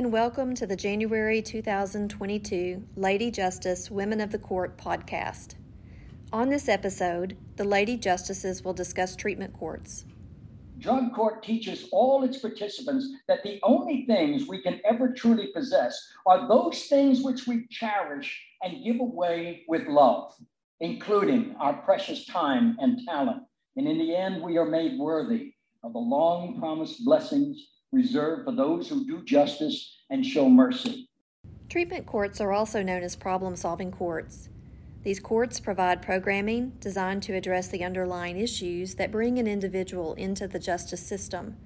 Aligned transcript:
and 0.00 0.10
welcome 0.10 0.54
to 0.54 0.66
the 0.66 0.76
January 0.76 1.42
2022 1.42 2.82
Lady 2.96 3.30
Justice 3.30 3.90
Women 3.90 4.22
of 4.22 4.32
the 4.32 4.38
Court 4.38 4.78
podcast. 4.78 5.56
On 6.32 6.48
this 6.48 6.70
episode, 6.70 7.36
the 7.56 7.64
Lady 7.64 7.98
Justices 7.98 8.64
will 8.64 8.72
discuss 8.72 9.14
treatment 9.14 9.52
courts. 9.52 10.06
Drug 10.78 11.12
court 11.12 11.42
teaches 11.42 11.86
all 11.92 12.24
its 12.24 12.38
participants 12.38 13.08
that 13.28 13.42
the 13.42 13.60
only 13.62 14.06
things 14.06 14.48
we 14.48 14.62
can 14.62 14.80
ever 14.86 15.12
truly 15.12 15.48
possess 15.48 16.02
are 16.24 16.48
those 16.48 16.84
things 16.84 17.22
which 17.22 17.46
we 17.46 17.66
cherish 17.70 18.42
and 18.62 18.82
give 18.82 19.00
away 19.00 19.64
with 19.68 19.86
love, 19.86 20.32
including 20.80 21.54
our 21.60 21.74
precious 21.74 22.24
time 22.24 22.74
and 22.80 23.00
talent. 23.06 23.42
And 23.76 23.86
in 23.86 23.98
the 23.98 24.16
end, 24.16 24.42
we 24.42 24.56
are 24.56 24.64
made 24.64 24.98
worthy 24.98 25.52
of 25.84 25.92
the 25.92 25.98
long 25.98 26.58
promised 26.58 27.04
blessings 27.04 27.66
reserved 27.92 28.44
for 28.44 28.52
those 28.52 28.88
who 28.88 29.04
do 29.04 29.22
justice 29.24 29.96
and 30.10 30.24
show 30.24 30.48
mercy. 30.48 31.08
Treatment 31.68 32.06
courts 32.06 32.40
are 32.40 32.52
also 32.52 32.82
known 32.82 33.02
as 33.02 33.16
problem 33.16 33.56
solving 33.56 33.90
courts. 33.90 34.48
These 35.02 35.20
courts 35.20 35.60
provide 35.60 36.02
programming 36.02 36.70
designed 36.80 37.22
to 37.24 37.34
address 37.34 37.68
the 37.68 37.84
underlying 37.84 38.38
issues 38.38 38.96
that 38.96 39.10
bring 39.12 39.38
an 39.38 39.46
individual 39.46 40.14
into 40.14 40.46
the 40.46 40.58
justice 40.58 41.04
system. 41.04 41.56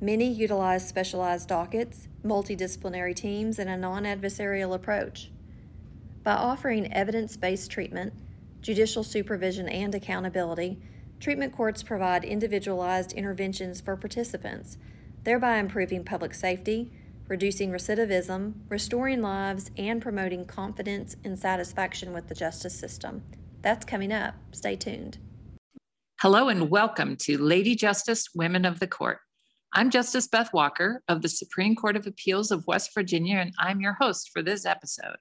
Many 0.00 0.32
utilize 0.32 0.86
specialized 0.86 1.48
dockets, 1.48 2.08
multidisciplinary 2.24 3.14
teams, 3.14 3.58
and 3.58 3.68
a 3.68 3.76
non 3.76 4.04
adversarial 4.04 4.74
approach. 4.74 5.30
By 6.22 6.32
offering 6.32 6.92
evidence 6.92 7.36
based 7.36 7.70
treatment, 7.70 8.12
judicial 8.62 9.02
supervision, 9.02 9.68
and 9.68 9.94
accountability, 9.94 10.78
treatment 11.18 11.54
courts 11.54 11.82
provide 11.82 12.24
individualized 12.24 13.12
interventions 13.12 13.80
for 13.80 13.96
participants 13.96 14.78
thereby 15.24 15.58
improving 15.58 16.04
public 16.04 16.34
safety, 16.34 16.92
reducing 17.28 17.70
recidivism, 17.70 18.54
restoring 18.68 19.22
lives, 19.22 19.70
and 19.76 20.00
promoting 20.00 20.44
confidence 20.44 21.16
and 21.24 21.38
satisfaction 21.38 22.12
with 22.12 22.28
the 22.28 22.34
justice 22.34 22.78
system. 22.78 23.22
That's 23.62 23.84
coming 23.84 24.12
up. 24.12 24.34
Stay 24.52 24.76
tuned. 24.76 25.18
Hello, 26.20 26.48
and 26.48 26.70
welcome 26.70 27.16
to 27.16 27.38
Lady 27.38 27.74
Justice 27.74 28.28
Women 28.34 28.64
of 28.64 28.80
the 28.80 28.86
Court. 28.86 29.18
I'm 29.72 29.90
Justice 29.90 30.26
Beth 30.26 30.52
Walker 30.52 31.02
of 31.06 31.22
the 31.22 31.28
Supreme 31.28 31.76
Court 31.76 31.96
of 31.96 32.06
Appeals 32.06 32.50
of 32.50 32.66
West 32.66 32.90
Virginia, 32.94 33.36
and 33.36 33.54
I'm 33.58 33.80
your 33.80 33.92
host 33.94 34.30
for 34.32 34.42
this 34.42 34.66
episode. 34.66 35.16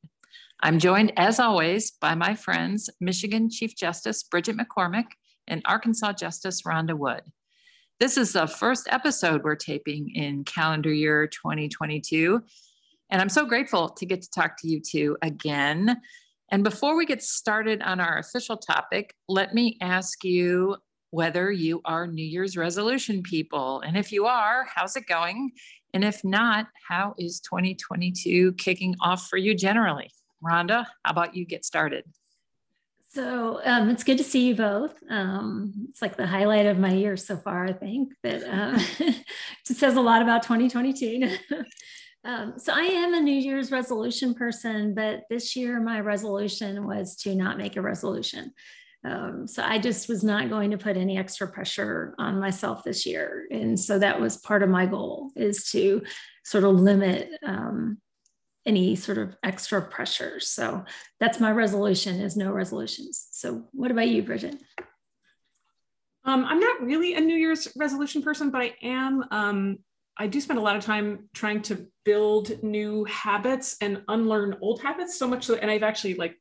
I'm 0.61 0.80
joined, 0.80 1.13
as 1.16 1.39
always, 1.39 1.91
by 1.91 2.16
my 2.16 2.36
friends, 2.36 2.89
Michigan 3.00 3.50
Chief 3.50 3.75
Justice 3.78 4.23
Bridget 4.23 4.58
McCormack 4.58 5.06
and 5.47 5.61
Arkansas 5.66 6.13
Justice 6.13 6.63
Rhonda 6.63 6.97
Wood. 6.97 7.22
This 8.00 8.16
is 8.16 8.31
the 8.31 8.47
first 8.47 8.88
episode 8.89 9.44
we're 9.44 9.58
taping 9.58 10.11
in 10.16 10.45
calendar 10.45 10.94
year 10.94 11.28
2022. 11.28 12.41
And 13.09 13.22
I'm 13.22 13.28
so 13.28 13.45
grateful 13.45 13.89
to 13.89 14.06
get 14.06 14.22
to 14.22 14.30
talk 14.31 14.56
to 14.61 14.69
you 14.69 14.80
two 14.80 15.17
again. 15.22 16.00
And 16.50 16.64
before 16.64 16.95
we 16.95 17.06
get 17.06 17.22
started 17.22 17.81
on 17.81 18.00
our 18.00 18.17
official 18.17 18.56
topic, 18.56 19.14
let 19.28 19.53
me 19.53 19.78
ask 19.81 20.23
you 20.23 20.78
whether 21.09 21.52
you 21.52 21.81
are 21.83 22.08
New 22.08 22.25
Year's 22.25 22.56
resolution 22.56 23.22
people. 23.22 23.81
And 23.81 23.97
if 23.97 24.13
you 24.13 24.28
are, 24.28 24.66
how's 24.73 24.95
it 24.95 25.06
going? 25.06 25.52
And 25.94 26.06
if 26.06 26.23
not, 26.23 26.67
how 26.88 27.16
is 27.17 27.41
2022 27.41 28.53
kicking 28.53 28.95
off 29.02 29.28
for 29.28 29.36
you 29.36 29.53
generally? 29.53 30.09
Rhonda, 30.41 30.86
how 31.03 31.11
about 31.11 31.36
you 31.36 31.45
get 31.45 31.66
started? 31.66 32.06
So 33.09 33.59
um, 33.65 33.89
it's 33.89 34.03
good 34.03 34.19
to 34.19 34.23
see 34.23 34.47
you 34.47 34.55
both. 34.55 34.93
Um, 35.09 35.88
it's 35.89 36.02
like 36.02 36.15
the 36.15 36.27
highlight 36.27 36.67
of 36.67 36.77
my 36.77 36.93
year 36.93 37.17
so 37.17 37.38
far, 37.38 37.66
I 37.66 37.73
think, 37.73 38.13
that 38.21 38.43
um, 38.43 38.75
it 38.99 39.25
says 39.66 39.95
a 39.95 40.01
lot 40.01 40.21
about 40.21 40.43
2022. 40.43 41.38
Um, 42.25 42.56
so 42.57 42.73
I 42.73 42.81
am 42.81 43.13
a 43.13 43.22
New 43.22 43.31
Year's 43.31 43.72
resolution 43.72 44.34
person, 44.34 44.94
but 44.94 45.22
this 45.29 45.56
year 45.56 45.79
my 45.79 46.01
resolution 46.01 46.85
was 46.85 47.16
to 47.22 47.34
not 47.34 47.57
make 47.57 47.78
a 47.78 47.81
resolution. 47.81 48.51
Um, 49.06 49.47
so 49.47 49.63
I 49.63 49.79
just 49.79 50.09
was 50.09 50.22
not 50.22 50.50
going 50.50 50.72
to 50.72 50.78
put 50.78 50.97
any 50.97 51.17
extra 51.17 51.47
pressure 51.47 52.13
on 52.17 52.39
myself 52.39 52.84
this 52.84 53.05
year. 53.05 53.47
And 53.51 53.79
so 53.79 53.97
that 54.00 54.19
was 54.19 54.35
part 54.35 54.63
of 54.63 54.69
my 54.69 54.85
goal 54.85 55.31
is 55.38 55.72
to 55.72 56.01
sort 56.44 56.66
of 56.66 56.75
limit 56.75 57.29
um, 57.45 58.00
any 58.66 58.96
sort 58.96 59.18
of 59.18 59.36
extra 59.44 59.81
pressure. 59.81 60.40
So 60.40 60.84
that's 61.20 61.40
my 61.40 61.52
resolution 61.52 62.20
is 62.20 62.36
no 62.36 62.52
resolutions. 62.52 63.28
So 63.31 63.66
what 63.72 63.92
about 63.92 64.08
you, 64.08 64.22
Bridget? 64.24 64.58
Um, 66.25 66.46
I'm 66.46 66.59
not 66.59 66.81
really 66.81 67.16
a 67.16 67.22
New 67.22 67.36
Year's 67.36 67.68
resolution 67.75 68.22
person, 68.22 68.52
but 68.52 68.62
I 68.62 68.75
am. 68.84 69.24
Um, 69.31 69.78
I 70.18 70.28
do 70.28 70.42
spend 70.42 70.59
a 70.59 70.62
lot 70.62 70.75
of 70.75 70.84
time 70.84 71.30
trying 71.34 71.62
to 71.64 71.88
build 72.03 72.62
new 72.62 73.06
habits 73.06 73.78
and 73.80 74.03
unlearn 74.09 74.58
old 74.62 74.81
habits. 74.81 75.18
So 75.18 75.28
much 75.28 75.46
so, 75.46 75.56
and 75.56 75.72
I've 75.72 75.84
actually 75.84 76.16
like 76.16 76.36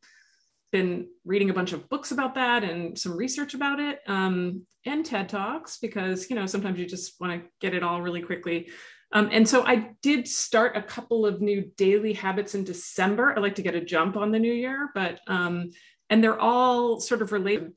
been 0.72 1.06
reading 1.24 1.48
a 1.48 1.54
bunch 1.54 1.72
of 1.72 1.88
books 1.88 2.10
about 2.10 2.34
that 2.34 2.64
and 2.64 2.98
some 2.98 3.16
research 3.16 3.54
about 3.54 3.78
it, 3.78 4.00
um, 4.08 4.66
and 4.84 5.06
TED 5.06 5.28
talks 5.28 5.78
because 5.78 6.28
you 6.28 6.36
know 6.36 6.46
sometimes 6.46 6.78
you 6.78 6.86
just 6.86 7.20
want 7.20 7.40
to 7.40 7.48
get 7.60 7.72
it 7.74 7.82
all 7.82 8.02
really 8.02 8.20
quickly. 8.20 8.68
Um, 9.12 9.30
and 9.32 9.48
so 9.48 9.64
I 9.64 9.90
did 10.02 10.28
start 10.28 10.76
a 10.76 10.82
couple 10.82 11.24
of 11.24 11.40
new 11.40 11.70
daily 11.76 12.12
habits 12.12 12.54
in 12.54 12.64
December. 12.64 13.32
I 13.34 13.40
like 13.40 13.54
to 13.54 13.62
get 13.62 13.74
a 13.74 13.80
jump 13.80 14.16
on 14.16 14.32
the 14.32 14.38
new 14.38 14.52
year, 14.52 14.90
but 14.94 15.20
um, 15.26 15.70
and 16.10 16.22
they're 16.22 16.40
all 16.40 17.00
sort 17.00 17.22
of 17.22 17.32
related, 17.32 17.72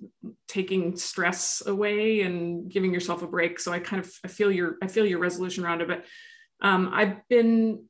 taking 0.48 0.96
stress 0.96 1.64
away 1.66 2.22
and 2.22 2.70
giving 2.70 2.94
yourself 2.94 3.24
a 3.24 3.28
break. 3.28 3.60
So 3.60 3.72
I 3.72 3.80
kind 3.80 4.04
of 4.04 4.12
I 4.24 4.28
feel 4.28 4.52
your 4.52 4.78
I 4.82 4.88
feel 4.88 5.06
your 5.06 5.20
resolution 5.20 5.66
around 5.66 5.82
it. 5.82 5.88
But 5.88 6.06
um, 6.62 6.92
I've 6.94 7.28
been 7.30 7.86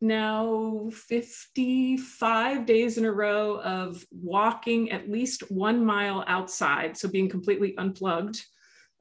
now 0.00 0.90
55 0.92 2.66
days 2.66 2.98
in 2.98 3.04
a 3.04 3.12
row 3.12 3.60
of 3.60 4.04
walking 4.10 4.90
at 4.90 5.10
least 5.10 5.50
one 5.50 5.84
mile 5.84 6.24
outside. 6.26 6.96
So 6.96 7.08
being 7.08 7.28
completely 7.28 7.74
unplugged 7.76 8.44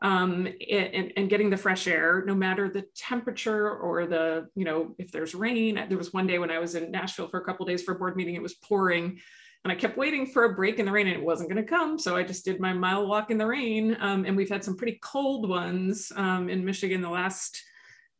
um, 0.03 0.47
and, 0.69 1.13
and, 1.15 1.29
getting 1.29 1.49
the 1.49 1.55
fresh 1.55 1.87
air, 1.87 2.23
no 2.27 2.35
matter 2.35 2.69
the 2.69 2.83
temperature 2.93 3.71
or 3.71 4.05
the, 4.05 4.49
you 4.53 4.65
know, 4.65 4.93
if 4.99 5.13
there's 5.13 5.33
rain. 5.33 5.81
There 5.87 5.97
was 5.97 6.11
one 6.11 6.27
day 6.27 6.39
when 6.39 6.51
I 6.51 6.59
was 6.59 6.75
in 6.75 6.91
Nashville 6.91 7.29
for 7.29 7.39
a 7.39 7.45
couple 7.45 7.65
days 7.65 7.83
for 7.83 7.93
a 7.93 7.97
board 7.97 8.17
meeting, 8.17 8.35
it 8.35 8.41
was 8.41 8.53
pouring. 8.53 9.21
And 9.63 9.71
I 9.71 9.75
kept 9.75 9.97
waiting 9.97 10.25
for 10.27 10.43
a 10.43 10.53
break 10.53 10.77
in 10.77 10.85
the 10.85 10.91
rain 10.91 11.07
and 11.07 11.15
it 11.15 11.23
wasn't 11.23 11.49
going 11.49 11.63
to 11.63 11.69
come. 11.69 11.97
So 11.97 12.17
I 12.17 12.23
just 12.23 12.43
did 12.43 12.59
my 12.59 12.73
mile 12.73 13.07
walk 13.07 13.31
in 13.31 13.37
the 13.37 13.47
rain. 13.47 13.95
Um, 14.01 14.25
and 14.25 14.35
we've 14.35 14.49
had 14.49 14.61
some 14.61 14.75
pretty 14.75 14.99
cold 15.01 15.47
ones 15.47 16.11
um, 16.17 16.49
in 16.49 16.65
Michigan 16.65 17.01
the 17.01 17.09
last 17.09 17.63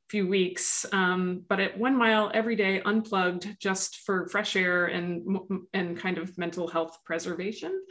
few 0.07 0.25
weeks. 0.25 0.85
Um, 0.93 1.43
but 1.49 1.59
at 1.59 1.77
one 1.77 1.97
mile 1.97 2.31
every 2.33 2.55
day, 2.55 2.81
unplugged 2.85 3.57
just 3.59 3.97
for 4.05 4.29
fresh 4.29 4.55
air 4.55 4.85
and, 4.85 5.37
and 5.73 5.97
kind 5.97 6.17
of 6.17 6.37
mental 6.37 6.69
health 6.69 6.99
preservation. 7.03 7.83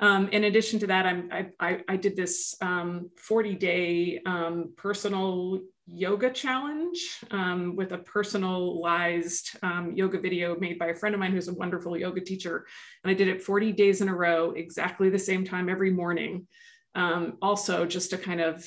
Um, 0.00 0.28
in 0.28 0.44
addition 0.44 0.80
to 0.80 0.86
that, 0.86 1.04
I'm, 1.04 1.28
I, 1.30 1.46
I, 1.60 1.80
I 1.88 1.96
did 1.96 2.16
this 2.16 2.56
um, 2.62 3.10
40 3.18 3.54
day 3.54 4.20
um, 4.24 4.72
personal 4.76 5.60
yoga 5.86 6.30
challenge 6.30 7.18
um, 7.30 7.76
with 7.76 7.92
a 7.92 7.98
personalized 7.98 9.58
um, 9.62 9.92
yoga 9.94 10.18
video 10.18 10.58
made 10.58 10.78
by 10.78 10.86
a 10.86 10.94
friend 10.94 11.14
of 11.14 11.20
mine 11.20 11.32
who's 11.32 11.48
a 11.48 11.54
wonderful 11.54 11.98
yoga 11.98 12.22
teacher. 12.22 12.66
And 13.04 13.10
I 13.10 13.14
did 13.14 13.28
it 13.28 13.42
40 13.42 13.72
days 13.72 14.00
in 14.00 14.08
a 14.08 14.14
row, 14.14 14.52
exactly 14.52 15.10
the 15.10 15.18
same 15.18 15.44
time 15.44 15.68
every 15.68 15.90
morning. 15.90 16.46
Um, 16.94 17.36
also, 17.42 17.84
just 17.84 18.10
to 18.10 18.18
kind 18.18 18.40
of 18.40 18.66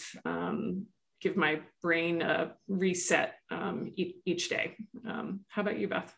give 1.20 1.36
my 1.36 1.62
brain 1.82 2.22
a 2.22 2.52
reset 2.68 3.36
each, 3.96 4.16
each, 4.26 4.50
day. 4.50 4.76
how 5.04 5.62
about 5.62 5.80
you, 5.80 5.88
Beth? 5.88 6.14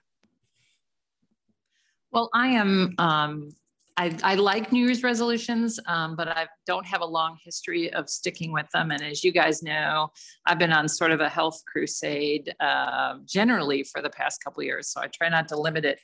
Well, 2.12 2.30
I 2.34 2.48
am 2.48 2.96
um, 2.98 3.50
I, 3.98 4.16
I, 4.24 4.36
like 4.36 4.74
New 4.74 4.86
Year's 4.86 5.04
resolutions, 5.04 5.80
um, 5.88 6.18
but 6.18 6.28
I 6.28 6.48
don't 6.68 6.86
have 6.86 7.00
a 7.00 7.06
long 7.06 7.38
history 7.42 7.94
of 7.94 8.10
sticking 8.10 8.52
with 8.52 8.70
them. 8.74 8.92
And 8.92 9.02
as 9.02 9.24
you 9.24 9.32
guys 9.32 9.64
know, 9.64 10.10
I've 10.46 10.60
been 10.60 10.74
on 10.74 10.90
sort 10.90 11.12
of 11.12 11.22
a 11.22 11.30
health 11.30 11.62
crusade 11.66 12.54
uh, 12.60 13.16
generally 13.26 13.84
for 13.84 14.02
the 14.02 14.10
past 14.10 14.44
couple 14.44 14.64
years. 14.64 14.90
So 14.90 15.02
I 15.02 15.08
try 15.08 15.30
not 15.30 15.48
to 15.50 15.60
limit 15.60 15.86
it 15.86 16.00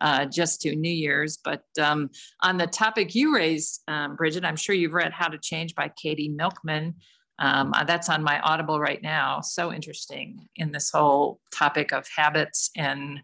uh, 0.00 0.26
just 0.26 0.60
to 0.62 0.76
New 0.76 0.90
Year's. 0.90 1.36
But 1.42 1.64
um, 1.80 2.10
on 2.42 2.58
the 2.58 2.66
topic 2.68 3.14
you 3.14 3.34
raised, 3.34 3.82
um, 3.88 4.14
Bridget, 4.14 4.44
I'm 4.44 4.56
sure 4.56 4.74
you've 4.74 4.94
read 4.94 5.12
How 5.12 5.28
to 5.28 5.38
Change 5.38 5.74
by 5.74 5.90
Katie 6.00 6.28
Milkman. 6.28 6.94
Um, 7.40 7.72
uh, 7.74 7.82
that's 7.82 8.08
on 8.08 8.22
my 8.22 8.38
Audible 8.40 8.78
right 8.78 9.02
now. 9.02 9.40
So 9.40 9.72
interesting 9.72 10.48
in 10.54 10.70
this 10.70 10.90
whole 10.90 11.40
topic 11.52 11.92
of 11.92 12.06
habits 12.14 12.70
and 12.76 13.20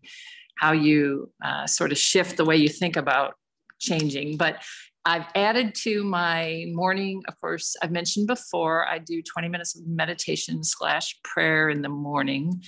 how 0.57 0.73
you 0.73 1.31
uh, 1.45 1.67
sort 1.69 1.93
of 1.93 1.99
shift 1.99 2.37
the 2.37 2.45
way 2.45 2.57
you 2.57 2.69
think 2.69 2.97
about 2.97 3.35
changing. 3.79 4.37
But 4.37 4.63
I've 5.05 5.27
added 5.35 5.75
to 5.77 6.05
my 6.05 6.67
morning, 6.69 7.23
of 7.29 7.41
course, 7.41 7.77
I've 7.83 7.91
mentioned 7.91 8.27
before, 8.27 8.87
I 8.87 8.99
do 8.99 9.23
20 9.23 9.49
minutes 9.49 9.75
of 9.77 9.87
meditation 9.87 10.63
slash 10.63 11.19
prayer 11.25 11.71
in 11.71 11.83
the 11.83 11.89
morning. 11.89 12.63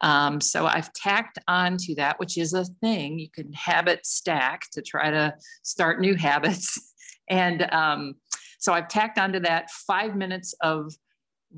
Um, 0.00 0.40
so 0.40 0.66
I've 0.66 0.92
tacked 0.92 1.38
on 1.46 1.76
to 1.78 1.94
that, 1.94 2.18
which 2.18 2.36
is 2.36 2.52
a 2.52 2.64
thing. 2.80 3.18
You 3.18 3.30
can 3.30 3.52
habit 3.52 4.04
stack 4.06 4.62
to 4.72 4.82
try 4.82 5.10
to 5.10 5.34
start 5.62 6.00
new 6.00 6.14
habits. 6.16 6.94
And 7.30 7.62
um, 7.72 8.16
so 8.58 8.72
I've 8.72 8.88
tacked 8.88 9.18
onto 9.18 9.40
that 9.40 9.70
five 9.70 10.16
minutes 10.16 10.54
of 10.60 10.94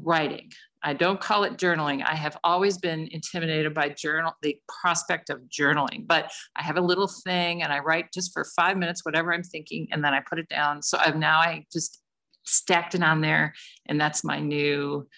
writing. 0.03 0.51
I 0.87 0.93
don't 0.93 1.21
call 1.21 1.43
it 1.43 1.57
journaling. 1.57 2.05
I 2.07 2.15
have 2.15 2.39
always 2.45 2.79
been 2.79 3.09
intimidated 3.11 3.75
by 3.75 3.89
journal, 3.89 4.35
the 4.41 4.57
prospect 4.69 5.31
of 5.31 5.41
journaling, 5.51 6.07
but 6.07 6.31
I 6.55 6.63
have 6.63 6.77
a 6.77 6.81
little 6.81 7.09
thing 7.09 7.65
and 7.65 7.73
I 7.73 7.81
write 7.81 8.13
just 8.15 8.33
for 8.33 8.45
five 8.45 8.77
minutes, 8.77 9.05
whatever 9.05 9.35
I'm 9.35 9.43
thinking, 9.43 9.89
and 9.91 10.05
then 10.05 10.15
I 10.15 10.21
put 10.21 10.39
it 10.39 10.49
down. 10.49 10.85
So 10.85 10.97
I've 10.97 11.17
now 11.17 11.41
I 11.41 11.67
just 11.73 12.01
stacked 12.45 12.95
it 12.95 13.03
on 13.03 13.21
there, 13.21 13.53
and 13.87 14.01
that's 14.01 14.23
my 14.23 14.39
new 14.39 15.09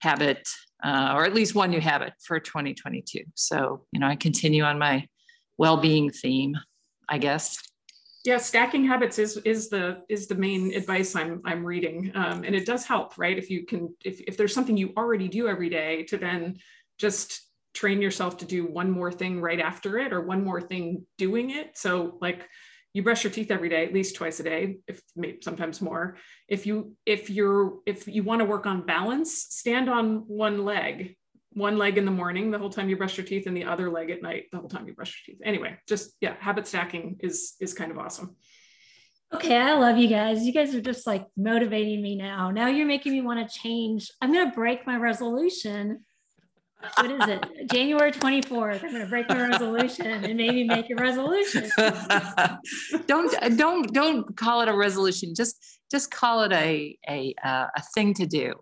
habit, 0.00 0.48
uh, 0.82 1.12
or 1.14 1.26
at 1.26 1.34
least 1.34 1.54
one 1.54 1.68
new 1.68 1.80
habit 1.82 2.14
for 2.26 2.40
2022. 2.40 3.24
So, 3.34 3.84
you 3.92 4.00
know, 4.00 4.06
I 4.06 4.16
continue 4.16 4.62
on 4.62 4.78
my 4.78 5.06
well-being 5.58 6.10
theme, 6.10 6.56
I 7.06 7.18
guess 7.18 7.58
yeah 8.24 8.38
stacking 8.38 8.84
habits 8.84 9.18
is 9.18 9.36
is 9.38 9.68
the 9.68 10.02
is 10.08 10.28
the 10.28 10.34
main 10.34 10.72
advice 10.74 11.16
i'm 11.16 11.40
i'm 11.44 11.64
reading. 11.64 12.12
Um, 12.14 12.44
and 12.44 12.54
it 12.54 12.66
does 12.66 12.84
help 12.84 13.18
right? 13.18 13.36
If 13.36 13.50
you 13.50 13.66
can 13.66 13.94
if, 14.04 14.20
if 14.20 14.36
there's 14.36 14.54
something 14.54 14.76
you 14.76 14.92
already 14.96 15.28
do 15.28 15.48
every 15.48 15.68
day 15.68 16.04
to 16.04 16.16
then 16.16 16.58
just 16.98 17.42
train 17.74 18.02
yourself 18.02 18.36
to 18.38 18.44
do 18.44 18.66
one 18.66 18.90
more 18.90 19.10
thing 19.10 19.40
right 19.40 19.58
after 19.60 19.98
it 19.98 20.12
or 20.12 20.20
one 20.20 20.44
more 20.44 20.60
thing 20.60 21.06
doing 21.16 21.50
it. 21.50 21.76
So 21.76 22.18
like 22.20 22.46
you 22.92 23.02
brush 23.02 23.24
your 23.24 23.32
teeth 23.32 23.50
every 23.50 23.70
day 23.70 23.86
at 23.86 23.94
least 23.94 24.16
twice 24.16 24.38
a 24.40 24.42
day 24.42 24.76
if 24.86 25.00
maybe 25.16 25.38
sometimes 25.42 25.80
more. 25.80 26.16
If 26.48 26.66
you 26.66 26.94
if 27.06 27.30
you're 27.30 27.78
if 27.86 28.06
you 28.06 28.22
want 28.22 28.40
to 28.40 28.44
work 28.44 28.66
on 28.66 28.86
balance 28.86 29.46
stand 29.50 29.88
on 29.88 30.24
one 30.28 30.64
leg 30.64 31.16
one 31.54 31.76
leg 31.76 31.98
in 31.98 32.04
the 32.04 32.10
morning 32.10 32.50
the 32.50 32.58
whole 32.58 32.70
time 32.70 32.88
you 32.88 32.96
brush 32.96 33.16
your 33.16 33.26
teeth 33.26 33.46
and 33.46 33.56
the 33.56 33.64
other 33.64 33.90
leg 33.90 34.10
at 34.10 34.22
night 34.22 34.44
the 34.52 34.58
whole 34.58 34.68
time 34.68 34.86
you 34.86 34.94
brush 34.94 35.22
your 35.26 35.34
teeth. 35.34 35.42
Anyway 35.44 35.76
just 35.88 36.14
yeah 36.20 36.34
habit 36.40 36.66
stacking 36.66 37.16
is 37.20 37.54
is 37.60 37.74
kind 37.74 37.90
of 37.90 37.98
awesome. 37.98 38.36
Okay 39.32 39.56
i 39.56 39.74
love 39.74 39.98
you 39.98 40.08
guys. 40.08 40.44
You 40.44 40.52
guys 40.52 40.74
are 40.74 40.80
just 40.80 41.06
like 41.06 41.26
motivating 41.36 42.02
me 42.02 42.16
now. 42.16 42.50
Now 42.50 42.68
you're 42.68 42.86
making 42.86 43.12
me 43.12 43.20
want 43.20 43.48
to 43.48 43.58
change. 43.58 44.10
I'm 44.20 44.32
going 44.32 44.48
to 44.48 44.54
break 44.54 44.86
my 44.86 44.96
resolution. 44.96 46.04
What 46.96 47.10
is 47.10 47.28
it? 47.28 47.70
January 47.70 48.10
24th 48.10 48.82
i'm 48.82 48.90
going 48.90 49.04
to 49.04 49.08
break 49.08 49.28
my 49.28 49.48
resolution 49.48 50.06
and 50.06 50.36
maybe 50.36 50.64
make 50.64 50.90
a 50.90 50.96
resolution. 50.96 51.70
Don't 53.06 53.56
don't 53.56 53.92
don't 53.92 54.36
call 54.36 54.62
it 54.62 54.68
a 54.68 54.74
resolution. 54.74 55.34
Just 55.34 55.56
just 55.90 56.10
call 56.10 56.42
it 56.42 56.52
a 56.52 56.98
a, 57.08 57.34
uh, 57.44 57.66
a 57.76 57.82
thing 57.94 58.14
to 58.14 58.26
do. 58.26 58.54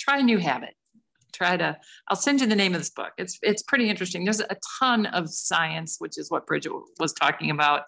Try 0.00 0.18
a 0.18 0.22
new 0.22 0.38
habit 0.38 0.74
try 1.34 1.56
to 1.56 1.76
i'll 2.08 2.16
send 2.16 2.40
you 2.40 2.46
the 2.46 2.56
name 2.56 2.74
of 2.74 2.80
this 2.80 2.90
book. 2.90 3.12
It's 3.18 3.38
it's 3.42 3.62
pretty 3.62 3.90
interesting. 3.90 4.24
There's 4.24 4.40
a 4.40 4.56
ton 4.78 5.06
of 5.06 5.28
science 5.28 5.96
which 5.98 6.18
is 6.18 6.30
what 6.30 6.46
bridget 6.46 6.72
was 6.98 7.12
talking 7.12 7.50
about 7.50 7.82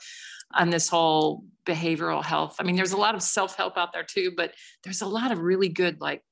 on 0.54 0.70
this 0.70 0.88
whole 0.88 1.44
behavioral 1.64 2.24
health. 2.24 2.56
I 2.58 2.64
mean 2.64 2.76
there's 2.76 2.92
a 2.92 2.96
lot 2.96 3.14
of 3.14 3.22
self-help 3.22 3.76
out 3.76 3.92
there 3.92 4.04
too 4.04 4.32
but 4.36 4.52
there's 4.84 5.02
a 5.02 5.06
lot 5.06 5.32
of 5.32 5.38
really 5.38 5.68
good 5.68 6.00
like 6.00 6.22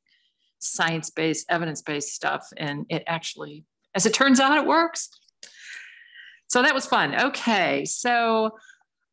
science-based 0.58 1.46
evidence-based 1.49 2.08
stuff 2.08 2.46
and 2.56 2.87
it 2.88 3.05
actually 3.06 3.64
as 3.94 4.06
it 4.06 4.14
turns 4.14 4.40
out 4.40 4.56
it 4.56 4.67
works. 4.67 5.08
So 6.49 6.62
that 6.62 6.75
was 6.75 6.87
fun. 6.87 7.14
Okay 7.14 7.84
so 7.84 8.50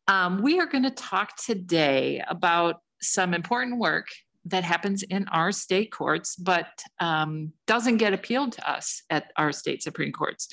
um, 0.07 0.42
we 0.42 0.59
are 0.59 0.65
going 0.65 0.83
to 0.83 0.92
talk 0.92 1.38
today 1.38 2.21
about 2.27 2.81
some 3.01 3.33
important 3.33 3.80
work 3.80 4.07
that 4.45 4.63
happens 4.63 5.03
in 5.03 5.27
our 5.27 5.51
state 5.51 5.91
courts, 5.91 6.35
but 6.35 6.67
um, 6.99 7.53
doesn't 7.67 7.97
get 7.97 8.13
appealed 8.13 8.53
to 8.53 8.69
us 8.69 9.03
at 9.09 9.31
our 9.38 9.51
state 9.51 9.83
Supreme 9.83 10.11
Courts. 10.11 10.47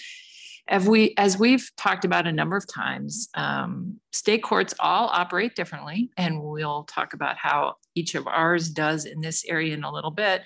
As, 0.69 0.87
we, 0.87 1.15
as 1.17 1.39
we've 1.39 1.71
talked 1.79 2.05
about 2.05 2.27
a 2.27 2.33
number 2.33 2.55
of 2.55 2.67
times, 2.67 3.29
um, 3.35 3.99
state 4.13 4.43
courts 4.43 4.75
all 4.79 5.09
operate 5.09 5.55
differently, 5.55 6.11
and 6.19 6.43
we'll 6.43 6.85
talk 6.85 7.15
about 7.15 7.39
how 7.39 7.77
each 7.95 8.15
of 8.15 8.27
ours 8.27 8.69
does 8.69 9.07
in 9.07 9.23
this 9.23 9.47
area 9.47 9.73
in 9.73 9.85
a 9.85 9.93
little 9.93 10.11
bit. 10.11 10.43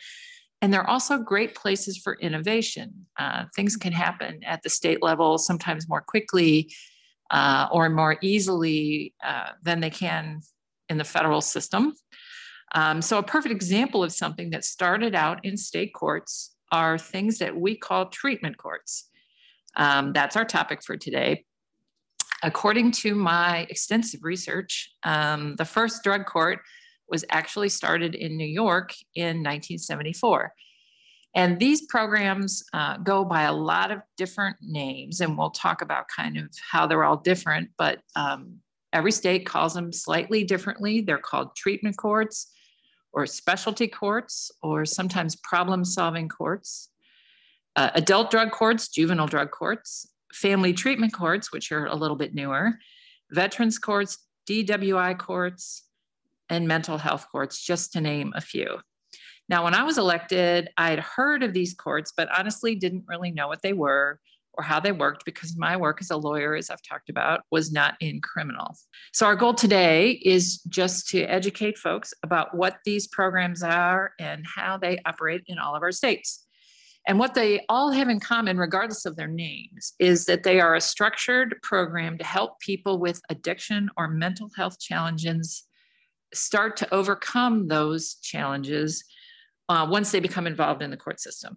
And 0.61 0.73
they're 0.73 0.89
also 0.89 1.19
great 1.19 1.57
places 1.57 1.99
for 1.99 2.15
innovation. 2.21 3.07
Uh, 3.19 3.47
things 3.57 3.77
can 3.77 3.93
happen 3.93 4.45
at 4.45 4.63
the 4.63 4.71
state 4.71 5.03
level 5.03 5.39
sometimes 5.39 5.89
more 5.89 6.01
quickly 6.01 6.73
uh, 7.33 7.67
or 7.73 7.89
more 7.89 8.17
easily 8.23 9.13
uh, 9.25 9.51
than 9.63 9.81
they 9.81 9.91
can 9.91 10.41
in 10.89 10.99
the 10.99 11.05
federal 11.05 11.41
system. 11.41 11.95
Um, 12.75 13.03
so, 13.03 13.19
a 13.19 13.23
perfect 13.23 13.53
example 13.53 14.03
of 14.03 14.13
something 14.13 14.51
that 14.51 14.65
started 14.65 15.15
out 15.15 15.45
in 15.45 15.57
state 15.57 15.93
courts 15.95 16.55
are 16.71 16.97
things 16.97 17.39
that 17.39 17.55
we 17.55 17.77
call 17.77 18.07
treatment 18.07 18.57
courts. 18.57 19.11
Um, 19.77 20.13
that's 20.13 20.37
our 20.37 20.45
topic 20.45 20.83
for 20.83 20.97
today. 20.97 21.45
According 22.43 22.93
to 22.93 23.15
my 23.15 23.67
extensive 23.71 24.21
research, 24.25 24.91
um, 25.05 25.55
the 25.57 25.65
first 25.65 26.03
drug 26.03 26.27
court 26.27 26.61
was 27.09 27.25
actually 27.31 27.69
started 27.69 28.15
in 28.15 28.37
New 28.37 28.47
York 28.47 28.95
in 29.15 29.43
1974. 29.43 30.53
And 31.35 31.59
these 31.59 31.87
programs 31.87 32.65
uh, 32.73 32.99
go 32.99 33.25
by 33.25 33.43
a 33.43 33.53
lot 33.53 33.91
of 33.91 34.01
different 34.17 34.57
names, 34.61 35.21
and 35.21 35.37
we'll 35.37 35.51
talk 35.51 35.83
about 35.83 36.07
kind 36.15 36.37
of 36.37 36.49
how 36.71 36.87
they're 36.87 37.05
all 37.05 37.17
different, 37.17 37.71
but 37.79 38.01
um, 38.17 38.57
every 38.93 39.13
state 39.13 39.47
calls 39.47 39.75
them 39.75 39.93
slightly 39.93 40.45
differently. 40.45 41.01
They're 41.01 41.19
called 41.19 41.55
treatment 41.57 41.97
courts 41.97 42.51
or 43.13 43.27
specialty 43.27 43.89
courts, 43.89 44.51
or 44.63 44.85
sometimes 44.85 45.37
problem 45.37 45.85
solving 45.85 46.29
courts, 46.29 46.91
uh, 47.77 47.91
adult 47.95 48.31
drug 48.31 48.51
courts, 48.51 48.89
juvenile 48.89 49.27
drug 49.27 49.51
courts, 49.51 50.09
family 50.33 50.73
treatment 50.73 51.13
courts, 51.13 51.53
which 51.53 51.73
are 51.73 51.87
a 51.87 51.95
little 51.95 52.17
bit 52.17 52.35
newer, 52.35 52.73
veterans 53.31 53.79
courts, 53.79 54.19
DWI 54.49 55.19
courts, 55.19 55.85
and 56.49 56.69
mental 56.69 56.99
health 56.99 57.27
courts, 57.31 57.63
just 57.63 57.93
to 57.93 58.01
name 58.01 58.33
a 58.35 58.41
few. 58.41 58.79
Now, 59.49 59.65
when 59.65 59.75
I 59.75 59.85
was 59.85 59.99
elected, 59.99 60.71
I 60.77 60.91
had 60.91 61.01
heard 61.01 61.43
of 61.43 61.53
these 61.53 61.75
courts, 61.75 62.13
but 62.17 62.29
honestly 62.37 62.75
didn't 62.75 63.05
really 63.07 63.31
know 63.31 63.49
what 63.49 63.63
they 63.63 63.73
were 63.73 64.21
or 64.55 64.65
how 64.65 64.81
they 64.81 64.93
worked 64.93 65.25
because 65.25 65.57
my 65.57 65.77
work 65.77 65.99
as 66.01 66.11
a 66.11 66.17
lawyer, 66.17 66.55
as 66.55 66.71
I've 66.71 66.83
talked 66.83 67.09
about, 67.09 67.41
was 67.51 67.73
not 67.73 67.95
in 68.01 68.21
criminal. 68.21 68.77
So, 69.13 69.27
our 69.27 69.37
goal 69.37 69.55
today 69.55 70.21
is 70.23 70.61
just 70.69 71.09
to 71.09 71.23
educate 71.23 71.79
folks 71.79 72.13
about 72.23 72.55
what 72.57 72.77
these 72.85 73.09
programs 73.09 73.63
are 73.63 74.13
and 74.19 74.45
how 74.47 74.77
they 74.77 74.99
operate 75.07 75.43
in 75.47 75.59
all 75.59 75.75
of 75.75 75.83
our 75.83 75.93
states. 75.93 76.47
And 77.09 77.19
what 77.19 77.35
they 77.35 77.65
all 77.69 77.91
have 77.91 78.09
in 78.09 78.21
common, 78.21 78.59
regardless 78.59 79.07
of 79.07 79.17
their 79.17 79.29
names, 79.29 79.95
is 79.99 80.27
that 80.27 80.45
they 80.45 80.61
are 80.61 80.77
a 80.77 80.81
structured 80.81 81.57
program 81.63 82.17
to 82.19 82.25
help 82.25 82.61
people 82.61 82.99
with 82.99 83.21
addiction 83.29 83.91
or 83.97 84.07
mental 84.09 84.51
health 84.57 84.79
challenges 84.79 85.65
start 86.33 86.77
to 86.77 86.95
overcome 86.95 87.69
those 87.69 88.15
challenges 88.23 89.05
uh, 89.69 89.87
once 89.89 90.11
they 90.11 90.21
become 90.21 90.47
involved 90.47 90.83
in 90.83 90.91
the 90.91 90.97
court 90.97 91.21
system. 91.21 91.57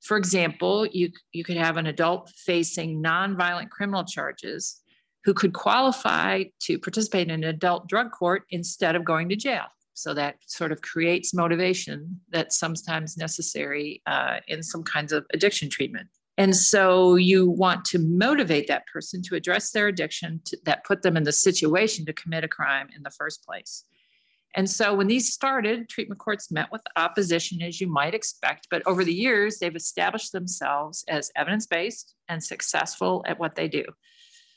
For 0.00 0.16
example, 0.16 0.86
you, 0.86 1.10
you 1.32 1.44
could 1.44 1.56
have 1.56 1.76
an 1.76 1.86
adult 1.86 2.30
facing 2.30 3.02
nonviolent 3.02 3.70
criminal 3.70 4.04
charges 4.04 4.80
who 5.24 5.34
could 5.34 5.52
qualify 5.52 6.44
to 6.60 6.78
participate 6.78 7.28
in 7.28 7.44
an 7.44 7.44
adult 7.44 7.88
drug 7.88 8.10
court 8.10 8.42
instead 8.50 8.96
of 8.96 9.04
going 9.04 9.28
to 9.28 9.36
jail. 9.36 9.66
So 9.94 10.14
that 10.14 10.36
sort 10.46 10.72
of 10.72 10.80
creates 10.80 11.34
motivation 11.34 12.20
that's 12.30 12.58
sometimes 12.58 13.16
necessary 13.16 14.02
uh, 14.06 14.38
in 14.48 14.62
some 14.62 14.82
kinds 14.82 15.12
of 15.12 15.24
addiction 15.32 15.68
treatment. 15.68 16.08
And 16.38 16.56
so 16.56 17.16
you 17.16 17.48
want 17.48 17.84
to 17.86 17.98
motivate 17.98 18.66
that 18.68 18.86
person 18.92 19.22
to 19.24 19.36
address 19.36 19.70
their 19.70 19.88
addiction 19.88 20.40
to, 20.46 20.58
that 20.64 20.84
put 20.84 21.02
them 21.02 21.16
in 21.16 21.24
the 21.24 21.32
situation 21.32 22.06
to 22.06 22.12
commit 22.12 22.42
a 22.42 22.48
crime 22.48 22.88
in 22.96 23.02
the 23.02 23.10
first 23.10 23.44
place. 23.44 23.84
And 24.54 24.68
so 24.68 24.94
when 24.94 25.06
these 25.06 25.32
started, 25.32 25.88
treatment 25.88 26.20
courts 26.20 26.50
met 26.50 26.70
with 26.70 26.82
opposition, 26.96 27.62
as 27.62 27.80
you 27.80 27.86
might 27.86 28.14
expect. 28.14 28.68
But 28.70 28.82
over 28.86 29.04
the 29.04 29.14
years, 29.14 29.58
they've 29.58 29.74
established 29.74 30.32
themselves 30.32 31.04
as 31.08 31.30
evidence 31.36 31.66
based 31.66 32.14
and 32.28 32.42
successful 32.42 33.24
at 33.26 33.38
what 33.38 33.54
they 33.54 33.68
do. 33.68 33.84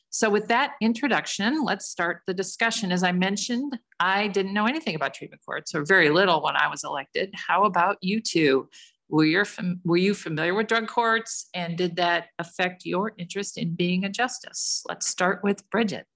So, 0.10 0.30
with 0.30 0.48
that 0.48 0.76
introduction, 0.82 1.64
let's 1.64 1.88
start 1.88 2.22
the 2.26 2.34
discussion. 2.34 2.92
As 2.92 3.04
I 3.04 3.12
mentioned, 3.12 3.78
I 4.00 4.30
didn't 4.30 4.54
know 4.54 4.66
anything 4.66 4.96
about 4.96 5.14
treatment 5.14 5.42
courts 5.46 5.76
or 5.76 5.84
very 5.84 6.10
little 6.10 6.42
when 6.42 6.56
I 6.56 6.70
was 6.70 6.86
elected. 6.86 7.34
How 7.34 7.66
about 7.66 7.98
you 8.02 8.22
two? 8.22 8.70
Were, 9.10 9.26
you 9.26 9.44
were 9.84 9.98
you 9.98 10.14
familiar 10.14 10.56
with 10.56 10.68
drug 10.68 10.88
courts 10.88 11.50
and 11.54 11.78
did 11.78 11.98
that 11.98 12.28
affect 12.40 12.86
your 12.86 13.14
interest 13.18 13.58
in 13.58 13.76
being 13.76 14.04
a 14.04 14.10
justice? 14.10 14.84
Let's 14.88 15.08
start 15.08 15.44
with 15.44 15.70
Bridget. 15.70 16.08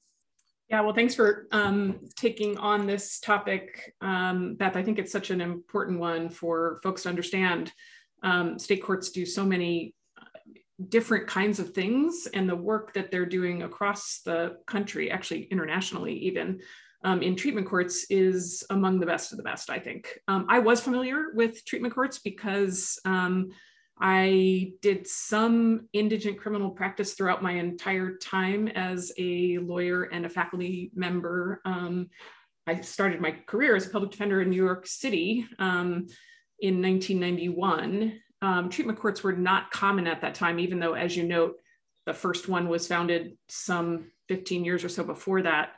Yeah, 0.70 0.82
well, 0.82 0.94
thanks 0.94 1.16
for 1.16 1.48
um, 1.52 2.00
taking 2.16 2.56
on 2.60 2.86
this 2.86 3.20
topic, 3.20 3.96
um, 4.02 4.54
Beth. 4.54 4.76
I 4.76 4.84
think 4.84 5.00
it's 5.00 5.12
such 5.12 5.32
an 5.32 5.42
important 5.42 6.00
one 6.00 6.30
for 6.30 6.80
folks 6.84 7.04
to 7.04 7.10
understand. 7.10 7.74
Um, 8.22 8.60
state 8.60 8.84
courts 8.84 9.10
do 9.10 9.26
so 9.26 9.44
many 9.44 9.96
uh, 10.16 10.26
different 10.90 11.26
kinds 11.26 11.60
of 11.60 11.72
things, 11.72 12.28
and 12.36 12.48
the 12.48 12.56
work 12.56 12.94
that 12.94 13.10
they're 13.10 13.26
doing 13.26 13.64
across 13.64 14.22
the 14.24 14.58
country, 14.68 15.10
actually 15.10 15.46
internationally, 15.46 16.14
even 16.14 16.60
um, 17.04 17.24
in 17.24 17.36
treatment 17.36 17.68
courts, 17.68 18.06
is 18.12 18.64
among 18.70 19.00
the 19.00 19.08
best 19.08 19.32
of 19.32 19.38
the 19.38 19.44
best. 19.44 19.72
I 19.72 19.80
think 19.80 20.20
um, 20.28 20.46
I 20.50 20.60
was 20.60 20.82
familiar 20.82 21.32
with 21.34 21.66
treatment 21.66 21.96
courts 21.96 22.20
because 22.20 23.00
um, 23.06 23.50
I 24.02 24.74
did 24.82 25.08
some 25.08 25.90
indigent 25.92 26.40
criminal 26.40 26.70
practice 26.70 27.14
throughout 27.14 27.44
my 27.44 27.54
entire 27.54 28.16
time 28.16 28.70
as 28.70 29.12
a 29.18 29.58
lawyer 29.58 30.04
and 30.04 30.26
a 30.26 30.30
faculty 30.30 30.92
member. 30.96 31.62
Um, 31.66 32.10
I 32.66 32.80
started 32.82 33.20
my 33.20 33.32
career 33.46 33.76
as 33.76 33.88
a 33.88 33.90
public 33.90 34.12
defender 34.12 34.42
in 34.42 34.50
New 34.50 34.64
York 34.64 34.88
City 34.88 35.48
um, 35.58 36.08
in 36.60 36.82
1991. 36.82 38.20
um, 38.42 38.70
treatment 38.70 39.00
courts 39.00 39.22
were 39.24 39.34
not 39.34 39.72
common 39.72 40.08
at 40.08 40.22
that 40.22 40.36
time, 40.36 40.60
even 40.60 40.80
though, 40.80 40.94
as 40.94 41.18
you 41.18 41.24
note, 41.24 41.56
the 42.06 42.14
first 42.14 42.48
one 42.48 42.70
was 42.70 42.88
founded 42.88 43.38
some 43.50 44.12
15 44.30 44.64
years 44.64 44.84
or 44.84 44.90
so 44.90 45.04
before 45.04 45.42
that. 45.42 45.72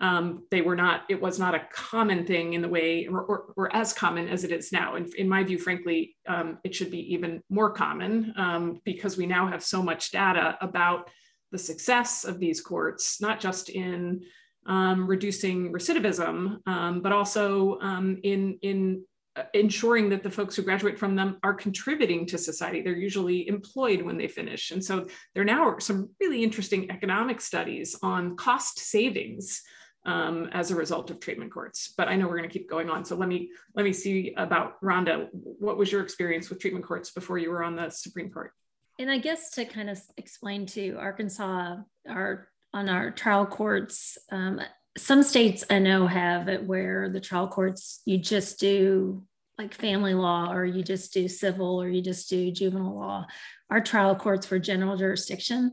Um, 0.00 0.44
they 0.50 0.60
were 0.60 0.74
not, 0.74 1.04
it 1.08 1.20
was 1.20 1.38
not 1.38 1.54
a 1.54 1.66
common 1.72 2.26
thing 2.26 2.54
in 2.54 2.62
the 2.62 2.68
way, 2.68 3.06
or, 3.06 3.20
or, 3.22 3.52
or 3.56 3.74
as 3.74 3.92
common 3.92 4.28
as 4.28 4.42
it 4.42 4.50
is 4.50 4.72
now. 4.72 4.96
And 4.96 5.12
in 5.14 5.28
my 5.28 5.44
view, 5.44 5.58
frankly, 5.58 6.16
um, 6.26 6.58
it 6.64 6.74
should 6.74 6.90
be 6.90 7.14
even 7.14 7.42
more 7.48 7.70
common 7.70 8.34
um, 8.36 8.80
because 8.84 9.16
we 9.16 9.26
now 9.26 9.46
have 9.46 9.62
so 9.62 9.82
much 9.82 10.10
data 10.10 10.58
about 10.60 11.10
the 11.52 11.58
success 11.58 12.24
of 12.24 12.40
these 12.40 12.60
courts, 12.60 13.20
not 13.20 13.38
just 13.38 13.68
in 13.68 14.22
um, 14.66 15.06
reducing 15.06 15.72
recidivism, 15.72 16.58
um, 16.66 17.00
but 17.00 17.12
also 17.12 17.78
um, 17.80 18.18
in, 18.24 18.58
in 18.62 19.04
uh, 19.36 19.42
ensuring 19.52 20.08
that 20.08 20.22
the 20.22 20.30
folks 20.30 20.56
who 20.56 20.62
graduate 20.62 20.98
from 20.98 21.14
them 21.14 21.38
are 21.42 21.54
contributing 21.54 22.26
to 22.26 22.38
society. 22.38 22.82
They're 22.82 22.96
usually 22.96 23.46
employed 23.48 24.02
when 24.02 24.16
they 24.16 24.28
finish. 24.28 24.70
And 24.70 24.84
so 24.84 25.06
there 25.34 25.44
now 25.44 25.68
are 25.68 25.80
some 25.80 26.10
really 26.20 26.42
interesting 26.42 26.90
economic 26.90 27.40
studies 27.40 27.96
on 28.02 28.36
cost 28.36 28.78
savings 28.78 29.62
um, 30.04 30.48
as 30.52 30.70
a 30.70 30.76
result 30.76 31.10
of 31.10 31.20
treatment 31.20 31.52
courts. 31.52 31.94
But 31.96 32.08
I 32.08 32.16
know 32.16 32.26
we're 32.26 32.38
going 32.38 32.48
to 32.48 32.52
keep 32.52 32.68
going 32.68 32.90
on. 32.90 33.04
So 33.04 33.16
let 33.16 33.28
me 33.28 33.50
let 33.74 33.84
me 33.84 33.92
see 33.92 34.34
about 34.36 34.80
Rhonda. 34.82 35.28
What 35.32 35.76
was 35.76 35.90
your 35.90 36.02
experience 36.02 36.50
with 36.50 36.60
treatment 36.60 36.84
courts 36.84 37.10
before 37.10 37.38
you 37.38 37.50
were 37.50 37.62
on 37.62 37.76
the 37.76 37.90
Supreme 37.90 38.30
Court? 38.30 38.52
And 38.98 39.10
I 39.10 39.18
guess 39.18 39.50
to 39.52 39.64
kind 39.64 39.90
of 39.90 39.98
explain 40.16 40.66
to 40.66 40.96
Arkansas, 40.98 41.76
our 42.08 42.48
on 42.72 42.88
our 42.88 43.10
trial 43.10 43.46
courts, 43.46 44.18
um, 44.30 44.60
some 44.96 45.22
states 45.22 45.64
I 45.70 45.78
know 45.78 46.06
have 46.06 46.48
it 46.48 46.64
where 46.64 47.08
the 47.08 47.20
trial 47.20 47.48
courts 47.48 48.02
you 48.04 48.18
just 48.18 48.60
do 48.60 49.24
like 49.58 49.74
family 49.74 50.14
law 50.14 50.52
or 50.52 50.64
you 50.64 50.82
just 50.82 51.12
do 51.12 51.28
civil 51.28 51.80
or 51.80 51.88
you 51.88 52.02
just 52.02 52.28
do 52.28 52.50
juvenile 52.50 52.96
law. 52.96 53.26
Our 53.70 53.80
trial 53.80 54.16
courts 54.16 54.46
for 54.46 54.58
general 54.58 54.96
jurisdiction. 54.96 55.72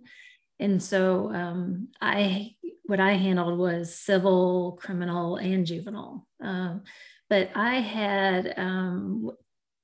And 0.59 0.81
so 0.81 1.33
um, 1.33 1.87
I 1.99 2.55
what 2.91 2.99
I 2.99 3.13
handled 3.13 3.57
was 3.57 3.97
civil, 3.97 4.77
criminal, 4.81 5.37
and 5.37 5.65
juvenile. 5.65 6.27
Um, 6.41 6.83
but 7.29 7.49
I 7.55 7.75
had 7.75 8.53
um, 8.57 9.31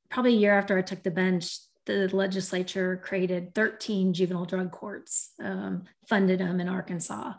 probably 0.10 0.34
a 0.34 0.40
year 0.40 0.58
after 0.58 0.78
I 0.78 0.82
took 0.82 1.04
the 1.04 1.10
bench, 1.10 1.58
the 1.86 2.14
legislature 2.14 3.02
created 3.02 3.56
13 3.56 4.14
juvenile 4.14 4.44
drug 4.44 4.72
courts, 4.72 5.32
um, 5.42 5.86
funded 6.10 6.42
them 6.42 6.60
in 6.60 6.68
Arkansas. 6.68 7.32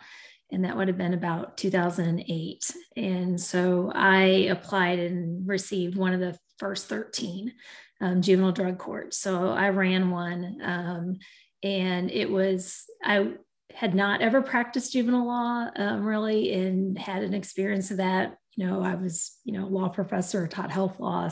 And 0.51 0.65
that 0.65 0.75
would 0.75 0.89
have 0.89 0.97
been 0.97 1.13
about 1.13 1.59
2008. 1.59 2.71
And 2.97 3.39
so 3.39 3.93
I 3.95 4.23
applied 4.51 4.99
and 5.01 5.47
received 5.47 5.99
one 5.99 6.15
of 6.15 6.21
the 6.21 6.39
first 6.57 6.89
13 6.89 7.53
um, 8.01 8.23
juvenile 8.23 8.53
drug 8.53 8.79
courts. 8.79 9.19
So 9.19 9.51
I 9.51 9.69
ran 9.69 10.11
one. 10.11 10.61
Um, 10.63 11.19
and 11.63 12.11
it 12.11 12.31
was, 12.31 12.85
I 13.05 13.33
had 13.75 13.95
not 13.95 14.23
ever 14.23 14.43
practiced 14.43 14.93
juvenile 14.93 15.27
law 15.27 15.69
um, 15.77 16.03
really 16.03 16.53
and 16.53 16.99
had 16.99 17.23
an 17.23 17.35
experience 17.35 17.91
of 17.91 17.99
that. 17.99 18.37
You 18.57 18.67
know, 18.67 18.83
I 18.83 18.95
was, 18.95 19.39
you 19.45 19.53
know, 19.53 19.67
law 19.67 19.89
professor, 19.89 20.47
taught 20.49 20.71
health 20.71 20.99
law 20.99 21.29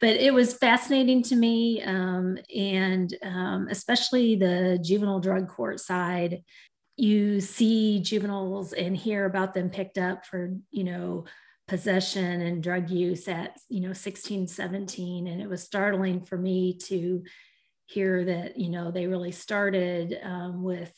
but 0.00 0.10
it 0.10 0.32
was 0.32 0.54
fascinating 0.54 1.22
to 1.22 1.36
me 1.36 1.82
um, 1.82 2.38
and 2.54 3.16
um, 3.22 3.68
especially 3.70 4.36
the 4.36 4.78
juvenile 4.82 5.20
drug 5.20 5.48
court 5.48 5.80
side 5.80 6.42
you 6.96 7.40
see 7.40 8.00
juveniles 8.00 8.72
and 8.72 8.96
hear 8.96 9.26
about 9.26 9.54
them 9.54 9.70
picked 9.70 9.98
up 9.98 10.24
for 10.24 10.54
you 10.70 10.84
know 10.84 11.24
possession 11.68 12.40
and 12.42 12.62
drug 12.62 12.90
use 12.90 13.28
at 13.28 13.56
you 13.68 13.80
know 13.80 13.92
16 13.92 14.46
17 14.48 15.26
and 15.26 15.42
it 15.42 15.48
was 15.48 15.62
startling 15.62 16.22
for 16.24 16.38
me 16.38 16.78
to 16.78 17.22
hear 17.86 18.24
that 18.24 18.56
you 18.56 18.70
know 18.70 18.90
they 18.90 19.06
really 19.06 19.32
started 19.32 20.18
um, 20.22 20.62
with 20.62 20.92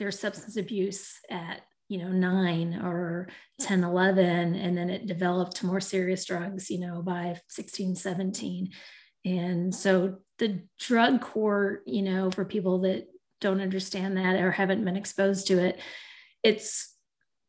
their 0.00 0.10
substance 0.10 0.56
abuse 0.56 1.20
at 1.30 1.60
you 1.88 1.98
know 1.98 2.08
9 2.08 2.80
or 2.82 3.28
10 3.60 3.84
11 3.84 4.54
and 4.54 4.76
then 4.76 4.88
it 4.88 5.06
developed 5.06 5.56
to 5.56 5.66
more 5.66 5.80
serious 5.80 6.24
drugs 6.24 6.70
you 6.70 6.80
know 6.80 7.02
by 7.02 7.36
16 7.48 7.94
17 7.96 8.70
and 9.26 9.74
so 9.74 10.16
the 10.38 10.62
drug 10.78 11.20
court 11.20 11.82
you 11.86 12.02
know 12.02 12.30
for 12.30 12.44
people 12.44 12.80
that 12.80 13.06
don't 13.40 13.60
understand 13.60 14.16
that 14.16 14.36
or 14.36 14.50
haven't 14.50 14.84
been 14.84 14.96
exposed 14.96 15.46
to 15.48 15.58
it 15.58 15.78
it's 16.42 16.89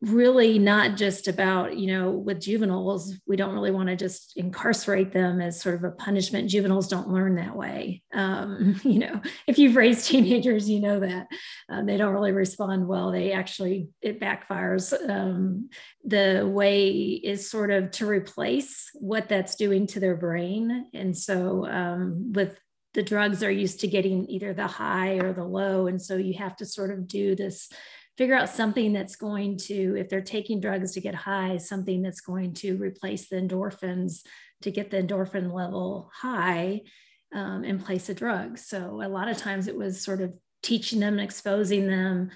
really 0.02 0.58
not 0.58 0.98
just 0.98 1.28
about 1.28 1.78
you 1.78 1.86
know 1.86 2.10
with 2.10 2.42
juveniles 2.42 3.16
we 3.28 3.36
don't 3.36 3.54
really 3.54 3.70
want 3.70 3.88
to 3.88 3.96
just 3.96 4.34
incarcerate 4.36 5.14
them 5.14 5.40
as 5.40 5.62
sort 5.62 5.76
of 5.76 5.84
a 5.84 5.92
punishment. 5.92 6.50
Juveniles 6.50 6.88
don't 6.88 7.10
learn 7.10 7.36
that 7.36 7.56
way. 7.56 8.02
Um, 8.14 8.80
you 8.84 9.00
know 9.00 9.22
if 9.48 9.60
you've 9.60 9.76
raised 9.76 10.08
teenagers 10.08 10.70
you 10.70 10.82
know 10.82 11.00
that. 11.00 11.28
Um, 11.70 11.86
they 11.86 11.98
don't 11.98 12.14
really 12.14 12.32
respond 12.32 12.88
well. 12.88 13.12
They 13.12 13.32
actually 13.32 13.90
it 14.02 14.20
backfires. 14.20 14.92
Um, 15.08 15.70
the 16.04 16.50
way 16.52 16.90
is 16.90 17.50
sort 17.50 17.70
of 17.70 17.92
to 17.92 18.08
replace 18.08 18.90
what 18.96 19.30
that's 19.30 19.56
doing 19.56 19.88
to 19.88 20.00
their 20.00 20.16
brain. 20.16 20.88
And 20.94 21.16
so 21.16 21.66
um, 21.68 22.34
with 22.34 22.58
the 22.94 23.04
drugs 23.04 23.44
are 23.44 23.52
used 23.52 23.82
to 23.82 23.88
getting 23.88 24.30
either 24.30 24.54
the 24.54 24.68
high 24.68 25.14
or 25.14 25.34
the 25.34 25.46
low. 25.46 25.88
And 25.88 26.02
so 26.02 26.18
you 26.18 26.34
have 26.40 26.58
to 26.58 26.66
sort 26.66 26.92
of 26.92 27.08
do 27.08 27.36
this 27.36 27.70
figure 28.18 28.36
out 28.36 28.50
something 28.50 28.94
that's 28.94 29.16
going 29.16 29.58
to, 29.58 29.96
if 29.98 30.10
they're 30.10 30.22
taking 30.22 30.60
drugs 30.60 30.92
to 30.94 31.02
get 31.02 31.16
high, 31.16 31.58
something 31.58 32.02
that's 32.02 32.22
going 32.22 32.54
to 32.54 32.78
replace 32.78 33.30
the 33.30 33.38
endorphins 33.38 34.22
to 34.62 34.72
get 34.72 34.92
the 34.92 35.02
endorphin 35.02 35.54
level 35.54 36.12
high 36.14 36.82
um, 37.34 37.64
in 37.64 37.80
place 37.80 38.10
of 38.10 38.18
drugs. 38.18 38.68
So 38.68 39.02
a 39.04 39.08
lot 39.08 39.30
of 39.30 39.38
times 39.38 39.68
it 39.68 39.76
was 39.76 40.04
sort 40.04 40.22
of 40.22 40.34
teaching 40.62 41.00
them 41.00 41.14
and 41.14 41.22
exposing 41.22 41.88
them 41.88 42.30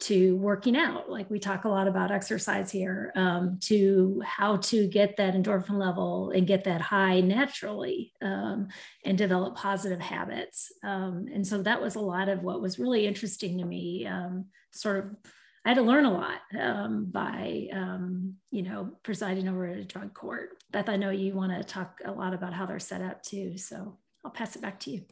to 0.00 0.36
working 0.36 0.76
out. 0.76 1.10
Like 1.10 1.30
we 1.30 1.38
talk 1.38 1.64
a 1.64 1.68
lot 1.68 1.88
about 1.88 2.10
exercise 2.10 2.70
here 2.70 3.12
um, 3.14 3.58
to 3.62 4.22
how 4.24 4.56
to 4.56 4.88
get 4.88 5.16
that 5.16 5.34
endorphin 5.34 5.78
level 5.78 6.30
and 6.30 6.46
get 6.46 6.64
that 6.64 6.80
high 6.80 7.20
naturally 7.20 8.12
um, 8.22 8.68
and 9.04 9.18
develop 9.18 9.56
positive 9.56 10.00
habits. 10.00 10.72
Um, 10.82 11.26
and 11.32 11.46
so 11.46 11.62
that 11.62 11.80
was 11.80 11.94
a 11.94 12.00
lot 12.00 12.28
of 12.28 12.42
what 12.42 12.60
was 12.60 12.78
really 12.78 13.06
interesting 13.06 13.58
to 13.58 13.64
me 13.64 14.06
um, 14.06 14.46
sort 14.72 14.98
of 14.98 15.16
i 15.64 15.70
had 15.70 15.76
to 15.76 15.82
learn 15.82 16.04
a 16.04 16.12
lot 16.12 16.40
um, 16.58 17.06
by 17.10 17.68
um, 17.72 18.34
you 18.50 18.62
know 18.62 18.92
presiding 19.02 19.48
over 19.48 19.66
a 19.66 19.84
drug 19.84 20.14
court. 20.14 20.50
Beth 20.70 20.88
i 20.88 20.96
know 20.96 21.10
you 21.10 21.34
want 21.34 21.52
to 21.52 21.64
talk 21.64 22.00
a 22.04 22.12
lot 22.12 22.34
about 22.34 22.52
how 22.52 22.66
they're 22.66 22.78
set 22.78 23.02
up 23.02 23.22
too 23.22 23.56
so 23.56 23.98
i'll 24.24 24.30
pass 24.30 24.56
it 24.56 24.62
back 24.62 24.80
to 24.80 24.90
you 24.90 25.02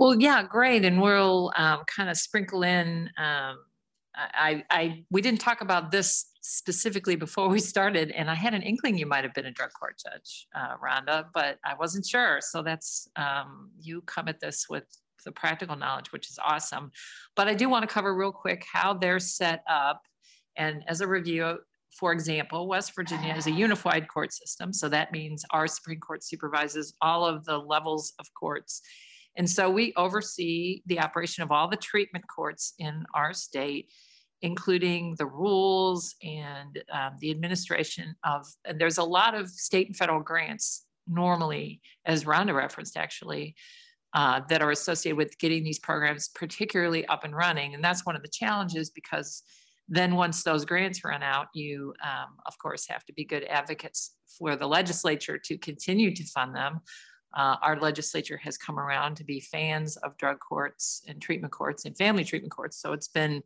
well, 0.00 0.18
yeah, 0.18 0.42
great. 0.42 0.86
And 0.86 0.98
we'll 0.98 1.52
um, 1.56 1.82
kind 1.86 2.08
of 2.08 2.16
sprinkle 2.16 2.62
in. 2.62 3.10
Um, 3.18 3.58
I, 4.14 4.64
I, 4.70 5.04
we 5.10 5.20
didn't 5.20 5.42
talk 5.42 5.60
about 5.60 5.90
this 5.90 6.30
specifically 6.40 7.16
before 7.16 7.50
we 7.50 7.60
started, 7.60 8.10
and 8.10 8.30
I 8.30 8.34
had 8.34 8.54
an 8.54 8.62
inkling 8.62 8.96
you 8.96 9.04
might 9.04 9.24
have 9.24 9.34
been 9.34 9.44
a 9.44 9.50
drug 9.50 9.70
court 9.78 10.00
judge, 10.02 10.46
uh, 10.54 10.76
Rhonda, 10.82 11.26
but 11.34 11.58
I 11.64 11.74
wasn't 11.74 12.06
sure. 12.06 12.38
So 12.40 12.62
that's 12.62 13.08
um, 13.16 13.70
you 13.78 14.00
come 14.02 14.26
at 14.26 14.40
this 14.40 14.66
with 14.70 14.84
the 15.26 15.32
practical 15.32 15.76
knowledge, 15.76 16.12
which 16.12 16.30
is 16.30 16.38
awesome. 16.42 16.90
But 17.36 17.48
I 17.48 17.54
do 17.54 17.68
want 17.68 17.86
to 17.86 17.92
cover 17.92 18.14
real 18.14 18.32
quick 18.32 18.64
how 18.72 18.94
they're 18.94 19.20
set 19.20 19.62
up, 19.68 20.00
and 20.56 20.82
as 20.88 21.02
a 21.02 21.06
review, 21.06 21.58
for 21.98 22.12
example, 22.12 22.68
West 22.68 22.94
Virginia 22.96 23.34
is 23.34 23.46
a 23.46 23.52
unified 23.52 24.08
court 24.08 24.32
system. 24.32 24.72
So 24.72 24.88
that 24.88 25.12
means 25.12 25.44
our 25.50 25.66
Supreme 25.66 26.00
Court 26.00 26.24
supervises 26.24 26.94
all 27.02 27.26
of 27.26 27.44
the 27.44 27.58
levels 27.58 28.14
of 28.18 28.26
courts 28.32 28.80
and 29.36 29.48
so 29.48 29.70
we 29.70 29.92
oversee 29.96 30.82
the 30.86 31.00
operation 31.00 31.42
of 31.42 31.50
all 31.50 31.68
the 31.68 31.76
treatment 31.76 32.24
courts 32.26 32.74
in 32.78 33.04
our 33.14 33.32
state, 33.32 33.90
including 34.42 35.14
the 35.18 35.26
rules 35.26 36.14
and 36.22 36.82
um, 36.92 37.12
the 37.20 37.30
administration 37.30 38.14
of, 38.24 38.46
and 38.64 38.80
there's 38.80 38.98
a 38.98 39.04
lot 39.04 39.34
of 39.34 39.48
state 39.48 39.86
and 39.86 39.96
federal 39.96 40.20
grants 40.20 40.84
normally, 41.06 41.80
as 42.04 42.24
Rhonda 42.24 42.54
referenced 42.54 42.96
actually, 42.96 43.54
uh, 44.14 44.40
that 44.48 44.62
are 44.62 44.72
associated 44.72 45.16
with 45.16 45.38
getting 45.38 45.62
these 45.62 45.78
programs 45.78 46.28
particularly 46.28 47.06
up 47.06 47.24
and 47.24 47.34
running. 47.34 47.74
And 47.74 47.84
that's 47.84 48.04
one 48.04 48.16
of 48.16 48.22
the 48.22 48.28
challenges 48.28 48.90
because 48.90 49.42
then 49.88 50.16
once 50.16 50.42
those 50.42 50.64
grants 50.64 51.04
run 51.04 51.22
out, 51.22 51.46
you 51.54 51.94
um, 52.02 52.36
of 52.46 52.58
course 52.58 52.86
have 52.88 53.04
to 53.04 53.12
be 53.12 53.24
good 53.24 53.44
advocates 53.44 54.14
for 54.38 54.56
the 54.56 54.66
legislature 54.66 55.38
to 55.38 55.58
continue 55.58 56.14
to 56.14 56.24
fund 56.24 56.54
them 56.54 56.80
uh, 57.34 57.56
our 57.62 57.78
legislature 57.78 58.36
has 58.38 58.56
come 58.56 58.78
around 58.78 59.16
to 59.16 59.24
be 59.24 59.40
fans 59.40 59.96
of 59.98 60.16
drug 60.16 60.38
courts 60.40 61.02
and 61.06 61.20
treatment 61.20 61.52
courts 61.52 61.84
and 61.84 61.96
family 61.96 62.24
treatment 62.24 62.52
courts. 62.52 62.80
So 62.80 62.92
it's 62.92 63.08
been 63.08 63.42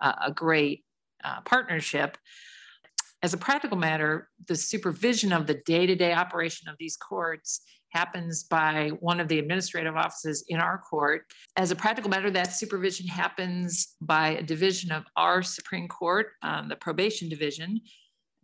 uh, 0.00 0.14
a 0.26 0.32
great 0.32 0.84
uh, 1.22 1.40
partnership. 1.44 2.18
As 3.22 3.32
a 3.32 3.38
practical 3.38 3.78
matter, 3.78 4.28
the 4.48 4.56
supervision 4.56 5.32
of 5.32 5.46
the 5.46 5.54
day 5.64 5.86
to 5.86 5.94
day 5.94 6.12
operation 6.12 6.68
of 6.68 6.76
these 6.78 6.96
courts 6.96 7.62
happens 7.94 8.42
by 8.42 8.90
one 9.00 9.20
of 9.20 9.28
the 9.28 9.38
administrative 9.38 9.96
offices 9.96 10.44
in 10.48 10.58
our 10.60 10.78
court. 10.78 11.22
As 11.56 11.70
a 11.70 11.76
practical 11.76 12.10
matter, 12.10 12.30
that 12.32 12.52
supervision 12.52 13.06
happens 13.06 13.96
by 14.00 14.30
a 14.30 14.42
division 14.42 14.90
of 14.92 15.04
our 15.16 15.42
Supreme 15.42 15.88
Court, 15.88 16.32
um, 16.42 16.68
the 16.68 16.76
probation 16.76 17.28
division, 17.28 17.80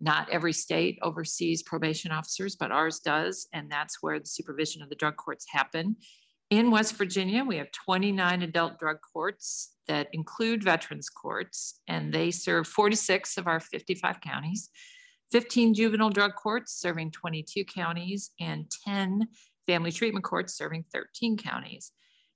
Not 0.01 0.31
every 0.31 0.53
state 0.53 0.99
oversees 1.03 1.63
probation 1.63 2.11
officers, 2.11 2.57
but 2.57 2.73
ours 2.73 3.01
does, 3.01 3.47
and 3.53 3.71
that's 3.71 3.99
where 4.01 4.19
the 4.19 4.27
supervision 4.27 4.83
of 4.83 4.89
the 4.89 4.95
drug 4.95 5.17
courts 5.17 5.47
happen. 5.51 5.97
In 6.49 6.71
West 6.71 6.97
Virginia, 6.97 7.45
we 7.45 7.57
have 7.59 7.71
29 7.71 8.43
adult 8.43 8.79
drug 8.79 8.97
courts 9.13 9.75
that 9.87 10.09
include 10.13 10.65
veterans 10.65 11.09
courts, 11.09 11.81
and 11.87 12.13
they 12.13 12.31
serve 12.31 12.67
46 12.67 13.37
of 13.37 13.47
our 13.47 13.61
55 13.61 14.21
counties, 14.21 14.71
15 15.33 15.75
juvenile 15.75 16.11
drug 16.11 16.35
courts 16.35 16.73
serving 16.73 17.13
22 17.13 17.65
counties, 17.65 18.31
and 18.41 18.71
10 18.85 19.29
family 19.67 19.93
treatment 19.93 20.25
courts 20.25 20.55
serving 20.55 20.85
13 20.93 21.37
counties. 21.37 21.93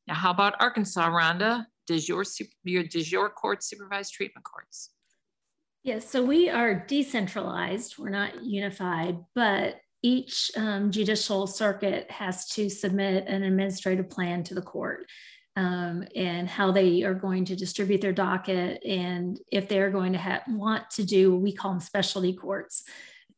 Now, 0.07 0.15
how 0.15 0.31
about 0.31 0.55
Arkansas, 0.61 1.09
Rhonda? 1.09 1.67
Does 1.87 2.09
your, 2.09 2.25
does 2.65 3.11
your 3.11 3.31
court 3.31 3.65
supervise 3.65 4.11
treatment 4.11 4.45
courts? 4.45 4.91
Yes, 5.85 6.09
so 6.09 6.25
we 6.25 6.49
are 6.49 6.75
decentralized, 6.75 7.99
we're 7.99 8.09
not 8.09 8.43
unified, 8.43 9.19
but 9.35 9.77
each 10.03 10.51
um, 10.57 10.91
judicial 10.91 11.47
circuit 11.47 12.11
has 12.11 12.49
to 12.49 12.71
submit 12.71 13.27
an 13.27 13.43
administrative 13.43 14.09
plan 14.09 14.43
to 14.45 14.55
the 14.55 14.63
court 14.63 15.05
um, 15.57 16.03
and 16.17 16.49
how 16.49 16.73
they 16.73 17.03
are 17.03 17.13
going 17.13 17.45
to 17.45 17.55
distribute 17.55 18.01
their 18.01 18.15
docket. 18.15 18.83
And 18.83 19.39
if 19.53 19.69
they're 19.69 19.91
going 19.91 20.15
to 20.15 20.43
want 20.49 20.89
to 20.93 21.05
do, 21.05 21.33
what 21.33 21.43
we 21.43 21.53
call 21.53 21.73
them 21.73 21.81
specialty 21.81 22.33
courts, 22.33 22.85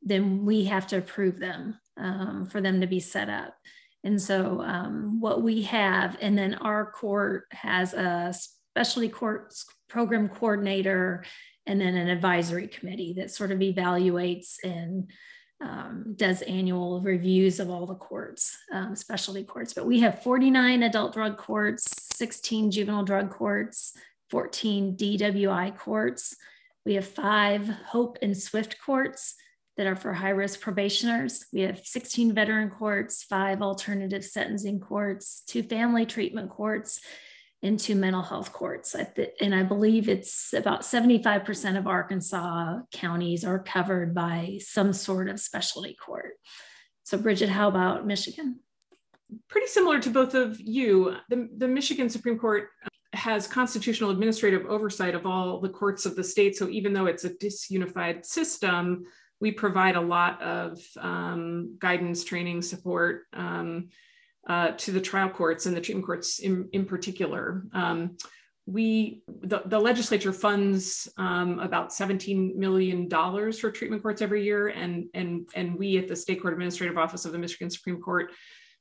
then 0.01 0.45
we 0.45 0.67
have 0.67 0.87
to 0.89 0.99
approve 0.99 1.41
them 1.41 1.81
um, 1.97 2.47
for 2.47 2.61
them 2.61 2.81
to 2.81 2.87
be 2.87 3.01
set 3.01 3.29
up. 3.29 3.57
And 4.05 4.23
so 4.23 4.61
um, 4.61 5.21
what 5.21 5.43
we 5.43 5.63
have, 5.63 6.17
and 6.21 6.39
then 6.39 6.55
our 6.55 6.93
court 6.93 7.47
has 7.51 7.93
a 7.93 8.33
specialty 8.77 9.09
courts 9.09 9.67
program 9.89 10.29
coordinator 10.29 11.25
and 11.67 11.81
then 11.81 11.97
an 11.97 12.09
advisory 12.09 12.69
committee 12.69 13.15
that 13.15 13.31
sort 13.31 13.51
of 13.51 13.59
evaluates 13.59 14.57
and 14.63 15.11
um, 15.61 16.15
does 16.17 16.43
annual 16.43 17.01
reviews 17.01 17.61
of 17.61 17.71
all 17.71 17.87
the 17.87 17.95
courts, 17.95 18.59
um, 18.73 18.95
specialty 18.95 19.43
courts. 19.43 19.73
But 19.73 19.87
we 19.87 20.01
have 20.01 20.23
49 20.23 20.83
adult 20.83 21.15
drug 21.15 21.37
courts, 21.37 21.85
16 22.15 22.71
juvenile 22.71 23.05
drug 23.05 23.31
courts, 23.31 23.95
14 24.31 24.97
DWI 24.97 25.77
courts. 25.77 26.37
We 26.85 26.95
have 26.95 27.07
five 27.07 27.69
Hope 27.69 28.19
and 28.23 28.37
Swift 28.37 28.77
courts 28.85 29.35
that 29.77 29.87
are 29.87 29.97
for 29.97 30.13
high 30.13 30.31
risk 30.31 30.61
probationers. 30.61 31.47
We 31.53 31.61
have 31.63 31.85
16 31.85 32.35
veteran 32.35 32.71
courts, 32.71 33.23
five 33.23 33.63
alternative 33.63 34.25
sentencing 34.25 34.81
courts, 34.81 35.43
two 35.47 35.63
family 35.63 36.07
treatment 36.07 36.51
courts, 36.51 37.01
into 37.67 37.97
mental 37.97 38.23
health 38.23 38.53
courts. 38.53 38.95
And 39.41 39.55
I 39.55 39.65
believe 39.65 40.09
it's 40.09 40.53
about 40.53 40.83
75% 40.83 41.77
of 41.77 41.87
Arkansas 41.87 42.79
counties 42.93 43.45
are 43.45 43.59
covered 43.59 44.15
by 44.15 44.59
some 44.63 44.93
sort 44.93 45.29
of 45.29 45.41
specialty 45.41 45.95
court. 45.95 46.35
So, 47.03 47.19
Bridget, 47.19 47.49
how 47.49 47.69
about 47.69 48.07
Michigan? 48.07 48.61
Pretty 49.49 49.67
similar 49.67 49.99
to 50.01 50.11
both 50.11 50.35
of 50.35 50.61
you. 50.61 51.17
The, 51.29 51.49
the 51.57 51.69
Michigan 51.69 52.09
Supreme 52.09 52.39
Court 52.39 52.69
has 53.13 53.47
constitutional 53.47 54.11
administrative 54.11 54.67
oversight 54.67 55.15
of 55.15 55.27
all 55.27 55.61
the 55.61 55.69
courts 55.69 56.07
of 56.07 56.15
the 56.15 56.25
state. 56.25 56.57
So, 56.57 56.69
even 56.69 56.93
though 56.93 57.07
it's 57.07 57.25
a 57.25 57.31
disunified 57.31 58.25
system, 58.25 59.05
we 59.41 59.51
provide 59.51 59.97
a 59.97 60.01
lot 60.01 60.41
of 60.41 60.79
um, 60.99 61.77
guidance, 61.79 62.25
training, 62.25 62.63
support. 62.63 63.23
Um, 63.33 63.89
uh, 64.47 64.73
to 64.73 64.93
the 64.93 65.01
trial 65.01 65.29
courts 65.29 65.67
and 65.67 65.77
the 65.77 65.81
treatment 65.81 66.07
courts 66.07 66.39
in, 66.39 66.69
in 66.73 66.85
particular. 66.85 67.65
Um, 67.73 68.17
we 68.67 69.23
the, 69.43 69.63
the, 69.67 69.79
legislature 69.79 70.33
funds 70.33 71.09
um, 71.19 71.61
about 71.61 71.93
17 71.93 72.59
million 72.59 73.09
dollars 73.09 73.61
for 73.61 73.71
treatment 73.71 74.03
courts 74.03 74.23
every 74.23 74.45
year. 74.45 74.69
And 74.69 75.07
and 75.15 75.49
and 75.55 75.79
we 75.79 75.99
at 75.99 76.09
the 76.09 76.17
state 76.17 76.43
court 76.43 76.53
administrative 76.53 76.99
office 76.99 77.25
of 77.25 77.33
the 77.33 77.39
michigan 77.39 77.71
supreme 77.71 78.01
court 78.01 78.33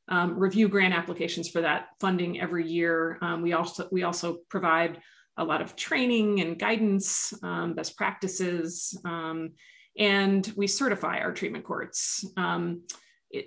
um, 0.08 0.38
review 0.38 0.68
grant 0.68 0.94
applications 0.94 1.50
for 1.50 1.62
that 1.62 1.88
funding 2.00 2.42
every 2.42 2.68
year. 2.68 3.20
Um, 3.22 3.44
we 3.44 3.54
also 3.54 3.88
we 3.92 4.04
also 4.04 4.40
provide 4.50 5.02
a 5.38 5.44
lot 5.44 5.62
of 5.62 5.76
training 5.76 6.42
and 6.42 6.58
guidance 6.58 7.34
um, 7.44 7.76
best 7.76 7.96
practices 7.96 9.00
um, 9.06 9.52
and 9.98 10.52
we 10.56 10.68
certify 10.68 11.20
our 11.20 11.32
treatment 11.32 11.64
courts 11.64 12.26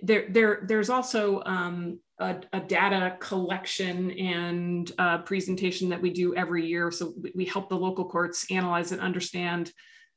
there, 0.02 0.26
there, 0.28 0.60
there's 0.66 0.90
also 0.90 1.42
um, 1.44 2.00
a, 2.18 2.36
a, 2.52 2.60
data 2.60 3.16
collection 3.20 4.10
and 4.12 4.90
uh, 4.98 5.18
presentation 5.18 5.88
that 5.90 6.02
we 6.02 6.10
do 6.10 6.34
every 6.34 6.66
year. 6.66 6.90
So 6.90 7.14
we 7.34 7.44
help 7.44 7.68
the 7.68 7.76
local 7.76 8.08
courts 8.08 8.46
analyze 8.50 8.92
and 8.92 9.00
understand 9.00 9.72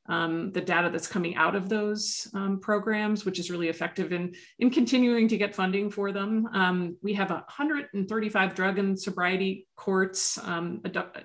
um, 0.09 0.51
the 0.51 0.61
data 0.61 0.89
that's 0.89 1.07
coming 1.07 1.35
out 1.35 1.55
of 1.55 1.69
those 1.69 2.27
um, 2.33 2.59
programs, 2.59 3.23
which 3.23 3.39
is 3.39 3.51
really 3.51 3.69
effective 3.69 4.11
in, 4.11 4.33
in 4.59 4.71
continuing 4.71 5.27
to 5.27 5.37
get 5.37 5.55
funding 5.55 5.91
for 5.91 6.11
them. 6.11 6.47
Um, 6.53 6.97
we 7.03 7.13
have 7.13 7.29
135 7.29 8.55
drug 8.55 8.79
and 8.79 8.99
sobriety 8.99 9.67
courts. 9.75 10.39
Um, 10.43 10.81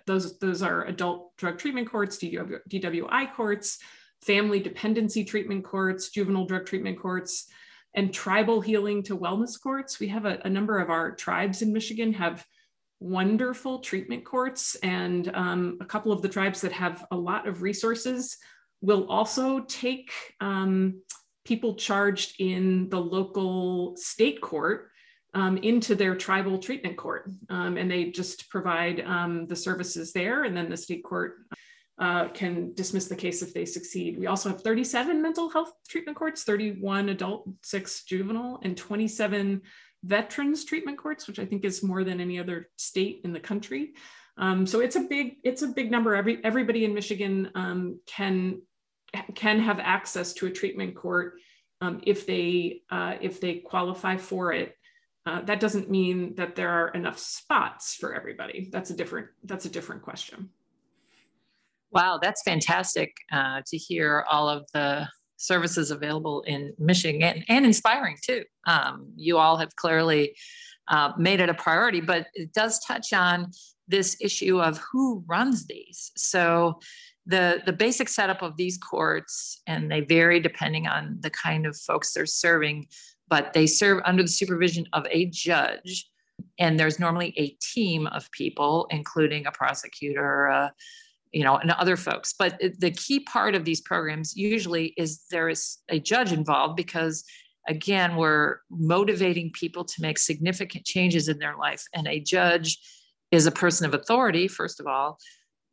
those, 0.07 0.39
those 0.39 0.63
are 0.63 0.85
adult 0.85 1.37
drug 1.37 1.59
treatment 1.59 1.91
courts, 1.91 2.19
DWI 2.19 3.35
courts, 3.35 3.79
family 4.23 4.61
dependency 4.61 5.25
treatment 5.25 5.65
courts, 5.65 6.11
juvenile 6.11 6.47
drug 6.47 6.67
treatment 6.67 7.01
courts, 7.01 7.49
and 7.97 8.13
tribal 8.13 8.61
healing 8.61 9.03
to 9.05 9.19
wellness 9.19 9.61
courts. 9.61 9.99
We 9.99 10.09
have 10.09 10.27
a, 10.27 10.39
a 10.45 10.51
number 10.51 10.79
of 10.79 10.91
our 10.91 11.15
tribes 11.15 11.63
in 11.63 11.73
Michigan 11.73 12.13
have 12.13 12.45
wonderful 13.01 13.81
treatment 13.81 14.25
courts, 14.25 14.75
and 14.77 15.31
um, 15.35 15.79
a 15.81 15.85
couple 15.85 16.13
of 16.13 16.23
the 16.23 16.29
tribes 16.29 16.61
that 16.61 16.73
have 16.73 17.05
a 17.11 17.17
lot 17.17 17.49
of 17.49 17.63
resources 17.63 18.37
will 18.83 19.07
also 19.09 19.61
take 19.61 20.13
um, 20.41 21.03
people 21.45 21.75
charged 21.75 22.41
in 22.41 22.89
the 22.91 23.01
local 23.01 23.97
state 23.97 24.41
court 24.41 24.91
um, 25.35 25.57
into 25.59 25.95
their 25.95 26.15
tribal 26.15 26.59
treatment 26.59 26.97
court. 26.97 27.31
Um, 27.49 27.77
and 27.77 27.91
they 27.91 28.11
just 28.11 28.49
provide 28.51 29.01
um, 29.01 29.47
the 29.47 29.57
services 29.57 30.13
there, 30.13 30.45
and 30.45 30.57
then 30.57 30.69
the 30.69 30.77
state 30.77 31.05
court 31.05 31.37
uh, 31.99 32.29
can 32.29 32.75
dismiss 32.75 33.07
the 33.07 33.17
case 33.17 33.43
if 33.43 33.55
they 33.55 33.65
succeed. 33.65 34.19
We 34.19 34.27
also 34.27 34.51
have 34.51 34.63
37 34.63 35.23
mental 35.23 35.49
health 35.49 35.73
treatment 35.89 36.17
courts, 36.17 36.45
31 36.45 37.09
adult, 37.09 37.49
six 37.63 38.05
juvenile, 38.05 38.61
and 38.63 38.77
27 38.77 39.63
veterans 40.05 40.65
treatment 40.65 40.99
courts, 40.99 41.27
which 41.27 41.39
I 41.39 41.47
think 41.47 41.65
is 41.65 41.83
more 41.83 42.05
than 42.05 42.21
any 42.21 42.39
other 42.39 42.69
state 42.77 43.23
in 43.25 43.33
the 43.33 43.41
country. 43.41 43.95
Um, 44.39 44.67
so 44.67 44.81
it's 44.81 44.97
a 44.97 45.01
big 45.01 45.37
it's 45.43 45.63
a 45.63 45.69
big 45.69 45.91
number. 45.91 46.15
Every 46.15 46.45
everybody 46.45 46.85
in 46.85 46.93
Michigan 46.93 47.51
um, 47.55 48.01
can 48.07 48.61
can 49.35 49.61
have 49.61 49.79
access 49.79 50.35
to 50.35 50.47
a 50.47 50.51
treatment 50.51 50.95
court 50.95 51.39
um, 51.81 52.01
if 52.05 52.27
they 52.27 52.83
uh, 52.91 53.15
if 53.21 53.41
they 53.41 53.57
qualify 53.57 54.17
for 54.17 54.53
it. 54.53 54.75
Uh, 55.25 55.41
that 55.43 55.59
doesn't 55.59 55.91
mean 55.91 56.37
that 56.37 56.55
there 56.55 56.71
are 56.71 56.89
enough 56.91 57.19
spots 57.19 57.97
for 57.97 58.15
everybody. 58.15 58.69
That's 58.71 58.91
a 58.91 58.95
different 58.95 59.29
that's 59.43 59.65
a 59.65 59.71
different 59.71 60.03
question. 60.03 60.51
Wow, 61.91 62.19
that's 62.21 62.43
fantastic 62.43 63.15
uh, 63.33 63.63
to 63.67 63.77
hear 63.77 64.25
all 64.29 64.49
of 64.49 64.65
the 64.75 65.09
services 65.37 65.91
available 65.91 66.43
in 66.43 66.73
Michigan 66.79 67.45
and 67.49 67.65
inspiring 67.65 68.17
too. 68.23 68.43
Um, 68.67 69.13
you 69.17 69.39
all 69.39 69.57
have 69.57 69.75
clearly 69.77 70.37
uh, 70.89 71.13
made 71.19 71.41
it 71.41 71.49
a 71.49 71.55
priority, 71.55 72.01
but 72.01 72.27
it 72.35 72.53
does 72.53 72.81
touch 72.85 73.13
on 73.13 73.51
this 73.89 74.17
issue 74.21 74.61
of 74.61 74.81
who 74.93 75.25
runs 75.27 75.67
these. 75.67 76.11
So 76.17 76.81
the 77.27 77.63
the 77.67 77.73
basic 77.73 78.09
setup 78.09 78.43
of 78.43 78.57
these 78.57 78.79
courts, 78.79 79.61
and 79.67 79.91
they 79.91 80.01
vary 80.01 80.41
depending 80.41 80.87
on 80.87 81.19
the 81.21 81.31
kind 81.31 81.67
of 81.67 81.77
folks 81.77 82.13
they're 82.13 82.27
serving, 82.27 82.87
but 83.29 83.53
they 83.53 83.67
serve 83.67 84.01
under 84.05 84.23
the 84.23 84.29
supervision 84.29 84.87
of 84.93 85.07
a 85.11 85.27
judge. 85.27 86.09
And 86.59 86.79
there's 86.79 86.99
normally 86.99 87.35
a 87.37 87.57
team 87.75 88.07
of 88.09 88.31
people, 88.31 88.87
including 88.91 89.47
a 89.47 89.53
prosecutor, 89.53 90.47
a 90.47 90.73
you 91.33 91.45
know, 91.45 91.57
and 91.57 91.71
other 91.73 91.97
folks. 91.97 92.35
But 92.39 92.59
the 92.79 92.91
key 92.91 93.21
part 93.21 93.55
of 93.55 93.65
these 93.65 93.81
programs 93.81 94.37
usually 94.37 94.95
is 94.97 95.23
there 95.31 95.49
is 95.49 95.79
a 95.89 95.99
judge 95.99 96.33
involved 96.33 96.77
because, 96.77 97.25
again, 97.69 98.17
we're 98.17 98.59
motivating 98.71 99.51
people 99.53 99.85
to 99.85 99.95
make 100.01 100.19
significant 100.19 100.85
changes 100.85 101.29
in 101.29 101.39
their 101.39 101.57
life. 101.57 101.83
And 101.95 102.07
a 102.07 102.21
judge 102.21 102.79
is 103.31 103.47
a 103.47 103.53
person 103.53 103.87
of 103.87 103.95
authority, 103.95 104.49
first 104.49 104.81
of 104.81 104.87
all, 104.87 105.19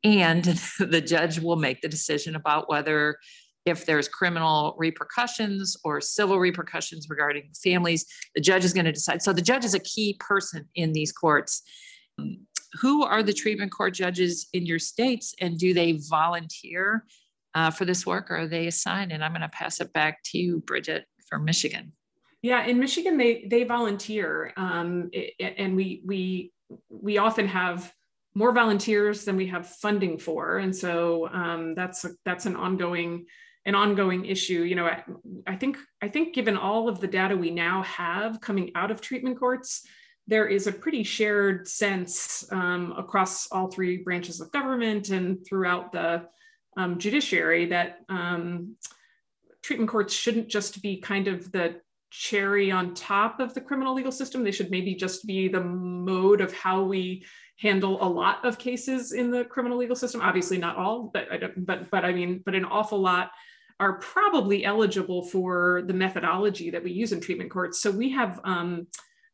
and 0.04 0.44
the 0.80 1.02
judge 1.02 1.40
will 1.40 1.56
make 1.56 1.82
the 1.82 1.90
decision 1.90 2.36
about 2.36 2.70
whether 2.70 3.18
if 3.66 3.86
there's 3.86 4.10
criminal 4.10 4.76
repercussions 4.78 5.78
or 5.86 6.02
civil 6.02 6.38
repercussions 6.38 7.08
regarding 7.10 7.50
families 7.64 8.06
the 8.36 8.42
judge 8.42 8.66
is 8.66 8.74
going 8.74 8.86
to 8.86 8.92
decide 8.92 9.22
so 9.22 9.32
the 9.32 9.42
judge 9.42 9.64
is 9.64 9.74
a 9.74 9.80
key 9.80 10.18
person 10.20 10.68
in 10.76 10.92
these 10.92 11.14
courts 11.14 11.64
who 12.82 13.04
are 13.04 13.24
the 13.24 13.34
treatment 13.34 13.72
court 13.72 13.94
judges 13.94 14.48
in 14.54 14.66
your 14.66 14.80
states 14.80 15.36
and 15.40 15.58
do 15.58 15.74
they 15.74 15.94
volunteer 15.94 17.06
uh, 17.56 17.70
for 17.70 17.86
this 17.86 18.06
work 18.06 18.32
or 18.32 18.38
are 18.38 18.48
they 18.48 18.68
assigned? 18.68 19.12
And 19.12 19.24
I'm 19.24 19.32
going 19.32 19.42
to 19.42 19.50
pass 19.50 19.80
it 19.80 19.94
back 19.94 20.24
to 20.26 20.38
you, 20.38 20.60
Bridget, 20.62 21.06
from 21.28 21.46
Michigan. 21.46 21.94
Yeah, 22.42 22.66
in 22.66 22.78
Michigan, 22.78 23.18
they 23.18 23.46
they 23.50 23.64
volunteer, 23.64 24.52
um, 24.58 25.10
and 25.40 25.78
we 25.78 26.02
we 26.06 26.52
we 26.90 27.18
often 27.18 27.48
have 27.48 27.94
more 28.36 28.52
volunteers 28.52 29.24
than 29.24 29.38
we 29.38 29.48
have 29.48 29.66
funding 29.66 30.18
for, 30.18 30.58
and 30.58 30.76
so 30.76 31.30
um, 31.30 31.74
that's 31.74 32.04
a, 32.04 32.10
that's 32.26 32.46
an 32.46 32.58
ongoing 32.58 33.28
an 33.66 33.76
ongoing 33.76 34.26
issue. 34.26 34.64
You 34.64 34.76
know, 34.76 34.88
I, 34.88 35.04
I 35.48 35.56
think 35.56 35.78
I 36.02 36.10
think 36.10 36.36
given 36.36 36.58
all 36.58 36.90
of 36.90 37.00
the 37.00 37.08
data 37.08 37.38
we 37.38 37.50
now 37.50 37.84
have 37.84 38.42
coming 38.42 38.72
out 38.76 38.92
of 38.92 39.00
treatment 39.00 39.40
courts, 39.40 39.88
there 40.28 40.48
is 40.48 40.68
a 40.68 40.72
pretty 40.72 41.04
shared 41.04 41.68
sense 41.68 42.46
um, 42.52 42.94
across 42.98 43.48
all 43.52 43.68
three 43.68 43.98
branches 43.98 44.40
of 44.40 44.52
government 44.52 45.10
and 45.10 45.46
throughout 45.46 45.92
the 45.92 46.26
um, 46.78 46.98
judiciary 46.98 47.68
that 47.68 48.00
um, 48.10 48.76
treatment 49.62 49.90
courts 49.90 50.14
shouldn't 50.14 50.48
just 50.48 50.82
be 50.82 50.98
kind 50.98 51.28
of 51.28 51.52
the 51.52 51.76
cherry 52.10 52.72
on 52.72 52.94
top 52.94 53.40
of 53.40 53.54
the 53.54 53.62
criminal 53.62 53.96
legal 53.96 54.12
system. 54.12 54.44
They 54.44 54.52
should 54.52 54.72
maybe 54.72 54.96
just 54.96 55.26
be 55.26 55.48
the 55.48 55.64
mode 55.64 56.42
of 56.42 56.54
how 56.54 56.84
we 56.84 57.26
handle 57.60 58.04
a 58.04 58.08
lot 58.08 58.46
of 58.46 58.58
cases 58.58 59.14
in 59.14 59.32
the 59.32 59.46
criminal 59.46 59.78
legal 59.78 59.96
system. 59.96 60.22
Obviously, 60.22 60.58
not 60.58 60.78
all, 60.78 61.12
but 61.14 61.28
but 61.58 61.90
but 61.90 62.06
I 62.06 62.14
mean, 62.14 62.42
but 62.46 62.56
an 62.56 62.66
awful 62.66 63.00
lot 63.00 63.32
are 63.80 63.94
probably 64.00 64.64
eligible 64.64 65.24
for 65.24 65.84
the 65.88 65.94
methodology 65.94 66.70
that 66.70 66.84
we 66.84 66.92
use 66.92 67.12
in 67.12 67.20
treatment 67.20 67.50
courts. 67.52 67.82
So 67.82 67.90
we 67.90 68.12
have 68.12 68.40
um, 68.44 68.88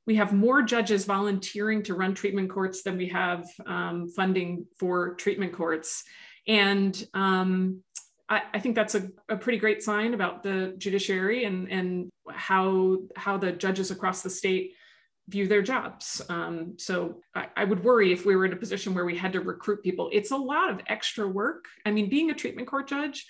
we 0.10 0.16
have 0.16 0.34
more 0.34 0.64
judges 0.64 1.06
volunteering 1.06 1.84
to 1.84 1.94
run 1.94 2.16
treatment 2.16 2.50
courts 2.50 2.82
than 2.82 2.98
we 2.98 3.08
have 3.10 3.46
um, 3.68 4.10
funding 4.10 4.66
for 4.80 5.14
treatment 5.14 5.54
courts. 5.54 6.04
And 6.48 7.08
um, 7.14 7.84
I, 8.28 8.42
I, 8.56 8.58
think 8.58 8.74
that's 8.74 8.96
a, 8.96 9.08
a, 9.30 9.38
pretty 9.38 9.60
great 9.60 9.84
sign 9.84 10.16
about 10.16 10.42
the 10.42 10.74
judiciary 10.80 11.44
and, 11.44 11.70
and 11.70 12.10
how, 12.28 12.98
how 13.16 13.38
the 13.38 13.52
judges 13.52 13.92
across 13.92 14.24
the 14.24 14.32
state 14.32 14.74
view 15.28 15.48
their 15.48 15.62
jobs. 15.62 16.24
Um, 16.28 16.74
so 16.80 17.22
I, 17.36 17.50
I, 17.56 17.64
would 17.66 17.84
worry 17.84 18.12
if 18.12 18.26
we 18.26 18.36
were 18.36 18.48
in 18.48 18.54
a 18.54 18.56
position 18.56 18.96
where 18.96 19.06
we 19.06 19.16
had 19.16 19.34
to 19.34 19.42
recruit 19.42 19.84
people. 19.84 20.10
It's 20.12 20.32
a 20.32 20.38
lot 20.38 20.72
of 20.72 20.82
extra 20.88 21.28
work. 21.28 21.66
I 21.86 21.92
mean, 21.92 22.10
being 22.10 22.32
a 22.32 22.34
treatment 22.34 22.68
court 22.68 22.88
judge 22.88 23.28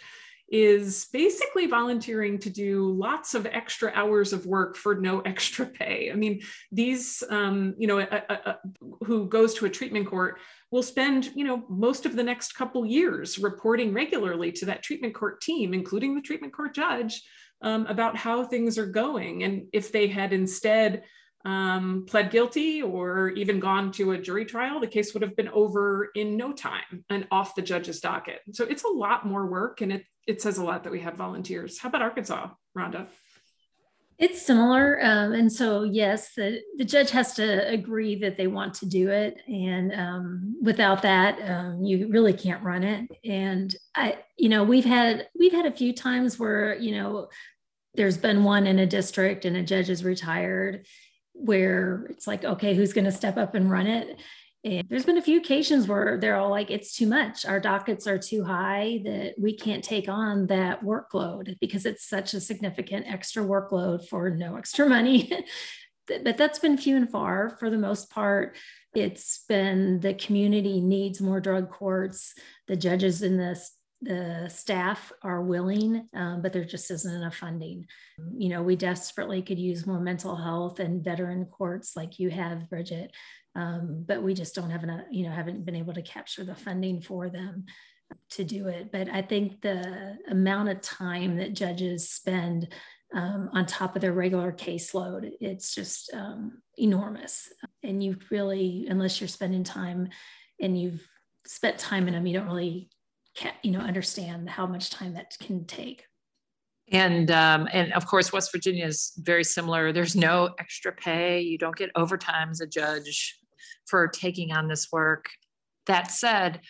is 0.52 1.08
basically 1.14 1.68
volunteering 1.68 2.40
to 2.40 2.50
do 2.50 2.92
lots 2.94 3.36
of 3.36 3.46
extra 3.46 3.92
hours 3.94 4.34
of 4.34 4.46
work 4.46 4.76
for 4.76 4.96
no 4.96 5.20
extra 5.26 5.66
pay. 5.66 6.10
I 6.12 6.16
mean, 6.16 6.42
these, 6.72 7.24
um, 7.30 7.76
you 7.78 7.88
know, 7.88 8.00
a, 8.00 8.04
a, 8.04 8.34
a, 8.34 8.60
who 9.06 9.28
goes 9.28 9.54
to 9.56 9.66
a 9.66 9.70
treatment 9.70 10.08
court 10.08 10.40
will 10.72 10.84
spend, 10.84 11.32
you 11.36 11.44
know, 11.44 11.64
most 11.70 12.06
of 12.06 12.16
the 12.16 12.24
next 12.24 12.54
couple 12.54 12.86
years 12.86 13.38
reporting 13.40 13.94
regularly 13.94 14.52
to 14.54 14.66
that 14.66 14.84
treatment 14.84 15.14
court 15.14 15.42
team, 15.42 15.74
including 15.74 16.16
the 16.16 16.22
treatment 16.22 16.54
court 16.54 16.74
judge, 16.74 17.24
um, 17.62 17.86
about 17.88 18.16
how 18.16 18.44
things 18.44 18.78
are 18.78 18.86
going. 18.86 19.44
And 19.44 19.68
if 19.74 19.92
they 19.92 20.08
had 20.08 20.34
instead 20.34 21.04
um, 21.46 22.06
pled 22.08 22.32
guilty 22.32 22.82
or 22.82 23.30
even 23.30 23.60
gone 23.60 23.92
to 23.94 24.12
a 24.12 24.18
jury 24.18 24.46
trial, 24.46 24.80
the 24.80 24.88
case 24.88 25.14
would 25.14 25.24
have 25.24 25.36
been 25.36 25.50
over 25.50 26.10
in 26.16 26.36
no 26.36 26.52
time 26.52 27.06
and 27.10 27.28
off 27.32 27.56
the 27.56 27.62
judge's 27.62 28.02
docket. 28.02 28.42
So 28.52 28.66
it's 28.66 28.84
a 28.84 28.90
lot 28.90 29.26
more 29.26 29.46
work 29.46 29.82
and 29.82 29.92
it, 29.92 30.06
it 30.28 30.42
says 30.42 30.58
a 30.58 30.64
lot 30.64 30.84
that 30.84 30.92
we 30.92 31.00
have 31.00 31.16
volunteers. 31.16 31.80
How 31.80 31.90
about 31.90 32.02
Arkansas, 32.02 32.50
Rhonda? 32.78 33.08
It's 34.18 34.46
similar. 34.46 35.00
Um, 35.02 35.32
and 35.32 35.50
so, 35.50 35.84
yes, 35.84 36.34
the, 36.36 36.60
the 36.76 36.84
judge 36.84 37.12
has 37.12 37.34
to 37.36 37.66
agree 37.70 38.16
that 38.20 38.36
they 38.36 38.48
want 38.48 38.74
to 38.76 38.86
do 38.86 39.10
it. 39.10 39.38
And 39.48 39.94
um, 39.94 40.58
without 40.62 41.04
that, 41.04 41.40
um, 41.50 41.86
you 41.86 42.10
really 42.10 42.34
can't 42.34 42.62
run 42.62 42.84
it. 42.84 43.10
And 43.24 43.74
I, 43.96 44.18
you 44.38 44.50
know, 44.50 44.66
we've 44.66 44.84
had, 44.84 45.30
we've 45.40 45.54
had 45.54 45.66
a 45.66 45.72
few 45.72 45.94
times 45.94 46.38
where, 46.38 46.76
you 46.76 46.98
know, 46.98 47.30
there's 47.96 48.18
been 48.18 48.44
one 48.44 48.68
in 48.68 48.78
a 48.78 48.86
district 48.86 49.46
and 49.46 49.56
a 49.56 49.64
judge 49.64 49.90
is 49.90 50.04
retired 50.04 50.86
where 51.40 52.06
it's 52.10 52.28
like, 52.28 52.44
okay, 52.44 52.76
who's 52.76 52.94
going 52.94 53.06
to 53.06 53.12
step 53.12 53.38
up 53.38 53.56
and 53.56 53.72
run 53.72 53.88
it? 53.88 54.20
And 54.64 54.88
there's 54.90 55.06
been 55.06 55.18
a 55.18 55.22
few 55.22 55.40
occasions 55.40 55.88
where 55.88 56.18
they're 56.20 56.36
all 56.36 56.50
like, 56.50 56.70
it's 56.70 56.94
too 56.94 57.08
much. 57.08 57.46
Our 57.46 57.62
dockets 57.62 58.08
are 58.08 58.18
too 58.18 58.44
high 58.44 59.02
that 59.06 59.36
we 59.38 59.56
can't 59.56 59.84
take 59.84 60.10
on 60.10 60.48
that 60.48 60.84
workload 60.84 61.58
because 61.62 61.86
it's 61.86 62.08
such 62.08 62.34
a 62.34 62.42
significant 62.42 63.06
extra 63.08 63.44
workload 63.44 64.06
for 64.08 64.30
no 64.30 64.58
extra 64.58 64.90
money. 64.90 65.32
but 66.24 66.38
that's 66.38 66.60
been 66.60 66.78
few 66.78 66.98
and 66.98 67.10
far. 67.10 67.56
For 67.58 67.70
the 67.70 67.78
most 67.78 68.10
part, 68.10 68.58
it's 68.94 69.46
been 69.48 70.02
the 70.02 70.14
community 70.14 70.82
needs 70.82 71.22
more 71.22 71.40
drug 71.40 71.70
courts. 71.70 72.34
The 72.68 72.76
judges 72.76 73.22
in 73.22 73.38
this 73.38 73.72
the 74.02 74.50
staff 74.50 75.12
are 75.24 75.42
willing, 75.42 76.08
um, 76.14 76.42
but 76.42 76.54
there 76.54 76.64
just 76.64 76.90
isn't 76.90 77.14
enough 77.14 77.36
funding. 77.36 77.86
You 78.38 78.50
know, 78.50 78.64
we 78.64 78.76
desperately 78.76 79.42
could 79.42 79.60
use 79.60 79.86
more 79.86 80.00
mental 80.00 80.36
health 80.36 80.80
and 80.80 81.04
veteran 81.04 81.46
courts 81.46 81.96
like 81.96 82.18
you 82.18 82.30
have, 82.30 82.70
Bridget, 82.70 83.12
um, 83.56 84.06
but 84.08 84.24
we 84.24 84.34
just 84.34 84.56
don't 84.56 84.70
have 84.70 84.84
enough, 84.84 85.02
you 85.12 85.26
know, 85.26 85.32
haven't 85.32 85.66
been 85.66 85.76
able 85.76 85.94
to 85.94 86.02
capture 86.02 86.46
the 86.46 86.56
funding 86.56 87.02
for 87.02 87.30
them 87.30 87.66
to 88.32 88.44
do 88.44 88.68
it. 88.68 88.92
But 88.92 89.10
I 89.10 89.22
think 89.22 89.62
the 89.62 90.18
amount 90.30 90.70
of 90.70 90.82
time 90.82 91.38
that 91.38 91.54
judges 91.54 92.10
spend 92.10 92.70
um, 93.14 93.50
on 93.54 93.66
top 93.66 93.96
of 93.96 94.02
their 94.02 94.14
regular 94.14 94.52
caseload, 94.52 95.32
it's 95.42 95.74
just 95.74 96.14
um, 96.14 96.62
enormous. 96.78 97.52
And 97.84 98.04
you 98.04 98.18
really, 98.32 98.88
unless 98.90 99.20
you're 99.20 99.28
spending 99.28 99.64
time 99.64 100.10
and 100.62 100.80
you've 100.80 101.06
spent 101.46 101.80
time 101.80 102.08
in 102.08 102.14
them, 102.14 102.28
you 102.28 102.38
don't 102.38 102.48
really 102.48 102.90
can't, 103.40 103.56
you 103.64 103.72
know, 103.72 103.80
understand 103.80 104.50
how 104.50 104.68
much 104.68 104.90
time 104.90 105.14
that 105.14 105.36
can 105.40 105.64
take. 105.66 106.06
And 106.92 107.32
um, 107.32 107.70
and 107.72 107.94
of 107.94 108.06
course, 108.06 108.34
West 108.34 108.52
Virginia 108.52 108.86
is 108.86 109.14
very 109.18 109.44
similar. 109.44 109.94
There's 109.94 110.16
no 110.16 110.50
extra 110.60 110.92
pay. 110.92 111.40
You 111.40 111.58
don't 111.58 111.76
get 111.76 111.92
overtime 111.96 112.50
as 112.50 112.62
a 112.62 112.68
judge 112.68 113.38
for 113.88 114.08
taking 114.08 114.52
on 114.52 114.68
this 114.68 114.88
work. 114.92 115.30
That 115.86 116.12
said, 116.12 116.62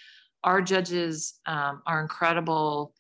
our 0.44 0.62
judges 0.62 1.40
um, 1.46 1.82
are 1.88 2.02
incredible 2.02 2.94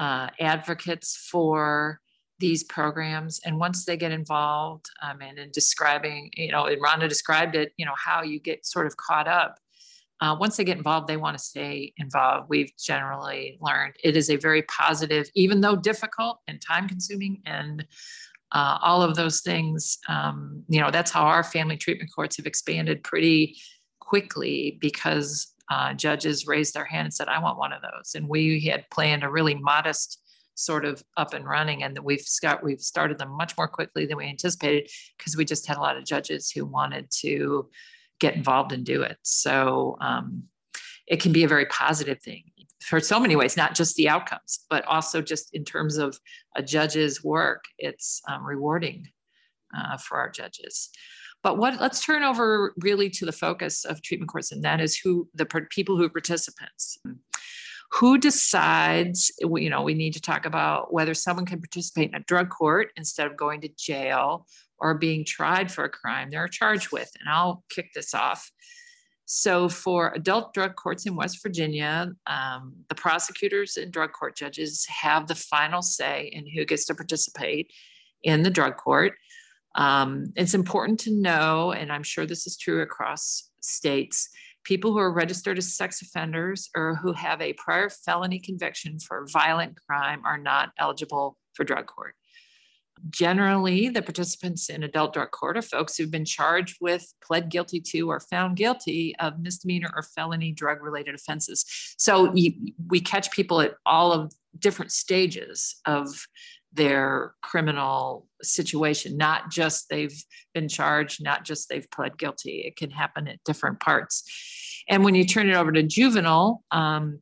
uh, 0.00 0.28
advocates 0.40 1.16
for 1.30 2.00
these 2.40 2.64
programs. 2.64 3.40
And 3.44 3.58
once 3.58 3.84
they 3.84 3.96
get 3.96 4.12
involved, 4.12 4.86
um, 5.02 5.20
and 5.20 5.38
in 5.38 5.50
describing, 5.52 6.30
you 6.34 6.52
know, 6.52 6.66
and 6.66 6.82
Rhonda 6.82 7.08
described 7.08 7.56
it, 7.56 7.72
you 7.76 7.86
know, 7.86 7.94
how 7.96 8.22
you 8.22 8.40
get 8.40 8.64
sort 8.64 8.86
of 8.86 8.96
caught 8.96 9.28
up 9.28 9.58
uh, 10.20 10.36
once 10.38 10.56
they 10.56 10.64
get 10.64 10.76
involved, 10.76 11.06
they 11.06 11.16
want 11.16 11.38
to 11.38 11.42
stay 11.42 11.92
involved. 11.96 12.48
We've 12.48 12.72
generally 12.76 13.58
learned 13.60 13.94
it 14.02 14.16
is 14.16 14.30
a 14.30 14.36
very 14.36 14.62
positive, 14.62 15.28
even 15.34 15.60
though 15.60 15.76
difficult 15.76 16.40
and 16.48 16.60
time 16.60 16.88
consuming 16.88 17.40
and 17.46 17.86
uh, 18.52 18.78
all 18.82 19.02
of 19.02 19.14
those 19.14 19.40
things. 19.40 19.98
Um, 20.08 20.64
you 20.68 20.80
know, 20.80 20.90
that's 20.90 21.10
how 21.10 21.24
our 21.24 21.44
family 21.44 21.76
treatment 21.76 22.10
courts 22.14 22.36
have 22.36 22.46
expanded 22.46 23.04
pretty 23.04 23.56
quickly 24.00 24.78
because 24.80 25.54
uh, 25.70 25.92
judges 25.94 26.46
raised 26.46 26.74
their 26.74 26.84
hand 26.84 27.06
and 27.06 27.14
said, 27.14 27.28
I 27.28 27.40
want 27.40 27.58
one 27.58 27.72
of 27.72 27.82
those. 27.82 28.14
And 28.14 28.28
we 28.28 28.60
had 28.60 28.88
planned 28.90 29.22
a 29.22 29.30
really 29.30 29.54
modest 29.54 30.20
sort 30.54 30.84
of 30.84 31.04
up 31.16 31.34
and 31.34 31.46
running 31.46 31.84
and 31.84 31.94
that 31.94 32.02
we've 32.02 32.24
got 32.42 32.64
we've 32.64 32.80
started 32.80 33.16
them 33.16 33.30
much 33.30 33.56
more 33.56 33.68
quickly 33.68 34.06
than 34.06 34.16
we 34.16 34.26
anticipated 34.26 34.90
because 35.16 35.36
we 35.36 35.44
just 35.44 35.66
had 35.68 35.76
a 35.76 35.80
lot 35.80 35.96
of 35.96 36.04
judges 36.04 36.50
who 36.50 36.64
wanted 36.64 37.08
to 37.12 37.68
get 38.20 38.34
involved 38.34 38.72
and 38.72 38.84
do 38.84 39.02
it. 39.02 39.18
So 39.22 39.96
um, 40.00 40.44
it 41.06 41.20
can 41.20 41.32
be 41.32 41.44
a 41.44 41.48
very 41.48 41.66
positive 41.66 42.20
thing 42.20 42.44
for 42.80 43.00
so 43.00 43.18
many 43.18 43.36
ways, 43.36 43.56
not 43.56 43.74
just 43.74 43.96
the 43.96 44.08
outcomes, 44.08 44.60
but 44.70 44.84
also 44.86 45.20
just 45.20 45.54
in 45.54 45.64
terms 45.64 45.96
of 45.96 46.18
a 46.56 46.62
judge's 46.62 47.22
work. 47.24 47.64
It's 47.78 48.20
um, 48.28 48.44
rewarding 48.44 49.08
uh, 49.76 49.96
for 49.98 50.18
our 50.18 50.30
judges. 50.30 50.90
But 51.42 51.58
what 51.58 51.80
let's 51.80 52.04
turn 52.04 52.22
over 52.22 52.74
really 52.78 53.10
to 53.10 53.24
the 53.24 53.32
focus 53.32 53.84
of 53.84 54.02
treatment 54.02 54.30
courts, 54.30 54.52
and 54.52 54.64
that 54.64 54.80
is 54.80 54.98
who 54.98 55.28
the 55.34 55.46
people 55.70 55.96
who 55.96 56.04
are 56.04 56.10
participants. 56.10 56.98
Who 57.92 58.18
decides, 58.18 59.32
you 59.40 59.70
know, 59.70 59.82
we 59.82 59.94
need 59.94 60.12
to 60.12 60.20
talk 60.20 60.44
about 60.44 60.92
whether 60.92 61.14
someone 61.14 61.46
can 61.46 61.58
participate 61.58 62.10
in 62.10 62.14
a 62.14 62.24
drug 62.24 62.50
court 62.50 62.88
instead 62.96 63.26
of 63.26 63.34
going 63.34 63.62
to 63.62 63.70
jail 63.78 64.46
or 64.78 64.94
being 64.94 65.24
tried 65.24 65.70
for 65.70 65.84
a 65.84 65.88
crime 65.90 66.30
they're 66.30 66.48
charged 66.48 66.92
with. 66.92 67.10
And 67.18 67.28
I'll 67.28 67.64
kick 67.70 67.92
this 67.94 68.14
off. 68.14 68.50
So, 69.30 69.68
for 69.68 70.12
adult 70.14 70.54
drug 70.54 70.76
courts 70.76 71.04
in 71.04 71.14
West 71.14 71.42
Virginia, 71.42 72.12
um, 72.26 72.72
the 72.88 72.94
prosecutors 72.94 73.76
and 73.76 73.92
drug 73.92 74.12
court 74.12 74.36
judges 74.36 74.86
have 74.86 75.26
the 75.26 75.34
final 75.34 75.82
say 75.82 76.30
in 76.32 76.46
who 76.46 76.64
gets 76.64 76.86
to 76.86 76.94
participate 76.94 77.70
in 78.22 78.42
the 78.42 78.50
drug 78.50 78.76
court. 78.78 79.12
Um, 79.74 80.32
it's 80.34 80.54
important 80.54 80.98
to 81.00 81.12
know, 81.12 81.72
and 81.72 81.92
I'm 81.92 82.02
sure 82.02 82.24
this 82.24 82.46
is 82.46 82.56
true 82.56 82.80
across 82.80 83.50
states, 83.60 84.30
people 84.64 84.92
who 84.92 84.98
are 84.98 85.12
registered 85.12 85.58
as 85.58 85.76
sex 85.76 86.02
offenders 86.02 86.70
or 86.74 86.94
who 86.96 87.12
have 87.12 87.40
a 87.40 87.52
prior 87.54 87.88
felony 87.88 88.38
conviction 88.38 88.98
for 88.98 89.26
violent 89.30 89.78
crime 89.86 90.22
are 90.24 90.38
not 90.38 90.70
eligible 90.78 91.36
for 91.52 91.64
drug 91.64 91.86
court. 91.86 92.14
Generally, 93.10 93.90
the 93.90 94.02
participants 94.02 94.68
in 94.68 94.82
adult 94.82 95.12
drug 95.12 95.30
court 95.30 95.56
are 95.56 95.62
folks 95.62 95.96
who've 95.96 96.10
been 96.10 96.24
charged 96.24 96.76
with, 96.80 97.12
pled 97.22 97.48
guilty 97.50 97.80
to, 97.80 98.10
or 98.10 98.20
found 98.20 98.56
guilty 98.56 99.14
of 99.18 99.38
misdemeanor 99.40 99.90
or 99.94 100.02
felony 100.02 100.52
drug 100.52 100.82
related 100.82 101.14
offenses. 101.14 101.64
So 101.98 102.32
you, 102.34 102.52
we 102.88 103.00
catch 103.00 103.30
people 103.30 103.60
at 103.60 103.74
all 103.86 104.12
of 104.12 104.32
different 104.58 104.92
stages 104.92 105.80
of 105.86 106.08
their 106.72 107.34
criminal 107.42 108.26
situation, 108.42 109.16
not 109.16 109.50
just 109.50 109.88
they've 109.88 110.22
been 110.54 110.68
charged, 110.68 111.22
not 111.22 111.44
just 111.44 111.68
they've 111.68 111.90
pled 111.90 112.18
guilty. 112.18 112.62
It 112.66 112.76
can 112.76 112.90
happen 112.90 113.26
at 113.28 113.42
different 113.44 113.80
parts. 113.80 114.24
And 114.88 115.04
when 115.04 115.14
you 115.14 115.24
turn 115.24 115.48
it 115.48 115.56
over 115.56 115.72
to 115.72 115.82
juvenile, 115.82 116.62
um, 116.70 117.20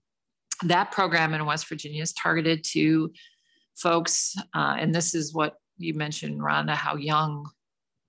that 0.64 0.90
program 0.90 1.34
in 1.34 1.44
West 1.46 1.68
Virginia 1.68 2.02
is 2.02 2.12
targeted 2.12 2.64
to 2.72 3.12
folks, 3.76 4.34
uh, 4.54 4.76
and 4.78 4.94
this 4.94 5.14
is 5.14 5.34
what 5.34 5.54
you 5.78 5.94
mentioned, 5.94 6.40
Rhonda, 6.40 6.74
how 6.74 6.96
young 6.96 7.48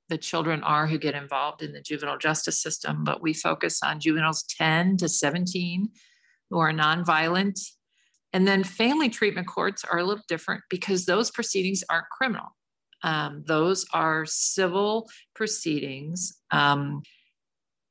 the 0.10 0.18
children 0.18 0.64
are 0.64 0.88
who 0.88 0.98
get 0.98 1.16
involved 1.16 1.62
in 1.62 1.74
the 1.74 1.82
juvenile 1.82 2.18
justice 2.18 2.62
system, 2.62 3.04
but 3.04 3.22
we 3.22 3.34
focus 3.34 3.82
on 3.84 4.00
juveniles 4.00 4.44
10 4.58 4.98
to 4.98 5.10
17 5.10 5.90
who 6.50 6.60
are 6.60 6.72
nonviolent. 6.72 7.60
And 8.34 8.48
then 8.48 8.64
family 8.64 9.10
treatment 9.10 9.48
courts 9.48 9.84
are 9.84 10.00
a 10.00 10.04
little 10.04 10.24
different 10.28 10.64
because 10.70 11.06
those 11.06 11.32
proceedings 11.32 11.84
aren't 11.90 12.10
criminal. 12.10 12.56
Um, 13.04 13.44
those 13.46 13.86
are 13.94 14.26
civil 14.26 15.10
proceedings 15.36 16.38
um, 16.52 17.02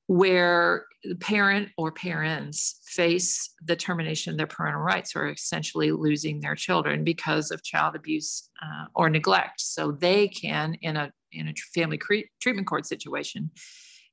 where 0.07 0.87
the 1.03 1.17
parent 1.17 1.69
or 1.77 1.93
parents 1.93 2.81
face 2.85 3.53
the 3.65 3.77
termination 3.77 4.33
of 4.33 4.39
their 4.39 4.47
parental 4.47 4.83
rights 4.83 5.15
or 5.15 5.29
essentially 5.29 5.91
losing 5.93 6.41
their 6.41 6.55
children 6.55 7.05
because 7.05 7.51
of 7.51 7.63
child 7.63 7.97
abuse 7.97 8.49
uh, 8.63 8.87
or 8.95 9.11
neglect. 9.11 9.61
So 9.61 9.93
they 9.93 10.29
can, 10.29 10.75
in 10.83 10.97
a 10.97 11.13
in 11.33 11.49
a 11.49 11.55
family 11.75 11.99
cre- 11.99 12.29
treatment 12.41 12.67
court 12.67 12.87
situation, 12.87 13.51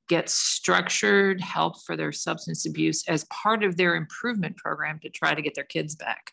get 0.09 0.29
structured 0.29 1.39
help 1.39 1.81
for 1.83 1.95
their 1.95 2.11
substance 2.11 2.65
abuse 2.65 3.07
as 3.07 3.25
part 3.25 3.63
of 3.63 3.77
their 3.77 3.95
improvement 3.95 4.57
program 4.57 4.99
to 4.99 5.09
try 5.09 5.33
to 5.33 5.41
get 5.41 5.55
their 5.55 5.63
kids 5.63 5.95
back. 5.95 6.31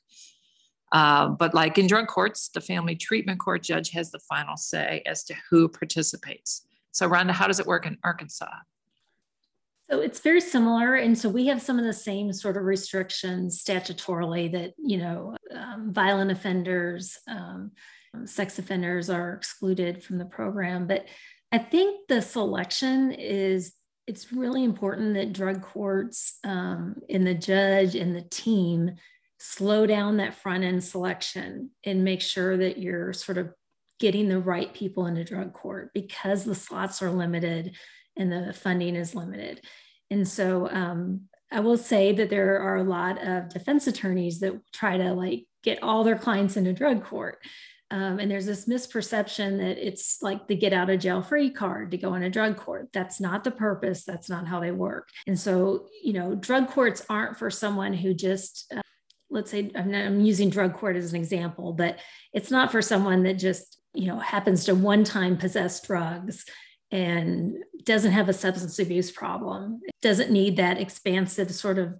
Uh, 0.93 1.29
but 1.29 1.55
like 1.55 1.79
in 1.79 1.87
drug 1.87 2.09
courts, 2.09 2.51
the 2.53 2.61
family 2.61 2.97
treatment 2.97 3.39
court 3.39 3.63
judge 3.63 3.91
has 3.91 4.11
the 4.11 4.19
final 4.19 4.57
say 4.57 5.03
as 5.07 5.23
to 5.23 5.35
who 5.49 5.69
participates. 5.69 6.67
So, 6.91 7.09
Rhonda, 7.09 7.31
how 7.31 7.47
does 7.47 7.61
it 7.61 7.67
work 7.67 7.87
in 7.87 7.97
Arkansas? 8.03 8.49
So 9.91 10.01
it's 10.01 10.21
very 10.21 10.41
similar. 10.41 10.95
And 10.95 11.19
so 11.19 11.29
we 11.29 11.47
have 11.49 11.61
some 11.61 11.79
of 11.79 11.85
the 11.85 11.93
same 11.93 12.33
sort 12.33 12.57
of 12.57 12.63
restrictions 12.63 13.63
statutorily 13.63 14.53
that, 14.53 14.75
you 14.79 14.99
know, 14.99 15.37
um, 15.53 15.93
violent 15.93 16.31
offenders, 16.31 17.19
um, 17.27 17.73
sex 18.25 18.59
offenders 18.59 19.11
are 19.11 19.35
excluded 19.35 20.05
from 20.05 20.19
the 20.19 20.25
program. 20.27 20.87
But 20.87 21.09
I 21.51 21.59
think 21.59 22.07
the 22.09 22.23
selection 22.23 23.11
is, 23.11 23.75
it's 24.07 24.33
really 24.33 24.63
important 24.63 25.15
that 25.15 25.33
drug 25.33 25.63
courts 25.63 26.39
um, 26.45 26.97
and 27.09 27.27
the 27.27 27.35
judge 27.35 27.97
and 27.97 28.15
the 28.15 28.23
team 28.23 28.93
slow 29.41 29.87
down 29.87 30.19
that 30.19 30.35
front 30.35 30.63
end 30.63 30.85
selection 30.85 31.71
and 31.85 32.05
make 32.05 32.21
sure 32.21 32.57
that 32.57 32.79
you're 32.79 33.13
sort 33.13 33.39
of 33.39 33.53
getting 33.99 34.29
the 34.29 34.39
right 34.39 34.73
people 34.73 35.07
into 35.07 35.25
drug 35.25 35.53
court 35.53 35.91
because 35.95 36.45
the 36.45 36.55
slots 36.55 37.03
are 37.03 37.11
limited 37.11 37.75
and 38.21 38.31
the 38.31 38.53
funding 38.53 38.95
is 38.95 39.15
limited. 39.15 39.63
And 40.11 40.29
so 40.29 40.69
um, 40.71 41.23
I 41.51 41.61
will 41.61 41.79
say 41.79 42.13
that 42.13 42.31
there 42.31 42.61
are 42.61 42.77
a 42.77 42.85
lot 42.85 43.27
of 43.27 43.49
defense 43.49 43.87
attorneys 43.87 44.41
that 44.41 44.61
try 44.73 44.99
to 44.99 45.13
like 45.15 45.47
get 45.63 45.83
all 45.83 46.05
their 46.05 46.19
clients 46.19 46.57
into 46.57 46.73
drug 46.73 47.03
court. 47.05 47.39
Um, 47.93 48.21
and 48.21 48.31
there's 48.31 48.47
this 48.47 48.69
misperception 48.69 49.59
that 49.59 49.85
it's 49.85 50.23
like 50.23 50.47
the 50.47 50.55
get 50.55 50.73
out 50.73 50.91
of 50.91 51.01
jail 51.01 51.23
free 51.23 51.51
card 51.51 51.91
to 51.91 51.99
go 51.99 52.15
in 52.15 52.23
a 52.23 52.31
drug 52.31 52.57
court. 52.57 52.89
That's 52.93 53.21
not 53.21 53.43
the 53.43 53.51
purpose. 53.51 54.05
That's 54.05 54.29
not 54.31 54.47
how 54.47 54.61
they 54.61 54.71
work. 54.71 55.09
And 55.27 55.37
so, 55.37 55.87
you 56.05 56.13
know, 56.13 56.37
drug 56.37 56.69
courts 56.69 57.05
aren't 57.11 57.37
for 57.37 57.51
someone 57.51 57.93
who 57.93 58.15
just, 58.15 58.73
uh, 58.77 58.83
let's 59.29 59.51
say, 59.51 59.73
I'm, 59.75 59.91
not, 59.91 60.05
I'm 60.05 60.21
using 60.21 60.51
drug 60.51 60.75
court 60.75 60.95
as 60.95 61.13
an 61.13 61.19
example, 61.19 61.73
but 61.73 61.99
it's 62.33 62.51
not 62.51 62.71
for 62.71 62.81
someone 62.81 63.25
that 63.25 63.35
just, 63.35 63.81
you 63.93 64.07
know, 64.07 64.21
happens 64.21 64.67
to 64.67 64.75
one 64.75 65.03
time 65.03 65.37
possess 65.37 65.81
drugs 65.83 66.45
and 66.91 67.57
doesn't 67.85 68.13
have 68.13 68.29
a 68.29 68.33
substance 68.33 68.79
abuse 68.79 69.11
problem, 69.11 69.81
it 69.85 69.95
doesn't 70.03 70.31
need 70.31 70.57
that 70.57 70.81
expansive 70.81 71.53
sort 71.55 71.79
of 71.79 71.95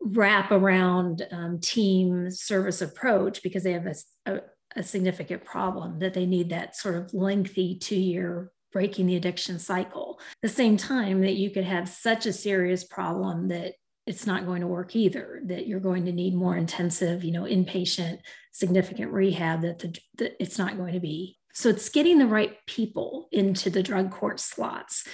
wrap 0.00 0.50
around 0.50 1.26
um, 1.32 1.58
team 1.60 2.30
service 2.30 2.82
approach 2.82 3.42
because 3.42 3.62
they 3.62 3.72
have 3.72 3.86
a, 3.86 3.94
a, 4.26 4.40
a 4.76 4.82
significant 4.82 5.44
problem 5.44 5.98
that 6.00 6.14
they 6.14 6.26
need 6.26 6.50
that 6.50 6.76
sort 6.76 6.96
of 6.96 7.12
lengthy 7.14 7.78
two 7.78 7.96
year 7.96 8.52
breaking 8.72 9.06
the 9.06 9.16
addiction 9.16 9.58
cycle. 9.58 10.20
the 10.42 10.48
same 10.48 10.76
time 10.76 11.22
that 11.22 11.36
you 11.36 11.50
could 11.50 11.64
have 11.64 11.88
such 11.88 12.26
a 12.26 12.32
serious 12.32 12.84
problem 12.84 13.48
that 13.48 13.72
it's 14.06 14.26
not 14.26 14.46
going 14.46 14.60
to 14.60 14.66
work 14.66 14.94
either 14.94 15.40
that 15.46 15.66
you're 15.66 15.80
going 15.80 16.04
to 16.04 16.12
need 16.12 16.34
more 16.34 16.56
intensive 16.56 17.24
you 17.24 17.32
know 17.32 17.42
inpatient 17.42 18.18
significant 18.52 19.12
rehab 19.12 19.62
that, 19.62 19.78
the, 19.78 19.98
that 20.18 20.32
it's 20.40 20.58
not 20.58 20.76
going 20.76 20.94
to 20.94 21.00
be 21.00 21.36
so 21.56 21.70
it's 21.70 21.88
getting 21.88 22.18
the 22.18 22.26
right 22.26 22.54
people 22.66 23.28
into 23.32 23.70
the 23.70 23.82
drug 23.82 24.10
court 24.10 24.40
slots. 24.40 25.08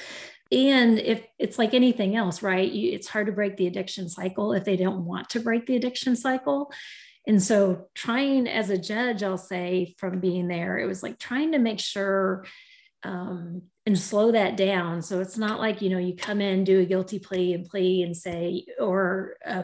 And 0.51 0.99
if 0.99 1.25
it's 1.39 1.57
like 1.57 1.73
anything 1.73 2.17
else, 2.17 2.43
right? 2.43 2.69
You, 2.69 2.91
it's 2.91 3.07
hard 3.07 3.27
to 3.27 3.33
break 3.33 3.57
the 3.57 3.69
addiction 3.69 4.09
cycle 4.09 4.53
if 4.53 4.65
they 4.65 4.77
don't 4.77 5.05
want 5.05 5.31
to 5.31 5.41
break 5.41 5.67
the 5.67 5.77
addiction 5.77 6.17
cycle. 6.17 6.73
And 7.29 7.41
so, 7.41 7.87
trying 7.95 8.49
as 8.49 8.71
a 8.71 8.77
judge, 8.77 9.23
I'll 9.23 9.39
say 9.39 9.95
from 9.99 10.19
being 10.19 10.49
there, 10.49 10.79
it 10.79 10.87
was 10.87 11.01
like 11.01 11.21
trying 11.21 11.53
to 11.53 11.59
make 11.59 11.79
sure 11.79 12.45
um, 13.05 13.63
and 13.87 13.97
slow 13.97 14.33
that 14.33 14.57
down. 14.57 15.01
So 15.03 15.21
it's 15.21 15.39
not 15.39 15.61
like, 15.61 15.81
you 15.81 15.91
know, 15.91 15.99
you 15.99 16.17
come 16.17 16.41
in, 16.41 16.65
do 16.65 16.81
a 16.81 16.85
guilty 16.85 17.21
plea 17.21 17.53
and 17.53 17.65
plea 17.65 18.03
and 18.03 18.17
say, 18.17 18.67
or 18.81 19.37
uh, 19.47 19.63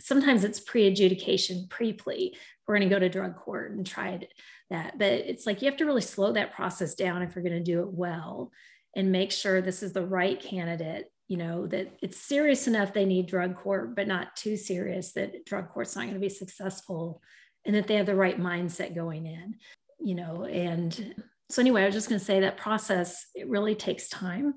sometimes 0.00 0.42
it's 0.42 0.58
pre 0.58 0.88
adjudication, 0.88 1.68
pre 1.70 1.92
plea. 1.92 2.36
We're 2.66 2.78
going 2.78 2.88
to 2.88 2.94
go 2.94 2.98
to 2.98 3.08
drug 3.08 3.36
court 3.36 3.72
and 3.72 3.86
try 3.86 4.26
that. 4.70 4.98
But 4.98 5.12
it's 5.12 5.46
like 5.46 5.62
you 5.62 5.70
have 5.70 5.78
to 5.78 5.86
really 5.86 6.02
slow 6.02 6.32
that 6.32 6.54
process 6.54 6.94
down 6.94 7.22
if 7.22 7.34
you're 7.34 7.44
going 7.44 7.52
to 7.52 7.60
do 7.60 7.80
it 7.80 7.92
well 7.92 8.50
and 8.96 9.12
make 9.12 9.30
sure 9.30 9.60
this 9.60 9.82
is 9.82 9.92
the 9.92 10.06
right 10.06 10.40
candidate 10.40 11.10
you 11.28 11.36
know 11.36 11.66
that 11.66 11.96
it's 12.02 12.20
serious 12.20 12.66
enough 12.66 12.92
they 12.92 13.04
need 13.04 13.26
drug 13.26 13.56
court 13.56 13.94
but 13.94 14.08
not 14.08 14.34
too 14.36 14.56
serious 14.56 15.12
that 15.12 15.44
drug 15.44 15.68
court's 15.68 15.94
not 15.94 16.02
going 16.02 16.14
to 16.14 16.20
be 16.20 16.28
successful 16.28 17.20
and 17.64 17.74
that 17.74 17.86
they 17.86 17.96
have 17.96 18.06
the 18.06 18.14
right 18.14 18.40
mindset 18.40 18.94
going 18.94 19.26
in 19.26 19.54
you 20.00 20.14
know 20.14 20.44
and 20.44 21.14
so 21.50 21.60
anyway 21.60 21.82
i 21.82 21.86
was 21.86 21.94
just 21.94 22.08
going 22.08 22.18
to 22.18 22.24
say 22.24 22.40
that 22.40 22.56
process 22.56 23.26
it 23.34 23.48
really 23.48 23.74
takes 23.74 24.08
time 24.08 24.54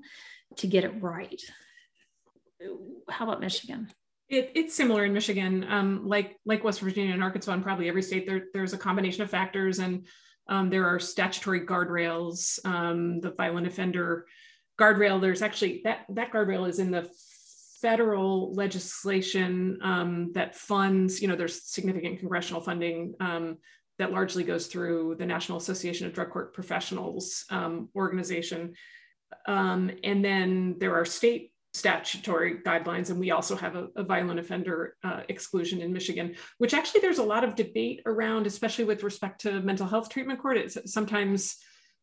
to 0.56 0.66
get 0.66 0.84
it 0.84 1.02
right 1.02 1.40
how 3.08 3.24
about 3.24 3.40
michigan 3.40 3.88
it, 4.30 4.52
it's 4.54 4.74
similar 4.74 5.04
in 5.04 5.12
Michigan, 5.12 5.66
um, 5.68 6.06
like 6.06 6.36
like 6.46 6.62
West 6.62 6.80
Virginia 6.80 7.12
and 7.12 7.22
Arkansas, 7.22 7.52
and 7.52 7.62
probably 7.62 7.88
every 7.88 8.02
state. 8.02 8.26
There, 8.26 8.44
there's 8.54 8.72
a 8.72 8.78
combination 8.78 9.22
of 9.22 9.30
factors, 9.30 9.80
and 9.80 10.06
um, 10.48 10.70
there 10.70 10.86
are 10.86 11.00
statutory 11.00 11.66
guardrails. 11.66 12.64
Um, 12.64 13.20
the 13.20 13.32
violent 13.32 13.66
offender 13.66 14.26
guardrail. 14.78 15.20
There's 15.20 15.42
actually 15.42 15.82
that 15.84 16.06
that 16.10 16.32
guardrail 16.32 16.68
is 16.68 16.78
in 16.78 16.92
the 16.92 17.10
federal 17.82 18.54
legislation 18.54 19.78
um, 19.82 20.30
that 20.34 20.54
funds. 20.54 21.20
You 21.20 21.26
know, 21.26 21.36
there's 21.36 21.64
significant 21.64 22.20
congressional 22.20 22.60
funding 22.60 23.14
um, 23.18 23.58
that 23.98 24.12
largely 24.12 24.44
goes 24.44 24.68
through 24.68 25.16
the 25.18 25.26
National 25.26 25.58
Association 25.58 26.06
of 26.06 26.12
Drug 26.12 26.30
Court 26.30 26.54
Professionals 26.54 27.44
um, 27.50 27.88
organization, 27.96 28.74
and 29.48 30.24
then 30.24 30.76
there 30.78 30.94
are 30.94 31.04
state 31.04 31.49
statutory 31.72 32.56
guidelines. 32.58 33.10
And 33.10 33.20
we 33.20 33.30
also 33.30 33.56
have 33.56 33.76
a, 33.76 33.88
a 33.96 34.02
violent 34.02 34.40
offender 34.40 34.96
uh, 35.04 35.20
exclusion 35.28 35.80
in 35.80 35.92
Michigan, 35.92 36.34
which 36.58 36.74
actually 36.74 37.00
there's 37.00 37.18
a 37.18 37.24
lot 37.24 37.44
of 37.44 37.54
debate 37.54 38.02
around, 38.06 38.46
especially 38.46 38.84
with 38.84 39.02
respect 39.02 39.40
to 39.42 39.60
mental 39.60 39.86
health 39.86 40.08
treatment 40.08 40.40
court. 40.40 40.56
It's 40.56 40.92
sometimes 40.92 41.56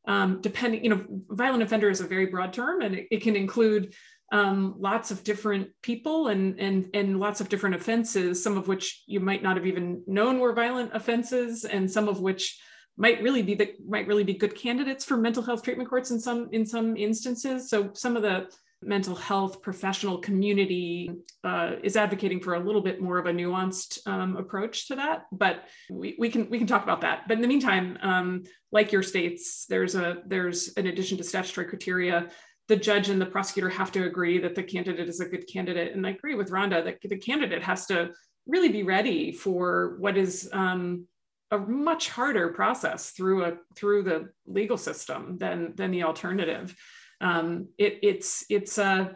um, 0.08 0.39
depending, 0.41 0.84
you 0.84 0.89
know, 0.89 1.06
violent 1.30 1.63
offender 1.63 1.89
is 1.89 1.99
a 1.99 2.08
very 2.08 2.27
broad 2.27 2.53
term 2.53 2.82
and 2.82 2.95
it, 2.95 3.08
it 3.12 3.21
can 3.21 3.36
include 3.36 3.93
um, 4.32 4.75
lots 4.77 5.12
of 5.12 5.23
different 5.23 5.69
people 5.82 6.27
and, 6.27 6.60
and, 6.60 6.89
and 6.93 7.19
lots 7.19 7.41
of 7.41 7.49
different 7.49 7.75
offenses, 7.75 8.41
some 8.41 8.58
of 8.58 8.67
which 8.67 9.03
you 9.06 9.19
might 9.19 9.43
not 9.43 9.58
have 9.58 9.65
even 9.65 10.03
known 10.08 10.39
were 10.39 10.53
violent 10.53 10.91
offenses 10.93 11.65
and 11.65 11.89
some 11.89 12.08
of 12.08 12.21
which 12.21 12.60
might 12.97 13.21
really 13.21 13.43
be 13.43 13.53
the 13.53 13.73
might 13.88 14.08
really 14.08 14.23
be 14.23 14.34
good 14.34 14.56
candidates 14.56 15.06
for 15.06 15.17
mental 15.17 15.43
health 15.43 15.62
treatment 15.62 15.88
courts 15.88 16.10
in 16.10 16.19
some 16.19 16.49
in 16.51 16.65
some 16.65 16.97
instances. 16.97 17.69
So 17.69 17.91
some 17.93 18.17
of 18.17 18.23
the 18.23 18.49
mental 18.82 19.16
health 19.16 19.62
professional 19.62 20.20
community 20.20 21.10
uh, 21.44 21.72
is 21.84 21.98
advocating 21.98 22.40
for 22.40 22.54
a 22.54 22.60
little 22.60 22.82
bit 22.82 23.02
more 23.02 23.18
of 23.18 23.26
a 23.26 23.32
nuanced 23.32 24.06
um, 24.08 24.38
approach 24.38 24.88
to 24.88 24.96
that 24.96 25.24
but 25.32 25.63
we, 25.90 26.16
we 26.20 26.30
can 26.30 26.50
we 26.50 26.58
can 26.58 26.68
talk 26.68 26.84
about 26.84 27.02
that. 27.02 27.28
But 27.28 27.36
in 27.36 27.42
the 27.42 27.48
meantime 27.48 27.98
um, 28.02 28.44
like 28.72 28.92
your 28.92 29.04
states 29.04 29.66
there's 29.68 29.96
a 29.96 30.18
there's 30.28 30.74
an 30.78 30.88
addition 30.88 31.18
to 31.18 31.24
statutory 31.24 31.68
criteria. 31.68 32.30
The 32.68 32.76
judge 32.76 33.10
and 33.10 33.22
the 33.22 33.26
prosecutor 33.26 33.70
have 33.70 33.92
to 33.94 34.06
agree 34.06 34.40
that 34.40 34.54
the 34.54 34.63
candidate 34.63 35.08
is 35.08 35.22
a 35.22 35.26
good 35.26 35.48
candidate. 35.48 35.94
And 35.94 36.06
i 36.06 36.12
agree 36.12 36.36
with 36.36 36.52
rhonda 36.52 36.84
that 36.84 37.00
the 37.02 37.18
candidate 37.18 37.63
has 37.63 37.86
to 37.88 38.12
really 38.46 38.70
be 38.70 38.84
ready 38.84 39.32
for 39.32 39.98
what 40.00 40.18
is 40.18 40.50
um, 40.54 41.08
a 41.52 41.58
much 41.58 42.10
harder 42.10 42.50
process 42.50 43.12
through 43.12 43.46
a 43.46 43.54
through 43.76 44.04
the 44.04 44.30
legal 44.46 44.78
system 44.78 45.38
than 45.38 45.74
than 45.76 45.92
the 45.92 46.04
alternative 46.04 46.76
um, 47.21 47.69
it, 47.77 47.99
it's 48.03 48.45
it's 48.49 48.77
uh, 48.77 49.10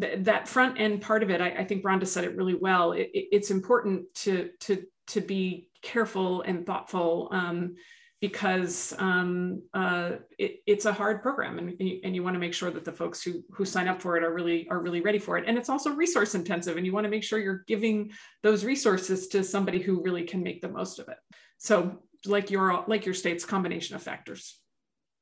th- 0.00 0.24
that 0.24 0.48
front 0.48 0.80
end 0.80 1.02
part 1.02 1.22
of 1.22 1.30
it. 1.30 1.40
I, 1.40 1.50
I, 1.50 1.64
think 1.64 1.84
Rhonda 1.84 2.06
said 2.06 2.24
it 2.24 2.36
really 2.36 2.54
well. 2.54 2.92
It, 2.92 3.10
it, 3.12 3.28
it's 3.32 3.50
important 3.50 4.12
to 4.16 4.50
to 4.60 4.84
to 5.08 5.20
be 5.20 5.68
careful 5.82 6.42
and 6.42 6.64
thoughtful 6.66 7.28
um, 7.32 7.76
because 8.20 8.94
um, 8.98 9.62
uh, 9.72 10.12
it, 10.38 10.60
it's 10.66 10.84
a 10.84 10.92
hard 10.92 11.22
program 11.22 11.58
and, 11.58 11.80
and 12.04 12.14
you 12.14 12.22
want 12.22 12.34
to 12.34 12.40
make 12.40 12.52
sure 12.52 12.70
that 12.70 12.84
the 12.84 12.92
folks 12.92 13.22
who, 13.22 13.42
who 13.50 13.64
sign 13.64 13.88
up 13.88 14.00
for 14.00 14.16
it 14.16 14.22
are 14.22 14.32
really 14.32 14.68
are 14.68 14.78
really 14.78 15.00
ready 15.00 15.18
for 15.18 15.38
it 15.38 15.44
and 15.46 15.56
it's 15.56 15.70
also 15.70 15.90
resource 15.94 16.34
intensive 16.34 16.76
and 16.76 16.84
you 16.84 16.92
want 16.92 17.04
to 17.04 17.10
make 17.10 17.24
sure 17.24 17.38
you're 17.38 17.64
giving 17.66 18.10
those 18.42 18.64
resources 18.64 19.28
to 19.28 19.42
somebody 19.42 19.80
who 19.80 20.02
really 20.02 20.24
can 20.24 20.42
make 20.42 20.60
the 20.60 20.68
most 20.68 20.98
of 20.98 21.08
it 21.08 21.16
so 21.56 21.98
like 22.26 22.50
your 22.50 22.84
like 22.86 23.06
your 23.06 23.14
state's 23.14 23.44
combination 23.44 23.96
of 23.96 24.02
factors 24.02 24.58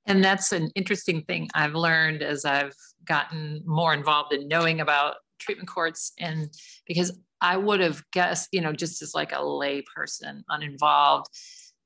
and 0.09 0.25
that's 0.25 0.53
an 0.53 0.71
interesting 0.75 1.23
thing 1.23 1.49
I've 1.55 1.75
learned 1.75 2.23
as 2.23 2.45
I've 2.45 2.75
gotten 3.05 3.63
more 3.65 3.95
involved 3.95 4.33
in 4.33 4.49
knowing 4.49 4.81
about 4.81 5.17
treatment 5.39 5.69
courts 5.69 6.13
and 6.19 6.51
because 6.87 7.17
I 7.41 7.57
would 7.57 7.81
have 7.81 8.03
guessed, 8.13 8.49
you 8.51 8.61
know, 8.61 8.73
just 8.73 9.01
as 9.03 9.15
like 9.15 9.33
a 9.33 9.43
lay 9.45 9.83
person, 9.83 10.45
uninvolved, 10.49 11.29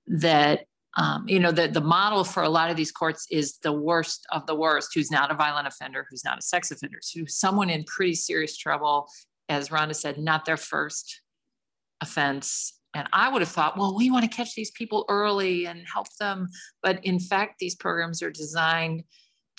that 0.07 0.65
um, 0.97 1.25
you 1.27 1.41
know, 1.41 1.53
the, 1.53 1.69
the 1.69 1.81
model 1.81 2.23
for 2.23 2.43
a 2.43 2.51
lot 2.51 2.71
of 2.71 2.77
these 2.77 2.93
courts 2.93 3.27
is 3.31 3.57
the 3.63 3.73
worst 3.73 4.27
of 4.31 4.47
the 4.47 4.55
worst, 4.55 4.91
who's 4.95 5.11
not 5.11 5.31
a 5.31 5.35
violent 5.35 5.67
offender, 5.67 6.07
who's 6.11 6.25
not 6.25 6.39
a 6.39 6.43
sex 6.43 6.71
offender, 6.71 6.99
who's 7.15 7.35
someone 7.35 7.71
in 7.71 7.85
pretty 7.85 8.15
serious 8.15 8.57
trouble, 8.57 9.09
as 9.49 9.71
Rhonda 9.71 9.95
said, 9.95 10.19
not 10.19 10.45
their 10.45 10.59
first 10.59 11.23
offense. 12.03 12.79
And 12.95 13.09
I 13.13 13.31
would 13.31 13.43
have 13.43 13.51
thought, 13.51 13.79
well, 13.79 13.97
we 13.97 14.11
want 14.11 14.25
to 14.31 14.37
catch 14.37 14.55
these 14.55 14.71
people 14.71 15.05
early 15.09 15.67
and 15.67 15.87
help 15.87 16.09
them. 16.21 16.49
But 16.83 17.05
in 17.05 17.19
fact, 17.19 17.59
these 17.59 17.75
programs 17.75 18.23
are 18.23 18.31
designed 18.31 19.05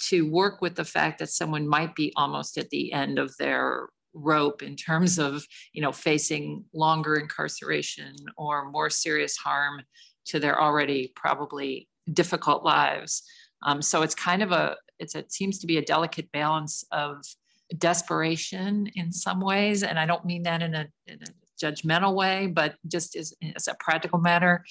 to 0.09 0.29
work 0.29 0.61
with 0.61 0.75
the 0.75 0.85
fact 0.85 1.19
that 1.19 1.29
someone 1.29 1.67
might 1.67 1.95
be 1.95 2.13
almost 2.15 2.57
at 2.57 2.69
the 2.69 2.91
end 2.93 3.19
of 3.19 3.35
their 3.37 3.89
rope 4.13 4.61
in 4.61 4.75
terms 4.75 5.17
of 5.17 5.43
you 5.73 5.81
know 5.81 5.91
facing 5.91 6.63
longer 6.73 7.15
incarceration 7.15 8.15
or 8.37 8.69
more 8.69 8.89
serious 8.89 9.35
harm 9.37 9.81
to 10.25 10.39
their 10.39 10.61
already 10.61 11.11
probably 11.15 11.87
difficult 12.11 12.63
lives 12.63 13.23
um, 13.63 13.81
so 13.81 14.03
it's 14.03 14.15
kind 14.15 14.43
of 14.43 14.51
a 14.51 14.75
it's 14.99 15.15
it 15.15 15.31
seems 15.31 15.57
to 15.57 15.67
be 15.67 15.77
a 15.77 15.81
delicate 15.81 16.31
balance 16.31 16.85
of 16.91 17.17
desperation 17.77 18.87
in 18.95 19.11
some 19.11 19.41
ways 19.41 19.81
and 19.81 19.97
i 19.97 20.05
don't 20.05 20.25
mean 20.25 20.43
that 20.43 20.61
in 20.61 20.75
a, 20.75 20.87
in 21.07 21.17
a 21.23 21.42
judgmental 21.63 22.15
way 22.15 22.47
but 22.47 22.75
just 22.87 23.15
as, 23.15 23.33
as 23.55 23.67
a 23.67 23.75
practical 23.79 24.19
matter 24.19 24.63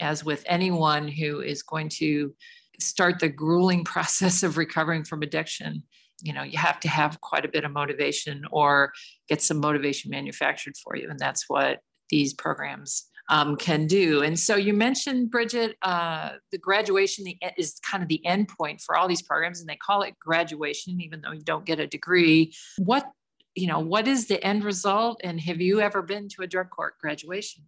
as 0.00 0.24
with 0.24 0.42
anyone 0.46 1.06
who 1.08 1.40
is 1.40 1.62
going 1.62 1.88
to 1.88 2.34
start 2.80 3.18
the 3.18 3.28
grueling 3.28 3.84
process 3.94 4.42
of 4.42 4.56
recovering 4.56 5.04
from 5.04 5.22
addiction 5.22 5.82
you 6.22 6.32
know 6.32 6.42
you 6.42 6.58
have 6.58 6.80
to 6.80 6.88
have 6.88 7.20
quite 7.20 7.44
a 7.44 7.48
bit 7.48 7.64
of 7.64 7.72
motivation 7.72 8.44
or 8.50 8.92
get 9.28 9.40
some 9.40 9.58
motivation 9.58 10.10
manufactured 10.10 10.74
for 10.82 10.96
you 10.96 11.08
and 11.08 11.18
that's 11.18 11.44
what 11.48 11.80
these 12.10 12.34
programs 12.34 13.10
um, 13.30 13.56
can 13.56 13.86
do. 13.86 14.22
And 14.22 14.38
so 14.38 14.56
you 14.56 14.74
mentioned 14.74 15.30
bridget 15.30 15.76
uh, 15.82 16.30
the 16.50 16.58
graduation 16.58 17.26
is 17.56 17.78
kind 17.88 18.02
of 18.02 18.08
the 18.08 18.24
end 18.26 18.48
point 18.48 18.80
for 18.80 18.96
all 18.96 19.08
these 19.08 19.22
programs 19.22 19.60
and 19.60 19.68
they 19.68 19.76
call 19.76 20.02
it 20.02 20.18
graduation 20.18 21.00
even 21.00 21.22
though 21.22 21.32
you 21.32 21.42
don't 21.42 21.64
get 21.64 21.78
a 21.78 21.86
degree. 21.86 22.52
What 22.78 23.06
you 23.54 23.66
know 23.66 23.80
what 23.80 24.06
is 24.06 24.26
the 24.26 24.42
end 24.44 24.64
result 24.64 25.20
and 25.24 25.40
have 25.40 25.60
you 25.60 25.80
ever 25.80 26.02
been 26.02 26.28
to 26.28 26.42
a 26.42 26.46
drug 26.46 26.70
court 26.70 26.94
graduation 27.00 27.64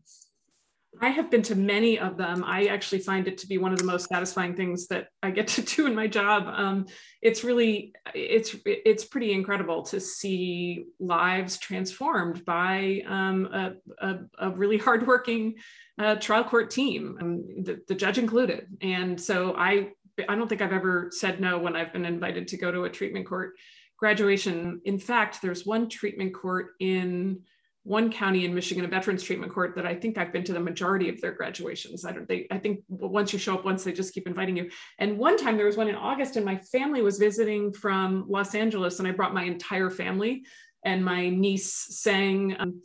I 1.00 1.08
have 1.08 1.30
been 1.30 1.42
to 1.42 1.56
many 1.56 1.98
of 1.98 2.18
them. 2.18 2.44
I 2.44 2.66
actually 2.66 2.98
find 2.98 3.26
it 3.26 3.38
to 3.38 3.46
be 3.46 3.56
one 3.56 3.72
of 3.72 3.78
the 3.78 3.84
most 3.84 4.08
satisfying 4.08 4.54
things 4.54 4.88
that 4.88 5.08
I 5.22 5.30
get 5.30 5.48
to 5.48 5.62
do 5.76 5.86
in 5.86 5.94
my 5.94 6.06
job. 6.06 6.44
Um, 6.46 6.86
it's 7.22 7.44
really, 7.44 7.94
it's 8.14 8.54
it's 8.66 9.04
pretty 9.04 9.32
incredible 9.32 9.82
to 9.84 10.00
see 10.00 10.84
lives 11.00 11.56
transformed 11.56 12.44
by 12.44 13.02
um, 13.06 13.48
a, 13.52 13.72
a, 14.06 14.18
a, 14.38 14.50
really 14.50 14.78
hardworking 14.86 15.54
uh, 15.98 16.16
trial 16.16 16.44
court 16.44 16.70
team, 16.70 17.16
um, 17.20 17.64
the, 17.64 17.80
the 17.88 17.94
judge 17.94 18.18
included. 18.18 18.66
And 18.82 19.18
so 19.20 19.54
I, 19.56 19.92
I 20.28 20.34
don't 20.34 20.48
think 20.48 20.60
I've 20.60 20.72
ever 20.72 21.08
said 21.10 21.40
no 21.40 21.58
when 21.58 21.74
I've 21.74 21.92
been 21.92 22.04
invited 22.04 22.48
to 22.48 22.58
go 22.58 22.70
to 22.70 22.84
a 22.84 22.90
treatment 22.90 23.26
court 23.26 23.54
graduation. 24.02 24.80
In 24.84 24.98
fact, 24.98 25.40
there's 25.40 25.64
one 25.64 25.88
treatment 25.88 26.34
court 26.34 26.70
in 26.80 27.38
one 27.84 28.10
county 28.10 28.44
in 28.44 28.52
Michigan, 28.52 28.84
a 28.84 28.88
veterans 28.88 29.22
treatment 29.22 29.52
court 29.52 29.76
that 29.76 29.86
I 29.86 29.94
think 29.94 30.18
I've 30.18 30.32
been 30.32 30.42
to 30.42 30.52
the 30.52 30.58
majority 30.58 31.08
of 31.08 31.20
their 31.20 31.30
graduations. 31.30 32.04
I 32.04 32.10
don't 32.10 32.26
they 32.26 32.48
I 32.50 32.58
think 32.58 32.80
once 32.88 33.32
you 33.32 33.38
show 33.38 33.54
up 33.54 33.64
once 33.64 33.84
they 33.84 33.92
just 33.92 34.12
keep 34.12 34.26
inviting 34.26 34.56
you. 34.56 34.70
And 34.98 35.18
one 35.18 35.36
time 35.36 35.56
there 35.56 35.66
was 35.66 35.76
one 35.76 35.88
in 35.88 35.94
August 35.94 36.34
and 36.34 36.44
my 36.44 36.56
family 36.56 37.00
was 37.00 37.18
visiting 37.18 37.72
from 37.72 38.24
Los 38.28 38.56
Angeles 38.56 38.98
and 38.98 39.06
I 39.06 39.12
brought 39.12 39.34
my 39.34 39.44
entire 39.44 39.88
family 39.88 40.44
and 40.84 41.04
my 41.04 41.28
niece 41.28 41.72
sang 42.02 42.56
um, 42.58 42.82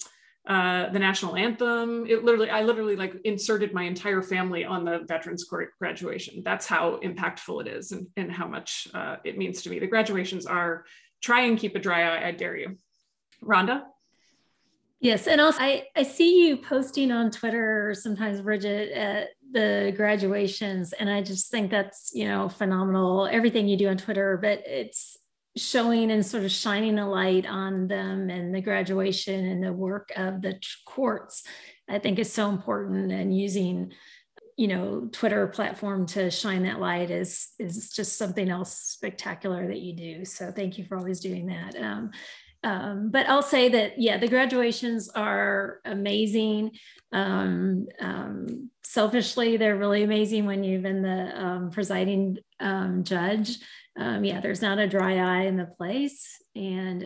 uh, 0.47 0.89
the 0.91 0.99
national 0.99 1.36
anthem. 1.36 2.06
It 2.08 2.23
literally, 2.23 2.49
I 2.49 2.62
literally 2.62 2.95
like 2.95 3.15
inserted 3.25 3.73
my 3.73 3.84
entire 3.84 4.21
family 4.21 4.63
on 4.63 4.86
the 4.86 4.99
Veterans 5.06 5.43
Court 5.43 5.71
graduation. 5.77 6.41
That's 6.41 6.65
how 6.65 7.01
impactful 7.03 7.65
it 7.65 7.67
is 7.67 7.91
and, 7.91 8.08
and 8.15 8.32
how 8.32 8.47
much 8.47 8.88
uh, 8.93 9.17
it 9.25 9.38
means 9.38 9.62
to 9.63 9.69
me. 9.69 9.80
The 9.80 9.88
graduations 9.88 10.45
are 10.45 10.86
try 11.21 11.41
and 11.41 11.58
keep 11.58 11.75
a 11.75 11.80
dry 11.80 12.03
eye, 12.03 12.27
I 12.27 12.32
dare 12.32 12.56
you. 12.56 12.77
Rhonda? 13.43 13.84
Yes, 14.99 15.27
and 15.27 15.39
also 15.39 15.60
I, 15.62 15.84
I 15.95 16.03
see 16.03 16.47
you 16.47 16.58
posting 16.58 17.12
on 17.12 17.30
Twitter 17.30 17.93
sometimes, 17.93 18.41
Bridget, 18.41 18.91
at 18.91 19.30
the 19.51 19.93
graduations, 19.95 20.91
and 20.93 21.08
I 21.10 21.21
just 21.21 21.51
think 21.51 21.69
that's 21.69 22.12
you 22.15 22.27
know 22.27 22.49
phenomenal. 22.49 23.27
Everything 23.32 23.67
you 23.67 23.77
do 23.77 23.89
on 23.89 23.97
Twitter, 23.97 24.39
but 24.41 24.63
it's 24.65 25.15
showing 25.56 26.12
and 26.12 26.25
sort 26.25 26.43
of 26.43 26.51
shining 26.51 26.97
a 26.97 27.10
light 27.10 27.45
on 27.45 27.88
them 27.88 28.30
and 28.30 28.53
the 28.53 28.62
graduation 28.62 29.45
and 29.45 29.63
the 29.63 29.73
work 29.73 30.12
of 30.15 30.41
the 30.41 30.60
courts. 30.86 31.43
I 31.88 31.99
think 31.99 32.17
is 32.17 32.34
so 32.34 32.49
important, 32.49 33.12
and 33.12 33.38
using 33.38 33.93
you 34.58 34.67
know 34.67 35.08
Twitter 35.12 35.48
platform 35.48 36.06
to 36.08 36.30
shine 36.30 36.63
that 36.63 36.80
light 36.80 37.12
is 37.12 37.50
is 37.60 37.89
just 37.91 38.17
something 38.17 38.50
else 38.50 38.74
spectacular 38.74 39.67
that 39.67 39.80
you 39.80 39.96
do. 39.96 40.26
So 40.26 40.52
thank 40.52 40.78
you 40.78 40.84
for 40.86 40.98
always 40.98 41.20
doing 41.20 41.46
that. 41.48 41.76
Um, 41.76 42.12
um, 42.63 43.12
but 43.12 43.30
I'll 43.30 43.43
say 43.43 43.70
that, 43.70 44.00
yeah, 44.00 44.17
the 44.17 44.28
graduations 44.28 45.10
are 45.10 45.80
amazing. 45.86 46.72
Um, 47.13 47.86
um, 48.02 48.72
selfishly, 48.84 49.58
they're 49.58 49.78
really 49.78 50.02
amazing 50.04 50.48
when 50.48 50.63
you've 50.63 50.82
been 50.82 51.04
the 51.04 51.39
um, 51.39 51.70
presiding 51.70 52.39
um, 52.60 53.04
judge. 53.04 53.60
Um, 53.98 54.26
yeah, 54.26 54.41
there's 54.41 54.62
not 54.62 54.80
a 54.80 54.88
dry 54.88 55.17
eye 55.17 55.46
in 55.46 55.56
the 55.56 55.65
place. 55.65 56.28
And, 56.56 57.04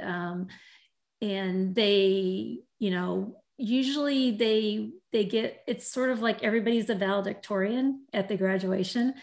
and 1.22 1.76
they, 1.76 2.60
you 2.80 2.92
know, 2.92 3.41
usually 3.58 4.32
they 4.32 4.90
they 5.12 5.26
get 5.26 5.62
it's 5.68 5.92
sort 5.92 6.10
of 6.10 6.22
like 6.22 6.44
everybody's 6.44 6.90
a 6.90 6.96
valedictorian 6.96 8.06
at 8.14 8.28
the 8.28 8.36
graduation 8.36 9.14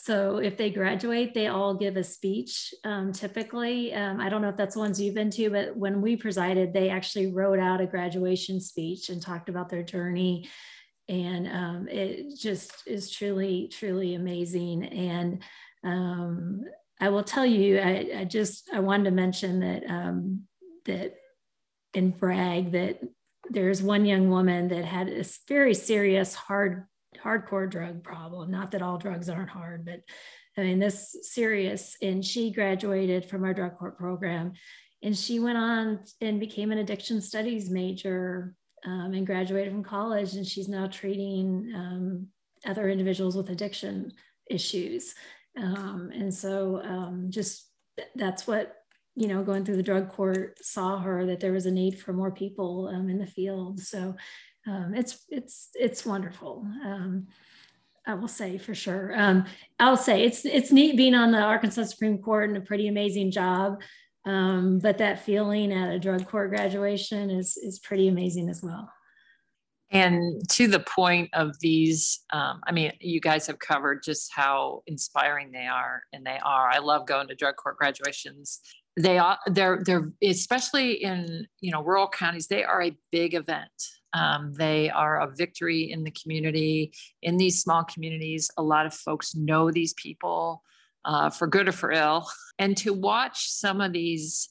so 0.00 0.36
if 0.36 0.56
they 0.56 0.70
graduate, 0.70 1.34
they 1.34 1.48
all 1.48 1.74
give 1.74 1.96
a 1.96 2.04
speech 2.04 2.72
um, 2.84 3.12
typically. 3.12 3.92
Um, 3.92 4.20
I 4.20 4.28
don't 4.28 4.42
know 4.42 4.48
if 4.48 4.56
that's 4.56 4.74
the 4.74 4.80
ones 4.80 5.00
you've 5.00 5.16
been 5.16 5.30
to, 5.32 5.50
but 5.50 5.76
when 5.76 6.00
we 6.00 6.14
presided, 6.14 6.72
they 6.72 6.88
actually 6.88 7.32
wrote 7.32 7.58
out 7.58 7.80
a 7.80 7.86
graduation 7.86 8.60
speech 8.60 9.08
and 9.08 9.20
talked 9.20 9.48
about 9.48 9.68
their 9.68 9.82
journey. 9.82 10.48
And 11.08 11.48
um, 11.48 11.88
it 11.88 12.38
just 12.38 12.84
is 12.86 13.10
truly, 13.10 13.72
truly 13.72 14.14
amazing. 14.14 14.84
And 14.84 15.42
um, 15.82 16.62
I 17.00 17.08
will 17.08 17.24
tell 17.24 17.44
you, 17.44 17.80
I, 17.80 18.10
I, 18.18 18.24
just, 18.24 18.70
I 18.72 18.78
wanted 18.78 19.06
to 19.06 19.10
mention 19.10 19.60
that, 19.60 19.82
um, 19.88 20.44
that 20.84 21.16
and 21.94 22.16
brag 22.16 22.70
that 22.70 23.00
there's 23.50 23.82
one 23.82 24.04
young 24.04 24.30
woman 24.30 24.68
that 24.68 24.84
had 24.84 25.08
a 25.08 25.24
very 25.48 25.74
serious 25.74 26.34
hard 26.34 26.86
hardcore 27.22 27.68
drug 27.68 28.02
problem. 28.02 28.50
Not 28.50 28.70
that 28.72 28.82
all 28.82 28.98
drugs 28.98 29.28
aren't 29.28 29.50
hard, 29.50 29.84
but 29.84 30.00
I 30.56 30.62
mean, 30.62 30.78
this 30.78 31.16
serious. 31.22 31.96
And 32.02 32.24
she 32.24 32.52
graduated 32.52 33.24
from 33.24 33.44
our 33.44 33.54
drug 33.54 33.78
court 33.78 33.98
program 33.98 34.52
and 35.02 35.16
she 35.16 35.38
went 35.38 35.58
on 35.58 36.00
and 36.20 36.40
became 36.40 36.72
an 36.72 36.78
addiction 36.78 37.20
studies 37.20 37.70
major 37.70 38.54
um, 38.84 39.12
and 39.14 39.26
graduated 39.26 39.72
from 39.72 39.84
college. 39.84 40.34
And 40.34 40.46
she's 40.46 40.68
now 40.68 40.88
treating 40.88 41.72
um, 41.74 42.26
other 42.66 42.88
individuals 42.88 43.36
with 43.36 43.50
addiction 43.50 44.12
issues. 44.50 45.14
Um, 45.56 46.10
and 46.12 46.32
so 46.32 46.82
um, 46.82 47.26
just 47.30 47.70
that's 48.16 48.46
what 48.46 48.74
you 49.18 49.26
know, 49.26 49.42
going 49.42 49.64
through 49.64 49.76
the 49.76 49.82
drug 49.82 50.08
court 50.10 50.64
saw 50.64 51.00
her 51.00 51.26
that 51.26 51.40
there 51.40 51.52
was 51.52 51.66
a 51.66 51.70
need 51.72 51.98
for 51.98 52.12
more 52.12 52.30
people 52.30 52.88
um, 52.94 53.10
in 53.10 53.18
the 53.18 53.26
field. 53.26 53.80
So 53.80 54.14
um, 54.66 54.94
it's 54.94 55.24
it's 55.28 55.70
it's 55.74 56.06
wonderful. 56.06 56.64
Um, 56.84 57.26
I 58.06 58.14
will 58.14 58.28
say 58.28 58.58
for 58.58 58.76
sure. 58.76 59.12
Um, 59.16 59.44
I'll 59.80 59.96
say 59.96 60.22
it's 60.22 60.44
it's 60.44 60.70
neat 60.70 60.96
being 60.96 61.14
on 61.14 61.32
the 61.32 61.40
Arkansas 61.40 61.84
Supreme 61.84 62.18
Court 62.18 62.48
and 62.48 62.58
a 62.58 62.62
pretty 62.62 62.86
amazing 62.86 63.32
job. 63.32 63.82
Um, 64.24 64.78
but 64.78 64.98
that 64.98 65.24
feeling 65.24 65.72
at 65.72 65.92
a 65.92 65.98
drug 65.98 66.28
court 66.28 66.50
graduation 66.50 67.28
is 67.28 67.56
is 67.56 67.80
pretty 67.80 68.06
amazing 68.06 68.48
as 68.48 68.62
well. 68.62 68.88
And 69.90 70.46
to 70.50 70.68
the 70.68 70.80
point 70.80 71.30
of 71.32 71.58
these, 71.60 72.20
um, 72.30 72.60
I 72.66 72.72
mean, 72.72 72.92
you 73.00 73.20
guys 73.20 73.46
have 73.46 73.58
covered 73.58 74.02
just 74.02 74.30
how 74.32 74.82
inspiring 74.86 75.50
they 75.50 75.66
are, 75.66 76.02
and 76.12 76.24
they 76.24 76.38
are. 76.44 76.68
I 76.70 76.78
love 76.78 77.06
going 77.06 77.26
to 77.28 77.34
drug 77.34 77.56
court 77.56 77.78
graduations 77.78 78.60
they 78.98 79.18
are 79.18 79.38
they're 79.46 79.82
they're 79.84 80.10
especially 80.22 80.92
in 80.92 81.46
you 81.60 81.70
know 81.70 81.82
rural 81.82 82.08
counties 82.08 82.48
they 82.48 82.64
are 82.64 82.82
a 82.82 82.96
big 83.10 83.34
event. 83.34 83.70
Um, 84.14 84.54
they 84.54 84.88
are 84.88 85.20
a 85.20 85.30
victory 85.30 85.90
in 85.92 86.02
the 86.02 86.10
community 86.10 86.92
in 87.22 87.36
these 87.36 87.60
small 87.60 87.84
communities. 87.84 88.50
A 88.56 88.62
lot 88.62 88.86
of 88.86 88.94
folks 88.94 89.34
know 89.34 89.70
these 89.70 89.92
people 89.94 90.62
uh, 91.04 91.30
for 91.30 91.46
good 91.46 91.68
or 91.68 91.72
for 91.72 91.92
ill. 91.92 92.26
And 92.58 92.76
to 92.78 92.92
watch 92.92 93.48
some 93.50 93.80
of 93.80 93.92
these 93.92 94.48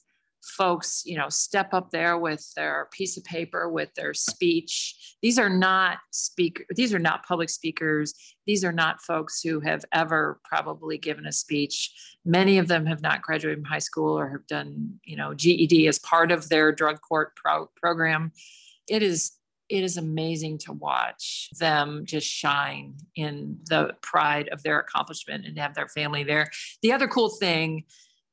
folks 0.48 1.02
you 1.04 1.16
know 1.16 1.28
step 1.28 1.72
up 1.72 1.90
there 1.90 2.18
with 2.18 2.52
their 2.54 2.88
piece 2.92 3.16
of 3.16 3.24
paper 3.24 3.68
with 3.68 3.94
their 3.94 4.14
speech. 4.14 5.16
These 5.22 5.38
are 5.38 5.48
not 5.48 5.98
speaker 6.10 6.64
these 6.70 6.94
are 6.94 6.98
not 6.98 7.26
public 7.26 7.50
speakers. 7.50 8.14
These 8.46 8.64
are 8.64 8.72
not 8.72 9.02
folks 9.02 9.42
who 9.42 9.60
have 9.60 9.84
ever 9.92 10.40
probably 10.44 10.98
given 10.98 11.26
a 11.26 11.32
speech. 11.32 11.92
Many 12.24 12.58
of 12.58 12.68
them 12.68 12.86
have 12.86 13.02
not 13.02 13.22
graduated 13.22 13.58
from 13.58 13.70
high 13.70 13.78
school 13.78 14.18
or 14.18 14.28
have 14.30 14.46
done 14.46 15.00
you 15.04 15.16
know 15.16 15.34
ged 15.34 15.72
as 15.86 15.98
part 15.98 16.32
of 16.32 16.48
their 16.48 16.72
drug 16.72 17.00
court 17.00 17.36
pro- 17.36 17.70
program. 17.76 18.32
It 18.88 19.02
is 19.02 19.32
it 19.68 19.84
is 19.84 19.96
amazing 19.96 20.58
to 20.58 20.72
watch 20.72 21.50
them 21.58 22.04
just 22.06 22.26
shine 22.26 22.94
in 23.16 23.58
the 23.68 23.94
pride 24.00 24.48
of 24.48 24.62
their 24.62 24.80
accomplishment 24.80 25.44
and 25.46 25.58
have 25.58 25.74
their 25.74 25.88
family 25.88 26.24
there. 26.24 26.50
The 26.82 26.92
other 26.92 27.06
cool 27.06 27.28
thing 27.28 27.84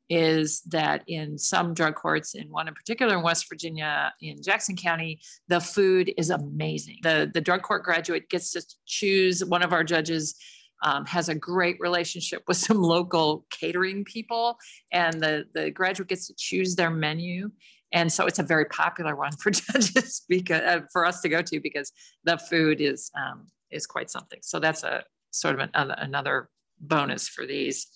is 0.09 0.61
that 0.61 1.03
in 1.07 1.37
some 1.37 1.73
drug 1.73 1.95
courts, 1.95 2.35
in 2.35 2.49
one 2.49 2.67
in 2.67 2.73
particular 2.73 3.17
in 3.17 3.23
West 3.23 3.49
Virginia, 3.49 4.13
in 4.21 4.41
Jackson 4.41 4.75
County, 4.75 5.19
the 5.47 5.59
food 5.59 6.13
is 6.17 6.29
amazing. 6.29 6.97
The, 7.01 7.29
the 7.33 7.41
drug 7.41 7.63
court 7.63 7.83
graduate 7.83 8.29
gets 8.29 8.51
to 8.51 8.63
choose 8.85 9.43
one 9.43 9.63
of 9.63 9.73
our 9.73 9.83
judges. 9.83 10.35
Um, 10.83 11.05
has 11.05 11.29
a 11.29 11.35
great 11.35 11.77
relationship 11.79 12.43
with 12.47 12.57
some 12.57 12.81
local 12.81 13.45
catering 13.49 14.03
people, 14.03 14.57
and 14.91 15.19
the, 15.19 15.45
the 15.53 15.71
graduate 15.71 16.09
gets 16.09 16.27
to 16.27 16.33
choose 16.37 16.75
their 16.75 16.91
menu. 16.91 17.49
And 17.93 18.11
so 18.11 18.25
it's 18.25 18.39
a 18.39 18.43
very 18.43 18.65
popular 18.65 19.15
one 19.15 19.31
for 19.31 19.51
judges 19.51 20.23
because 20.27 20.61
uh, 20.61 20.81
for 20.91 21.05
us 21.05 21.21
to 21.21 21.29
go 21.29 21.41
to 21.41 21.59
because 21.61 21.91
the 22.25 22.37
food 22.37 22.81
is 22.81 23.09
um, 23.17 23.47
is 23.71 23.87
quite 23.87 24.11
something. 24.11 24.39
So 24.43 24.59
that's 24.59 24.83
a 24.83 25.03
sort 25.31 25.55
of 25.55 25.69
an, 25.73 25.91
another 25.91 26.49
bonus 26.79 27.27
for 27.27 27.45
these. 27.45 27.87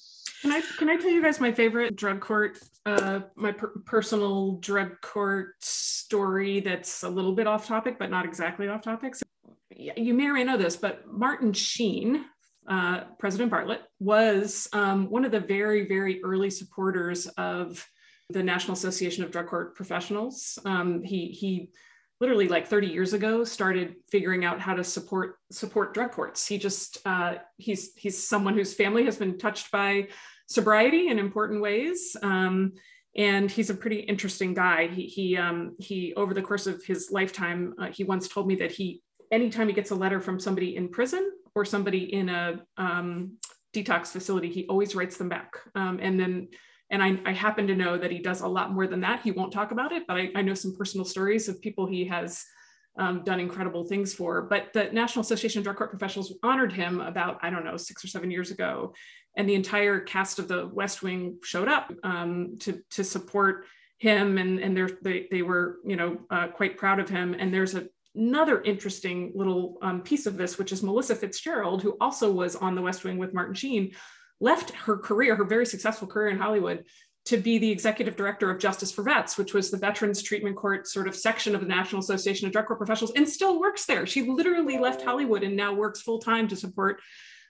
Can 0.42 0.52
I 0.52 0.62
can 0.78 0.90
I 0.90 0.96
tell 0.96 1.10
you 1.10 1.22
guys 1.22 1.42
my 1.42 1.52
favorite 1.52 1.96
drug 1.96 2.22
court, 2.22 2.60
uh, 2.86 3.22
my 3.36 3.52
per- 3.52 3.74
personal 3.86 4.54
drug 4.58 5.02
court 5.02 5.56
story 5.60 6.62
that's 6.62 7.04
a 7.04 7.10
little 7.10 7.34
bit 7.34 7.46
off 7.46 7.68
topic, 7.68 8.00
but 8.00 8.10
not 8.10 8.26
exactly 8.26 8.68
off 8.68 8.82
topic. 8.82 9.16
So, 9.16 9.26
you 9.76 10.14
may 10.14 10.28
or 10.28 10.34
may 10.34 10.44
know 10.46 10.58
this, 10.58 10.78
but 10.78 11.04
Martin 11.12 11.52
Sheen, 11.52 12.26
uh, 12.70 13.02
President 13.18 13.52
Bartlet, 13.52 13.80
was 14.00 14.70
um, 14.72 15.10
one 15.10 15.26
of 15.26 15.32
the 15.32 15.42
very 15.42 15.88
very 15.88 16.24
early 16.24 16.50
supporters 16.50 17.28
of 17.38 17.86
the 18.30 18.44
National 18.44 18.74
Association 18.74 19.24
of 19.24 19.32
Drug 19.32 19.48
Court 19.48 19.76
Professionals. 19.76 20.58
Um, 20.64 21.04
he 21.04 21.28
he 21.28 21.72
literally 22.20 22.48
like 22.48 22.68
30 22.68 22.88
years 22.88 23.14
ago 23.14 23.44
started 23.44 23.96
figuring 24.12 24.44
out 24.44 24.60
how 24.60 24.74
to 24.74 24.84
support 24.84 25.36
support 25.52 25.94
drug 25.94 26.12
courts. 26.12 26.46
He 26.46 26.58
just 26.58 26.98
uh, 27.06 27.36
he's 27.58 27.94
he's 27.96 28.28
someone 28.28 28.56
whose 28.56 28.74
family 28.74 29.06
has 29.06 29.18
been 29.18 29.38
touched 29.38 29.72
by 29.72 30.08
sobriety 30.48 31.08
in 31.08 31.20
important 31.20 31.62
ways 31.62 32.18
um, 32.24 32.74
and 33.16 33.50
he's 33.50 33.70
a 33.70 33.76
pretty 33.76 34.00
interesting 34.02 34.54
guy. 34.54 34.88
He 34.88 35.04
he 35.06 35.38
um, 35.38 35.76
he 35.80 36.14
over 36.16 36.34
the 36.34 36.42
course 36.42 36.68
of 36.68 36.84
his 36.84 37.10
lifetime 37.12 37.74
uh, 37.80 37.88
he 37.88 38.04
once 38.04 38.28
told 38.28 38.48
me 38.48 38.56
that 38.56 38.72
he 38.72 39.02
anytime 39.32 39.68
he 39.68 39.74
gets 39.74 39.92
a 39.92 39.96
letter 39.96 40.20
from 40.20 40.40
somebody 40.40 40.76
in 40.76 40.90
prison 40.90 41.32
or 41.56 41.64
somebody 41.64 42.14
in 42.14 42.30
a 42.30 42.60
um, 42.78 43.38
detox 43.74 44.08
facility 44.08 44.50
he 44.50 44.66
always 44.68 44.96
writes 44.96 45.18
them 45.18 45.30
back. 45.30 45.54
Um, 45.76 46.00
and 46.02 46.20
then 46.20 46.50
and 46.92 47.04
I, 47.04 47.20
I, 47.26 47.34
happen 47.34 47.68
to 47.68 47.76
know 47.76 47.98
that 47.98 48.12
he 48.12 48.20
does 48.20 48.42
a 48.42 48.48
lot 48.48 48.74
more 48.74 48.88
than 48.88 49.02
that. 49.02 49.22
He 49.22 49.32
won't 49.32 49.54
talk 49.54 49.72
about 49.72 49.92
it, 49.92 50.04
but 50.08 50.18
I, 50.18 50.32
I 50.36 50.42
know 50.42 50.54
some 50.54 50.76
personal 50.76 51.06
stories 51.06 51.48
of 51.48 51.62
people 51.62 51.86
he 51.86 52.06
has 52.06 52.44
um, 52.98 53.24
done 53.24 53.40
incredible 53.40 53.86
things 53.86 54.14
for. 54.14 54.42
But 54.42 54.74
the 54.74 54.86
National 54.92 55.22
Association 55.22 55.60
of 55.60 55.64
Drug 55.64 55.78
Court 55.78 55.90
Professionals 55.90 56.34
honored 56.44 56.74
him 56.74 57.00
about, 57.02 57.40
I 57.42 57.50
don't 57.50 57.64
know, 57.64 57.78
six 57.78 58.04
or 58.04 58.08
seven 58.08 58.32
years 58.32 58.52
ago. 58.52 58.94
And 59.38 59.48
the 59.48 59.56
entire 59.56 60.00
cast 60.00 60.40
of 60.40 60.48
the 60.48 60.68
West 60.68 61.02
Wing 61.02 61.38
showed 61.44 61.68
up 61.68 61.92
um, 62.04 62.58
to, 62.60 62.82
to 62.92 63.04
support 63.04 63.66
him. 64.00 64.38
And, 64.38 64.60
and 64.60 64.92
they, 65.02 65.28
they 65.32 65.42
were, 65.42 65.78
you 65.86 65.96
know, 65.96 66.18
uh, 66.30 66.48
quite 66.48 66.78
proud 66.78 67.00
of 67.00 67.10
him. 67.10 67.36
And 67.38 67.54
there's 67.54 67.76
a, 67.76 67.88
another 68.16 68.62
interesting 68.64 69.32
little 69.36 69.78
um, 69.82 70.02
piece 70.02 70.26
of 70.26 70.36
this, 70.36 70.58
which 70.58 70.72
is 70.72 70.84
Melissa 70.84 71.16
Fitzgerald, 71.16 71.82
who 71.82 71.96
also 72.02 72.32
was 72.32 72.56
on 72.56 72.76
the 72.76 72.82
West 72.82 73.04
Wing 73.04 73.18
with 73.18 73.34
Martin 73.34 73.54
Sheen, 73.54 73.94
left 74.40 74.72
her 74.72 74.98
career, 74.98 75.36
her 75.36 75.44
very 75.44 75.66
successful 75.66 76.08
career 76.08 76.30
in 76.30 76.38
Hollywood, 76.38 76.86
to 77.26 77.38
be 77.38 77.58
the 77.58 77.70
executive 77.70 78.16
director 78.16 78.50
of 78.50 78.60
Justice 78.60 78.92
for 78.92 79.04
Vets, 79.04 79.38
which 79.38 79.54
was 79.54 79.70
the 79.70 79.78
Veterans 79.78 80.24
Treatment 80.24 80.56
Court 80.56 80.88
sort 80.88 81.08
of 81.08 81.16
section 81.16 81.54
of 81.54 81.62
the 81.62 81.68
National 81.68 82.00
Association 82.00 82.48
of 82.48 82.54
Drug 82.54 82.66
Court 82.66 82.80
Professionals, 82.80 83.14
and 83.16 83.28
still 83.28 83.60
works 83.60 83.86
there. 83.86 84.06
She 84.06 84.24
literally 84.24 84.78
left 84.78 85.04
Hollywood 85.04 85.44
and 85.44 85.56
now 85.56 85.74
works 85.74 86.02
full 86.02 86.20
time 86.20 86.48
to 86.48 86.56
support 86.56 87.02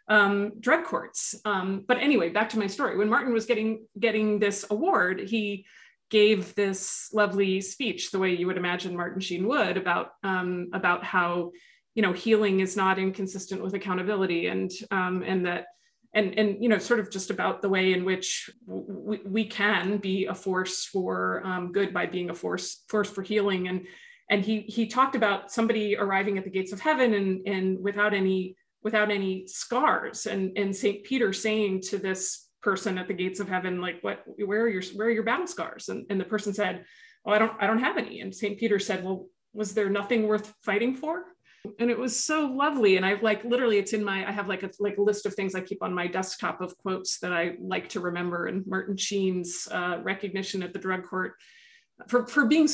um, 0.09 0.53
drug 0.59 0.83
courts. 0.83 1.35
Um, 1.45 1.85
but 1.87 1.97
anyway, 1.97 2.29
back 2.29 2.49
to 2.49 2.59
my 2.59 2.67
story. 2.67 2.97
When 2.97 3.09
Martin 3.09 3.31
was 3.31 3.45
getting 3.45 3.85
getting 3.97 4.39
this 4.39 4.65
award, 4.69 5.19
he 5.21 5.65
gave 6.09 6.55
this 6.55 7.09
lovely 7.13 7.61
speech, 7.61 8.11
the 8.11 8.19
way 8.19 8.35
you 8.35 8.47
would 8.47 8.57
imagine 8.57 8.97
Martin 8.97 9.21
Sheen 9.21 9.47
would, 9.47 9.77
about 9.77 10.09
um, 10.23 10.69
about 10.73 11.03
how 11.03 11.51
you 11.93 12.01
know 12.01 12.11
healing 12.11 12.59
is 12.59 12.75
not 12.75 12.99
inconsistent 12.99 13.61
with 13.61 13.75
accountability, 13.75 14.47
and 14.47 14.71
um, 14.91 15.23
and 15.25 15.45
that 15.45 15.67
and 16.13 16.37
and 16.37 16.61
you 16.61 16.69
know 16.69 16.77
sort 16.77 16.99
of 16.99 17.11
just 17.11 17.29
about 17.29 17.61
the 17.61 17.69
way 17.69 17.93
in 17.93 18.03
which 18.03 18.49
we, 18.65 19.19
we 19.25 19.45
can 19.45 19.97
be 19.97 20.25
a 20.25 20.33
force 20.33 20.85
for 20.85 21.41
um, 21.45 21.71
good 21.71 21.93
by 21.93 22.05
being 22.05 22.29
a 22.29 22.35
force 22.35 22.83
force 22.87 23.09
for 23.09 23.21
healing. 23.21 23.67
And 23.67 23.85
and 24.29 24.43
he 24.43 24.61
he 24.61 24.87
talked 24.87 25.15
about 25.15 25.51
somebody 25.51 25.95
arriving 25.97 26.37
at 26.37 26.43
the 26.43 26.49
gates 26.49 26.71
of 26.71 26.79
heaven 26.79 27.13
and 27.13 27.47
and 27.47 27.79
without 27.79 28.13
any 28.13 28.55
without 28.83 29.11
any 29.11 29.45
scars. 29.47 30.25
And 30.25 30.57
and 30.57 30.75
saint 30.75 31.03
peter 31.03 31.31
saying 31.31 31.81
to 31.89 31.97
this 31.97 32.47
person 32.61 32.97
at 32.97 33.07
the 33.07 33.13
gates 33.13 33.39
of 33.39 33.47
heaven 33.47 33.79
like 33.79 33.99
what 34.01 34.23
where 34.45 34.61
are 34.61 34.69
your 34.69 34.83
where 34.95 35.07
are 35.07 35.11
your 35.11 35.23
battle 35.23 35.47
scars? 35.47 35.89
And, 35.89 36.05
and 36.09 36.19
the 36.19 36.25
person 36.25 36.53
said 36.53 36.85
oh 37.25 37.31
i 37.31 37.37
don't 37.37 37.53
i 37.59 37.67
don't 37.67 37.79
have 37.79 37.97
any. 37.97 38.21
And 38.21 38.33
saint 38.33 38.59
peter 38.59 38.79
said 38.79 39.03
well 39.03 39.27
was 39.53 39.73
there 39.73 39.89
nothing 39.89 40.27
worth 40.27 40.53
fighting 40.63 40.95
for 40.95 41.23
and 41.79 41.89
it 41.89 41.97
was 41.97 42.21
so 42.21 42.45
lovely. 42.45 42.97
And 42.97 43.05
i've 43.05 43.23
like 43.23 43.43
literally 43.43 43.77
it's 43.77 43.93
in 43.93 44.03
my 44.03 44.27
i 44.27 44.31
have 44.31 44.47
like 44.47 44.63
a 44.63 44.69
like 44.79 44.97
a 44.97 45.01
list 45.01 45.25
of 45.25 45.33
things 45.33 45.55
i 45.55 45.61
keep 45.61 45.81
on 45.83 45.93
my 45.93 46.07
desktop 46.07 46.61
of 46.61 46.77
quotes 46.77 47.19
that 47.19 47.33
i 47.33 47.53
like 47.59 47.89
to 47.89 47.99
remember 47.99 48.47
and 48.47 48.65
martin 48.65 48.97
sheen's 48.97 49.67
uh, 49.71 49.99
recognition 50.03 50.63
at 50.63 50.73
the 50.73 50.79
drug 50.79 51.03
court 51.05 51.33
for, 52.07 52.25
for 52.27 52.45
being 52.45 52.65
a 52.65 52.67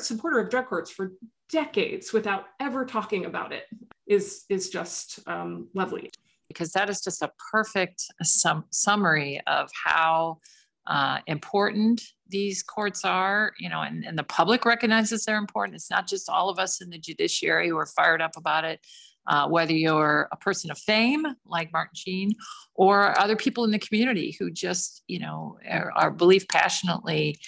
supporter 0.00 0.38
of 0.38 0.50
drug 0.50 0.66
courts 0.66 0.90
for 0.90 1.12
decades 1.50 2.12
without 2.12 2.44
ever 2.60 2.84
talking 2.84 3.24
about 3.24 3.52
it 3.52 3.64
is 4.06 4.44
is 4.48 4.70
just 4.70 5.20
um, 5.26 5.68
lovely. 5.74 6.10
Because 6.48 6.72
that 6.72 6.88
is 6.88 7.02
just 7.02 7.22
a 7.22 7.30
perfect 7.50 8.04
sum- 8.22 8.64
summary 8.70 9.40
of 9.46 9.70
how 9.84 10.38
uh, 10.86 11.18
important 11.26 12.02
these 12.28 12.62
courts 12.62 13.04
are, 13.04 13.52
you 13.58 13.68
know, 13.68 13.82
and, 13.82 14.04
and 14.04 14.18
the 14.18 14.22
public 14.24 14.64
recognizes 14.64 15.24
they're 15.24 15.38
important. 15.38 15.76
It's 15.76 15.90
not 15.90 16.06
just 16.06 16.28
all 16.28 16.48
of 16.48 16.58
us 16.58 16.80
in 16.80 16.90
the 16.90 16.98
judiciary 16.98 17.68
who 17.68 17.78
are 17.78 17.86
fired 17.86 18.22
up 18.22 18.36
about 18.36 18.64
it. 18.64 18.80
Uh, 19.26 19.46
whether 19.46 19.74
you're 19.74 20.26
a 20.32 20.36
person 20.38 20.70
of 20.70 20.78
fame 20.78 21.22
like 21.44 21.70
Martin 21.70 21.94
Sheen 21.94 22.32
or 22.74 23.18
other 23.20 23.36
people 23.36 23.62
in 23.64 23.70
the 23.70 23.78
community 23.78 24.34
who 24.38 24.50
just, 24.50 25.02
you 25.06 25.18
know, 25.18 25.58
are, 25.68 25.92
are 25.94 26.10
believe 26.10 26.46
passionately 26.50 27.38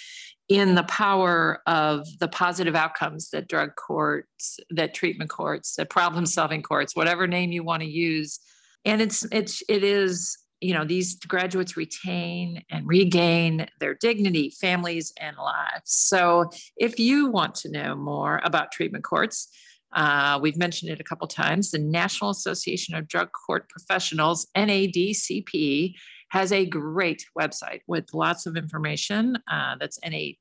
in 0.50 0.74
the 0.74 0.82
power 0.82 1.62
of 1.66 2.06
the 2.18 2.28
positive 2.28 2.74
outcomes 2.74 3.30
that 3.30 3.48
drug 3.48 3.70
courts, 3.76 4.58
that 4.68 4.92
treatment 4.92 5.30
courts, 5.30 5.76
that 5.76 5.88
problem 5.88 6.26
solving 6.26 6.60
courts, 6.60 6.94
whatever 6.94 7.26
name 7.26 7.50
you 7.50 7.62
want 7.64 7.82
to 7.82 7.88
use. 7.88 8.40
And 8.84 9.00
it's, 9.00 9.24
it's, 9.32 9.62
it 9.66 9.82
is 9.82 10.36
you 10.60 10.74
know 10.74 10.84
these 10.84 11.14
graduates 11.16 11.76
retain 11.76 12.62
and 12.70 12.86
regain 12.86 13.66
their 13.78 13.94
dignity 13.94 14.50
families 14.50 15.12
and 15.18 15.36
lives. 15.36 15.92
So 15.92 16.50
if 16.76 16.98
you 16.98 17.28
want 17.28 17.54
to 17.56 17.70
know 17.70 17.94
more 17.94 18.40
about 18.44 18.72
treatment 18.72 19.04
courts 19.04 19.48
uh, 19.92 20.38
we've 20.40 20.56
mentioned 20.56 20.90
it 20.90 21.00
a 21.00 21.04
couple 21.04 21.26
times 21.26 21.70
the 21.70 21.78
national 21.78 22.30
association 22.30 22.94
of 22.94 23.08
drug 23.08 23.30
court 23.32 23.68
professionals 23.68 24.46
nadcp 24.56 25.94
has 26.30 26.52
a 26.52 26.64
great 26.66 27.26
website 27.38 27.80
with 27.86 28.06
lots 28.14 28.46
of 28.46 28.56
information 28.56 29.36
uh, 29.50 29.74
that's 29.78 29.98
nadcp.org 30.00 30.38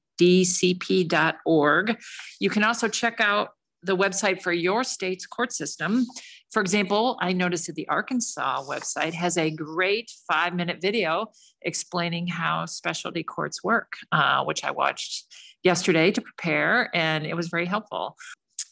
you 2.39 2.49
can 2.49 2.63
also 2.63 2.87
check 2.87 3.19
out 3.19 3.49
the 3.81 3.95
website 3.95 4.41
for 4.41 4.51
your 4.51 4.83
state's 4.83 5.25
court 5.25 5.53
system 5.53 6.05
for 6.51 6.61
example, 6.61 7.17
I 7.21 7.33
noticed 7.33 7.67
that 7.67 7.75
the 7.75 7.87
Arkansas 7.89 8.63
website 8.63 9.13
has 9.13 9.37
a 9.37 9.51
great 9.51 10.11
five 10.27 10.55
minute 10.55 10.81
video 10.81 11.27
explaining 11.61 12.27
how 12.27 12.65
specialty 12.65 13.23
courts 13.23 13.63
work, 13.63 13.93
uh, 14.11 14.43
which 14.43 14.63
I 14.63 14.71
watched 14.71 15.25
yesterday 15.63 16.11
to 16.11 16.21
prepare, 16.21 16.89
and 16.95 17.25
it 17.25 17.35
was 17.35 17.49
very 17.49 17.65
helpful. 17.65 18.15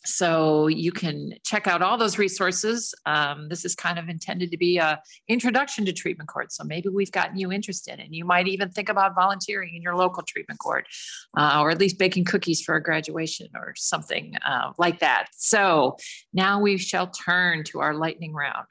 So 0.08 0.68
you 0.68 0.92
can 0.92 1.34
check 1.44 1.68
out 1.68 1.82
all 1.82 1.98
those 1.98 2.18
resources. 2.18 2.96
Um, 3.06 3.50
this 3.50 3.66
is 3.66 3.76
kind 3.76 4.00
of 4.00 4.08
intended 4.08 4.52
to 4.52 4.58
be 4.58 4.78
a 4.78 5.02
introduction 5.28 5.86
to 5.86 5.94
treatment 5.94 6.30
court. 6.30 6.54
So 6.54 6.64
maybe 6.64 6.88
we've 6.88 7.12
gotten 7.12 7.38
you 7.38 7.52
interested, 7.52 8.00
and 8.00 8.16
you 8.16 8.24
might 8.24 8.48
even 8.48 8.70
think 8.70 8.88
about 8.88 9.16
volunteering 9.16 9.76
in 9.76 9.82
your 9.82 9.96
local 9.96 10.24
treatment 10.24 10.60
court, 10.60 10.88
uh, 11.38 11.60
or 11.62 11.72
at 11.72 11.78
least 11.78 12.00
baking 12.00 12.24
cookies 12.24 12.62
for 12.62 12.76
a 12.76 12.82
graduation 12.82 13.48
or 13.54 13.74
something 13.76 14.36
uh, 14.46 14.72
like 14.78 15.00
that. 15.00 15.28
So 15.34 15.98
now 16.34 16.62
we 16.62 16.78
shall 16.78 17.08
turn 17.08 17.64
to 17.66 17.80
our 17.80 17.94
lightning 17.94 18.34
round. 18.34 18.66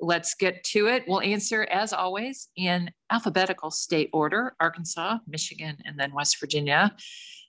Let's 0.00 0.34
get 0.34 0.62
to 0.64 0.86
it. 0.86 1.04
We'll 1.08 1.22
answer, 1.22 1.64
as 1.64 1.92
always, 1.92 2.50
in 2.54 2.92
alphabetical 3.10 3.72
state 3.72 4.10
order 4.12 4.54
Arkansas, 4.60 5.18
Michigan, 5.26 5.78
and 5.84 5.98
then 5.98 6.14
West 6.14 6.38
Virginia. 6.38 6.94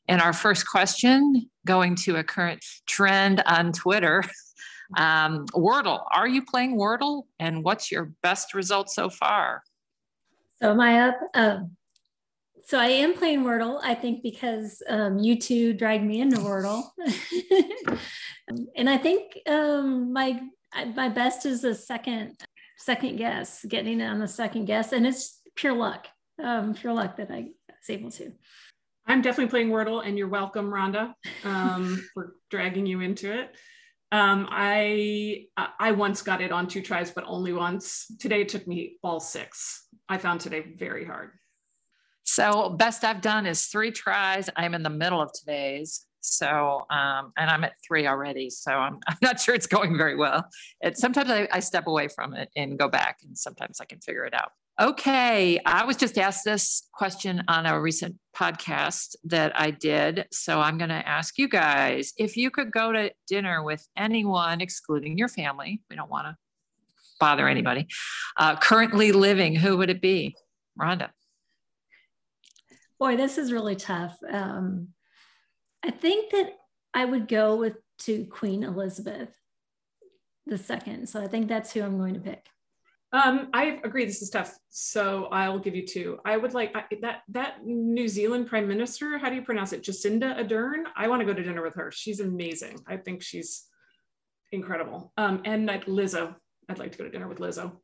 And 0.09 0.21
our 0.21 0.33
first 0.33 0.67
question, 0.67 1.49
going 1.67 1.93
to 1.97 2.15
a 2.15 2.23
current 2.23 2.65
trend 2.87 3.43
on 3.45 3.71
Twitter 3.71 4.23
um, 4.97 5.45
Wordle. 5.49 6.03
Are 6.11 6.27
you 6.27 6.43
playing 6.43 6.77
Wordle? 6.77 7.23
And 7.39 7.63
what's 7.63 7.91
your 7.91 8.11
best 8.23 8.55
result 8.55 8.89
so 8.89 9.11
far? 9.11 9.61
So, 10.59 10.71
am 10.71 10.81
I 10.81 11.09
up? 11.09 11.19
Um, 11.35 11.77
so, 12.65 12.79
I 12.79 12.87
am 12.87 13.13
playing 13.13 13.43
Wordle, 13.43 13.79
I 13.83 13.93
think, 13.93 14.23
because 14.23 14.81
um, 14.89 15.19
you 15.19 15.37
two 15.37 15.73
dragged 15.73 16.03
me 16.03 16.21
into 16.21 16.37
Wordle. 16.37 16.85
and 18.75 18.89
I 18.89 18.97
think 18.97 19.37
um, 19.47 20.11
my 20.11 20.41
my 20.95 21.09
best 21.09 21.45
is 21.45 21.63
a 21.63 21.75
second 21.75 22.35
second 22.77 23.17
guess, 23.17 23.63
getting 23.65 24.01
on 24.01 24.17
the 24.17 24.27
second 24.27 24.65
guess, 24.65 24.91
and 24.91 25.05
it's 25.05 25.39
pure 25.55 25.73
luck, 25.73 26.07
um, 26.43 26.73
pure 26.73 26.93
luck 26.93 27.17
that 27.17 27.29
I 27.29 27.49
was 27.67 27.89
able 27.89 28.09
to. 28.11 28.31
I'm 29.09 29.23
definitely 29.23 29.49
playing 29.49 29.69
Wordle, 29.69 30.05
and 30.05 30.19
you're 30.19 30.29
welcome, 30.29 30.69
Rhonda, 30.69 31.15
um, 31.43 32.07
for 32.13 32.35
dragging 32.51 32.85
you 32.85 33.01
into 33.01 33.33
it. 33.33 33.49
Um, 34.11 34.47
I 34.49 35.45
I 35.57 35.91
once 35.91 36.21
got 36.21 36.41
it 36.41 36.51
on 36.51 36.67
two 36.67 36.81
tries, 36.81 37.09
but 37.11 37.23
only 37.27 37.51
once. 37.51 38.05
Today 38.19 38.41
it 38.41 38.49
took 38.49 38.67
me 38.67 38.97
all 39.03 39.19
six. 39.19 39.87
I 40.07 40.19
found 40.19 40.41
today 40.41 40.63
very 40.77 41.05
hard. 41.05 41.31
So 42.23 42.69
best 42.69 43.03
I've 43.03 43.21
done 43.21 43.47
is 43.47 43.65
three 43.65 43.91
tries. 43.91 44.47
I'm 44.55 44.75
in 44.75 44.83
the 44.83 44.89
middle 44.89 45.21
of 45.21 45.31
today's. 45.33 46.05
So, 46.21 46.85
um, 46.89 47.33
and 47.37 47.49
I'm 47.49 47.63
at 47.63 47.73
three 47.87 48.05
already. 48.05 48.49
So 48.49 48.71
I'm, 48.71 48.99
I'm 49.07 49.17
not 49.21 49.39
sure 49.39 49.55
it's 49.55 49.67
going 49.67 49.97
very 49.97 50.15
well. 50.15 50.47
It, 50.81 50.97
sometimes 50.97 51.31
I, 51.31 51.47
I 51.51 51.59
step 51.59 51.87
away 51.87 52.09
from 52.09 52.35
it 52.35 52.49
and 52.55 52.77
go 52.77 52.87
back, 52.87 53.19
and 53.23 53.35
sometimes 53.35 53.79
I 53.81 53.85
can 53.85 53.99
figure 54.01 54.25
it 54.25 54.33
out. 54.35 54.51
Okay, 54.79 55.59
I 55.65 55.83
was 55.83 55.97
just 55.97 56.17
asked 56.17 56.45
this 56.45 56.87
question 56.93 57.43
on 57.49 57.65
a 57.65 57.79
recent 57.81 58.15
podcast 58.33 59.15
that 59.25 59.59
I 59.59 59.71
did. 59.71 60.25
So 60.31 60.61
I'm 60.61 60.77
going 60.77 60.89
to 60.89 61.07
ask 61.07 61.37
you 61.37 61.49
guys 61.49 62.13
if 62.17 62.37
you 62.37 62.49
could 62.49 62.71
go 62.71 62.93
to 62.93 63.11
dinner 63.27 63.61
with 63.61 63.85
anyone, 63.97 64.61
excluding 64.61 65.17
your 65.17 65.27
family, 65.27 65.81
we 65.89 65.97
don't 65.97 66.09
want 66.09 66.27
to 66.27 66.37
bother 67.19 67.49
anybody, 67.49 67.87
uh, 68.37 68.55
currently 68.55 69.11
living, 69.11 69.53
who 69.53 69.75
would 69.77 69.89
it 69.89 70.01
be? 70.01 70.35
Rhonda. 70.79 71.09
Boy, 72.97 73.17
this 73.17 73.37
is 73.37 73.51
really 73.51 73.75
tough. 73.75 74.17
Um, 74.31 74.89
I 75.83 75.91
think 75.91 76.31
that 76.31 76.53
I 76.93 77.03
would 77.03 77.27
go 77.27 77.57
with 77.57 77.75
to 77.99 78.25
Queen 78.25 78.63
Elizabeth 78.63 79.29
second. 80.57 81.07
So 81.07 81.21
I 81.21 81.27
think 81.27 81.47
that's 81.47 81.73
who 81.73 81.83
I'm 81.83 81.97
going 81.97 82.15
to 82.15 82.19
pick. 82.19 82.47
Um, 83.11 83.49
I 83.53 83.79
agree. 83.83 84.05
This 84.05 84.21
is 84.21 84.29
tough. 84.29 84.55
So 84.69 85.25
I'll 85.31 85.59
give 85.59 85.75
you 85.75 85.85
two. 85.85 86.19
I 86.25 86.37
would 86.37 86.53
like 86.53 86.75
I, 86.75 86.83
that 87.01 87.21
that 87.29 87.65
New 87.65 88.07
Zealand 88.07 88.47
Prime 88.47 88.67
Minister. 88.67 89.17
How 89.17 89.29
do 89.29 89.35
you 89.35 89.41
pronounce 89.41 89.73
it? 89.73 89.83
Jacinda 89.83 90.37
Ardern. 90.39 90.83
I 90.95 91.07
want 91.07 91.21
to 91.21 91.25
go 91.25 91.33
to 91.33 91.41
dinner 91.41 91.63
with 91.63 91.75
her. 91.75 91.91
She's 91.91 92.19
amazing. 92.19 92.79
I 92.87 92.97
think 92.97 93.23
she's 93.23 93.65
incredible. 94.51 95.11
Um, 95.17 95.41
and 95.45 95.65
like 95.65 95.85
Lizzo. 95.85 96.35
I'd 96.69 96.77
like 96.77 96.91
to 96.91 96.97
go 96.99 97.03
to 97.05 97.09
dinner 97.09 97.27
with 97.27 97.39
Lizzo 97.39 97.77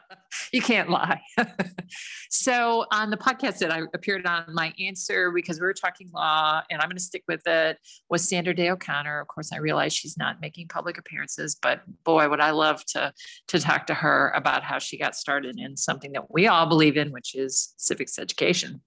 you 0.52 0.60
can't 0.60 0.90
lie. 0.90 1.20
so 2.30 2.86
on 2.92 3.10
the 3.10 3.16
podcast 3.16 3.58
that 3.58 3.70
I 3.72 3.82
appeared 3.94 4.26
on, 4.26 4.44
my 4.52 4.72
answer 4.80 5.30
because 5.30 5.60
we 5.60 5.66
were 5.66 5.74
talking 5.74 6.10
law, 6.12 6.62
and 6.70 6.80
I'm 6.80 6.88
going 6.88 6.96
to 6.96 7.02
stick 7.02 7.24
with 7.28 7.46
it, 7.46 7.78
was 8.10 8.28
Sandra 8.28 8.54
Day 8.54 8.70
O'Connor. 8.70 9.20
Of 9.20 9.28
course, 9.28 9.52
I 9.52 9.58
realize 9.58 9.92
she's 9.92 10.16
not 10.16 10.40
making 10.40 10.68
public 10.68 10.98
appearances, 10.98 11.56
but 11.60 11.82
boy, 12.04 12.28
would 12.28 12.40
I 12.40 12.50
love 12.50 12.84
to 12.86 13.12
to 13.48 13.58
talk 13.58 13.86
to 13.86 13.94
her 13.94 14.32
about 14.34 14.62
how 14.62 14.78
she 14.78 14.98
got 14.98 15.14
started 15.14 15.58
in 15.58 15.76
something 15.76 16.12
that 16.12 16.30
we 16.30 16.46
all 16.46 16.66
believe 16.66 16.96
in, 16.96 17.12
which 17.12 17.34
is 17.34 17.74
civics 17.76 18.18
education. 18.18 18.82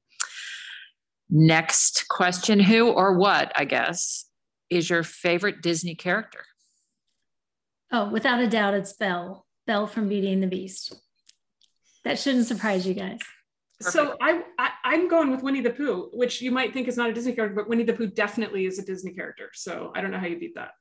Next 1.29 2.07
question: 2.09 2.59
Who 2.59 2.89
or 2.89 3.17
what? 3.17 3.51
I 3.55 3.65
guess 3.65 4.25
is 4.69 4.89
your 4.89 5.03
favorite 5.03 5.61
Disney 5.61 5.95
character? 5.95 6.45
Oh, 7.91 8.09
without 8.09 8.39
a 8.39 8.47
doubt, 8.47 8.73
it's 8.73 8.93
Belle. 8.93 9.44
Belle 9.67 9.87
from 9.87 10.09
Beauty 10.09 10.31
and 10.31 10.43
the 10.43 10.47
Beast. 10.47 10.95
That 12.03 12.19
shouldn't 12.19 12.45
surprise 12.45 12.85
you 12.85 12.93
guys. 12.93 13.19
Perfect. 13.79 13.93
So 13.93 14.15
I, 14.21 14.41
I 14.57 14.93
am 14.93 15.09
going 15.09 15.31
with 15.31 15.43
Winnie 15.43 15.61
the 15.61 15.71
Pooh, 15.71 16.09
which 16.13 16.41
you 16.41 16.51
might 16.51 16.73
think 16.73 16.87
is 16.87 16.95
not 16.95 17.09
a 17.09 17.13
Disney 17.13 17.33
character, 17.33 17.55
but 17.55 17.67
Winnie 17.67 17.83
the 17.83 17.93
Pooh 17.93 18.07
definitely 18.07 18.65
is 18.65 18.79
a 18.79 18.85
Disney 18.85 19.13
character. 19.13 19.49
So 19.53 19.91
I 19.95 20.01
don't 20.01 20.11
know 20.11 20.19
how 20.19 20.27
you 20.27 20.39
beat 20.39 20.55
that. 20.55 20.71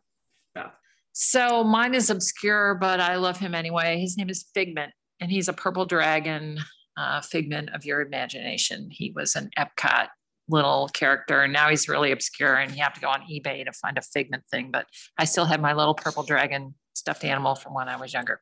Beth. 0.54 0.72
So 1.12 1.64
mine 1.64 1.94
is 1.94 2.10
obscure, 2.10 2.74
but 2.74 3.00
I 3.00 3.16
love 3.16 3.38
him 3.38 3.54
anyway. 3.54 4.00
His 4.00 4.16
name 4.16 4.30
is 4.30 4.46
Figment, 4.54 4.92
and 5.20 5.30
he's 5.30 5.48
a 5.48 5.52
purple 5.52 5.86
dragon, 5.86 6.58
uh, 6.96 7.20
figment 7.20 7.70
of 7.74 7.84
your 7.84 8.00
imagination. 8.00 8.88
He 8.90 9.12
was 9.14 9.34
an 9.34 9.50
Epcot 9.58 10.08
little 10.48 10.88
character, 10.92 11.40
and 11.40 11.52
now 11.52 11.70
he's 11.70 11.88
really 11.88 12.12
obscure, 12.12 12.56
and 12.56 12.76
you 12.76 12.82
have 12.82 12.94
to 12.94 13.00
go 13.00 13.08
on 13.08 13.22
eBay 13.22 13.64
to 13.64 13.72
find 13.72 13.96
a 13.96 14.02
Figment 14.02 14.44
thing. 14.50 14.70
But 14.70 14.86
I 15.18 15.24
still 15.24 15.46
have 15.46 15.60
my 15.60 15.72
little 15.72 15.94
purple 15.94 16.22
dragon 16.22 16.74
stuffed 16.94 17.24
animal 17.24 17.54
from 17.54 17.74
when 17.74 17.88
I 17.88 17.96
was 17.96 18.12
younger. 18.12 18.40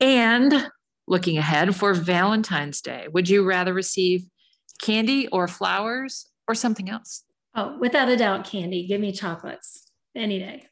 And 0.00 0.70
looking 1.06 1.38
ahead 1.38 1.74
for 1.74 1.94
Valentine's 1.94 2.80
Day, 2.80 3.06
would 3.12 3.28
you 3.28 3.44
rather 3.44 3.74
receive 3.74 4.24
candy 4.80 5.28
or 5.28 5.48
flowers 5.48 6.26
or 6.48 6.54
something 6.54 6.88
else? 6.88 7.24
Oh, 7.54 7.76
without 7.78 8.08
a 8.08 8.16
doubt, 8.16 8.44
candy. 8.44 8.86
Give 8.86 9.00
me 9.00 9.12
chocolates 9.12 9.90
any 10.14 10.38
day. 10.38 10.66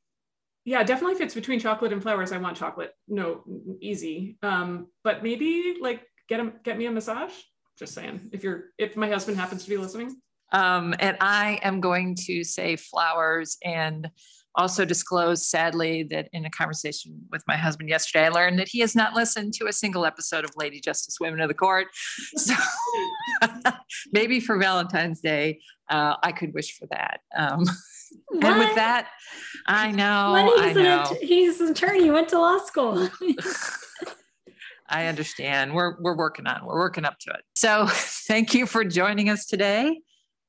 Yeah, 0.65 0.83
definitely 0.83 1.15
if 1.15 1.21
it's 1.23 1.35
between 1.35 1.61
chocolate 1.61 1.93
and 1.93 2.03
flowers, 2.03 2.31
I 2.31 2.39
want 2.39 2.57
chocolate. 2.57 2.93
No, 3.09 3.43
easy. 3.81 4.37
Um, 4.43 4.89
but 5.03 5.23
maybe 5.23 5.77
like 5.81 6.03
get 6.29 6.41
a, 6.41 6.53
get 6.63 6.77
me 6.77 6.87
a 6.87 6.91
massage. 6.91 7.33
Just 7.79 7.95
saying. 7.95 8.31
If 8.33 8.43
you're 8.43 8.65
if 8.77 8.97
my 8.97 9.09
husband 9.09 9.39
happens 9.39 9.65
to 9.65 9.71
be 9.71 9.77
listening. 9.77 10.21
Um, 10.53 10.95
and 10.99 11.17
I 11.21 11.61
am 11.63 11.81
going 11.81 12.17
to 12.27 12.43
say 12.45 12.77
flowers 12.77 13.57
and 13.65 14.11
also 14.55 14.85
disclosed, 14.85 15.45
sadly, 15.45 16.03
that 16.11 16.29
in 16.33 16.45
a 16.45 16.51
conversation 16.51 17.21
with 17.31 17.43
my 17.47 17.57
husband 17.57 17.89
yesterday, 17.89 18.27
I 18.27 18.29
learned 18.31 18.59
that 18.59 18.69
he 18.69 18.81
has 18.81 18.95
not 18.95 19.15
listened 19.15 19.55
to 19.55 19.67
a 19.67 19.73
single 19.73 20.05
episode 20.05 20.45
of 20.45 20.51
Lady 20.57 20.81
Justice 20.81 21.19
Women 21.21 21.41
of 21.41 21.49
the 21.49 21.55
Court. 21.55 21.87
So 22.37 22.55
maybe 24.13 24.41
for 24.41 24.59
Valentine's 24.59 25.21
Day, 25.21 25.61
uh, 25.91 26.15
I 26.23 26.33
could 26.33 26.55
wish 26.55 26.77
for 26.77 26.87
that. 26.91 27.21
Um, 27.37 27.65
and 28.43 28.59
with 28.59 28.75
that, 28.75 29.09
I 29.67 29.91
know. 29.93 30.53
I 30.57 30.73
know. 30.73 31.05
An, 31.11 31.17
he's 31.21 31.61
an 31.61 31.69
attorney. 31.69 32.03
He 32.03 32.11
went 32.11 32.29
to 32.31 32.39
law 32.39 32.59
school. 32.59 33.09
I 34.89 35.07
understand. 35.07 35.75
We're 35.75 36.01
we're 36.01 36.17
working 36.17 36.47
on. 36.47 36.65
We're 36.65 36.79
working 36.79 37.05
up 37.05 37.19
to 37.21 37.31
it. 37.31 37.43
So, 37.55 37.87
thank 37.89 38.55
you 38.55 38.67
for 38.67 38.85
joining 38.85 39.29
us 39.29 39.47
today. 39.47 40.01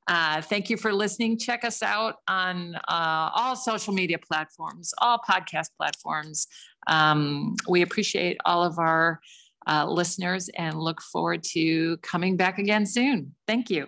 Uh, 0.10 0.42
thank 0.42 0.72
you 0.72 0.76
for 0.76 0.92
listening. 0.92 1.38
Check 1.38 1.64
us 1.64 1.84
out 1.84 2.16
on 2.28 2.74
uh, 2.88 3.30
all 3.36 3.56
social 3.56 3.94
media 3.94 4.18
platforms, 4.18 4.92
all 4.98 5.20
podcast 5.20 5.68
platforms. 5.78 6.48
Um, 6.88 7.56
we 7.68 7.84
appreciate 7.84 8.38
all 8.44 8.64
of 8.64 8.80
our 8.80 9.22
uh, 9.68 9.86
listeners 9.86 10.50
and 10.58 10.80
look 10.80 11.00
forward 11.00 11.44
to 11.44 11.98
coming 11.98 12.36
back 12.38 12.58
again 12.58 12.88
soon. 12.88 13.36
Thank 13.46 13.70
you. 13.70 13.86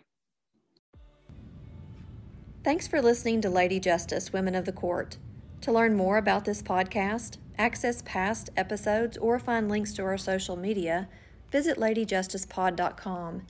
Thanks 2.63 2.88
for 2.88 3.01
listening 3.01 3.41
to 3.41 3.49
Lady 3.49 3.80
Justice 3.80 4.32
Women 4.32 4.53
of 4.53 4.65
the 4.65 4.72
Court. 4.72 5.17
To 5.61 5.72
learn 5.72 5.95
more 5.95 6.17
about 6.17 6.45
this 6.45 6.61
podcast, 6.61 7.38
access 7.57 8.03
past 8.05 8.51
episodes, 8.55 9.17
or 9.17 9.39
find 9.39 9.67
links 9.67 9.93
to 9.93 10.03
our 10.03 10.19
social 10.19 10.55
media, 10.55 11.09
visit 11.51 11.80
ladyjusticepod.com. 11.80 13.47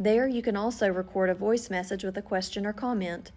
There, 0.00 0.28
you 0.28 0.42
can 0.42 0.56
also 0.56 0.88
record 0.88 1.28
a 1.28 1.34
voice 1.34 1.70
message 1.70 2.04
with 2.04 2.16
a 2.16 2.22
question 2.22 2.64
or 2.64 2.72
comment. 2.72 3.32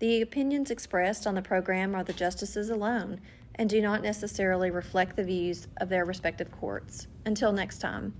The 0.00 0.22
opinions 0.22 0.72
expressed 0.72 1.24
on 1.24 1.36
the 1.36 1.40
program 1.40 1.94
are 1.94 2.02
the 2.02 2.12
justices 2.12 2.68
alone 2.68 3.20
and 3.54 3.70
do 3.70 3.80
not 3.80 4.02
necessarily 4.02 4.72
reflect 4.72 5.14
the 5.14 5.22
views 5.22 5.68
of 5.76 5.88
their 5.88 6.04
respective 6.04 6.50
courts. 6.50 7.06
Until 7.24 7.52
next 7.52 7.78
time. 7.78 8.12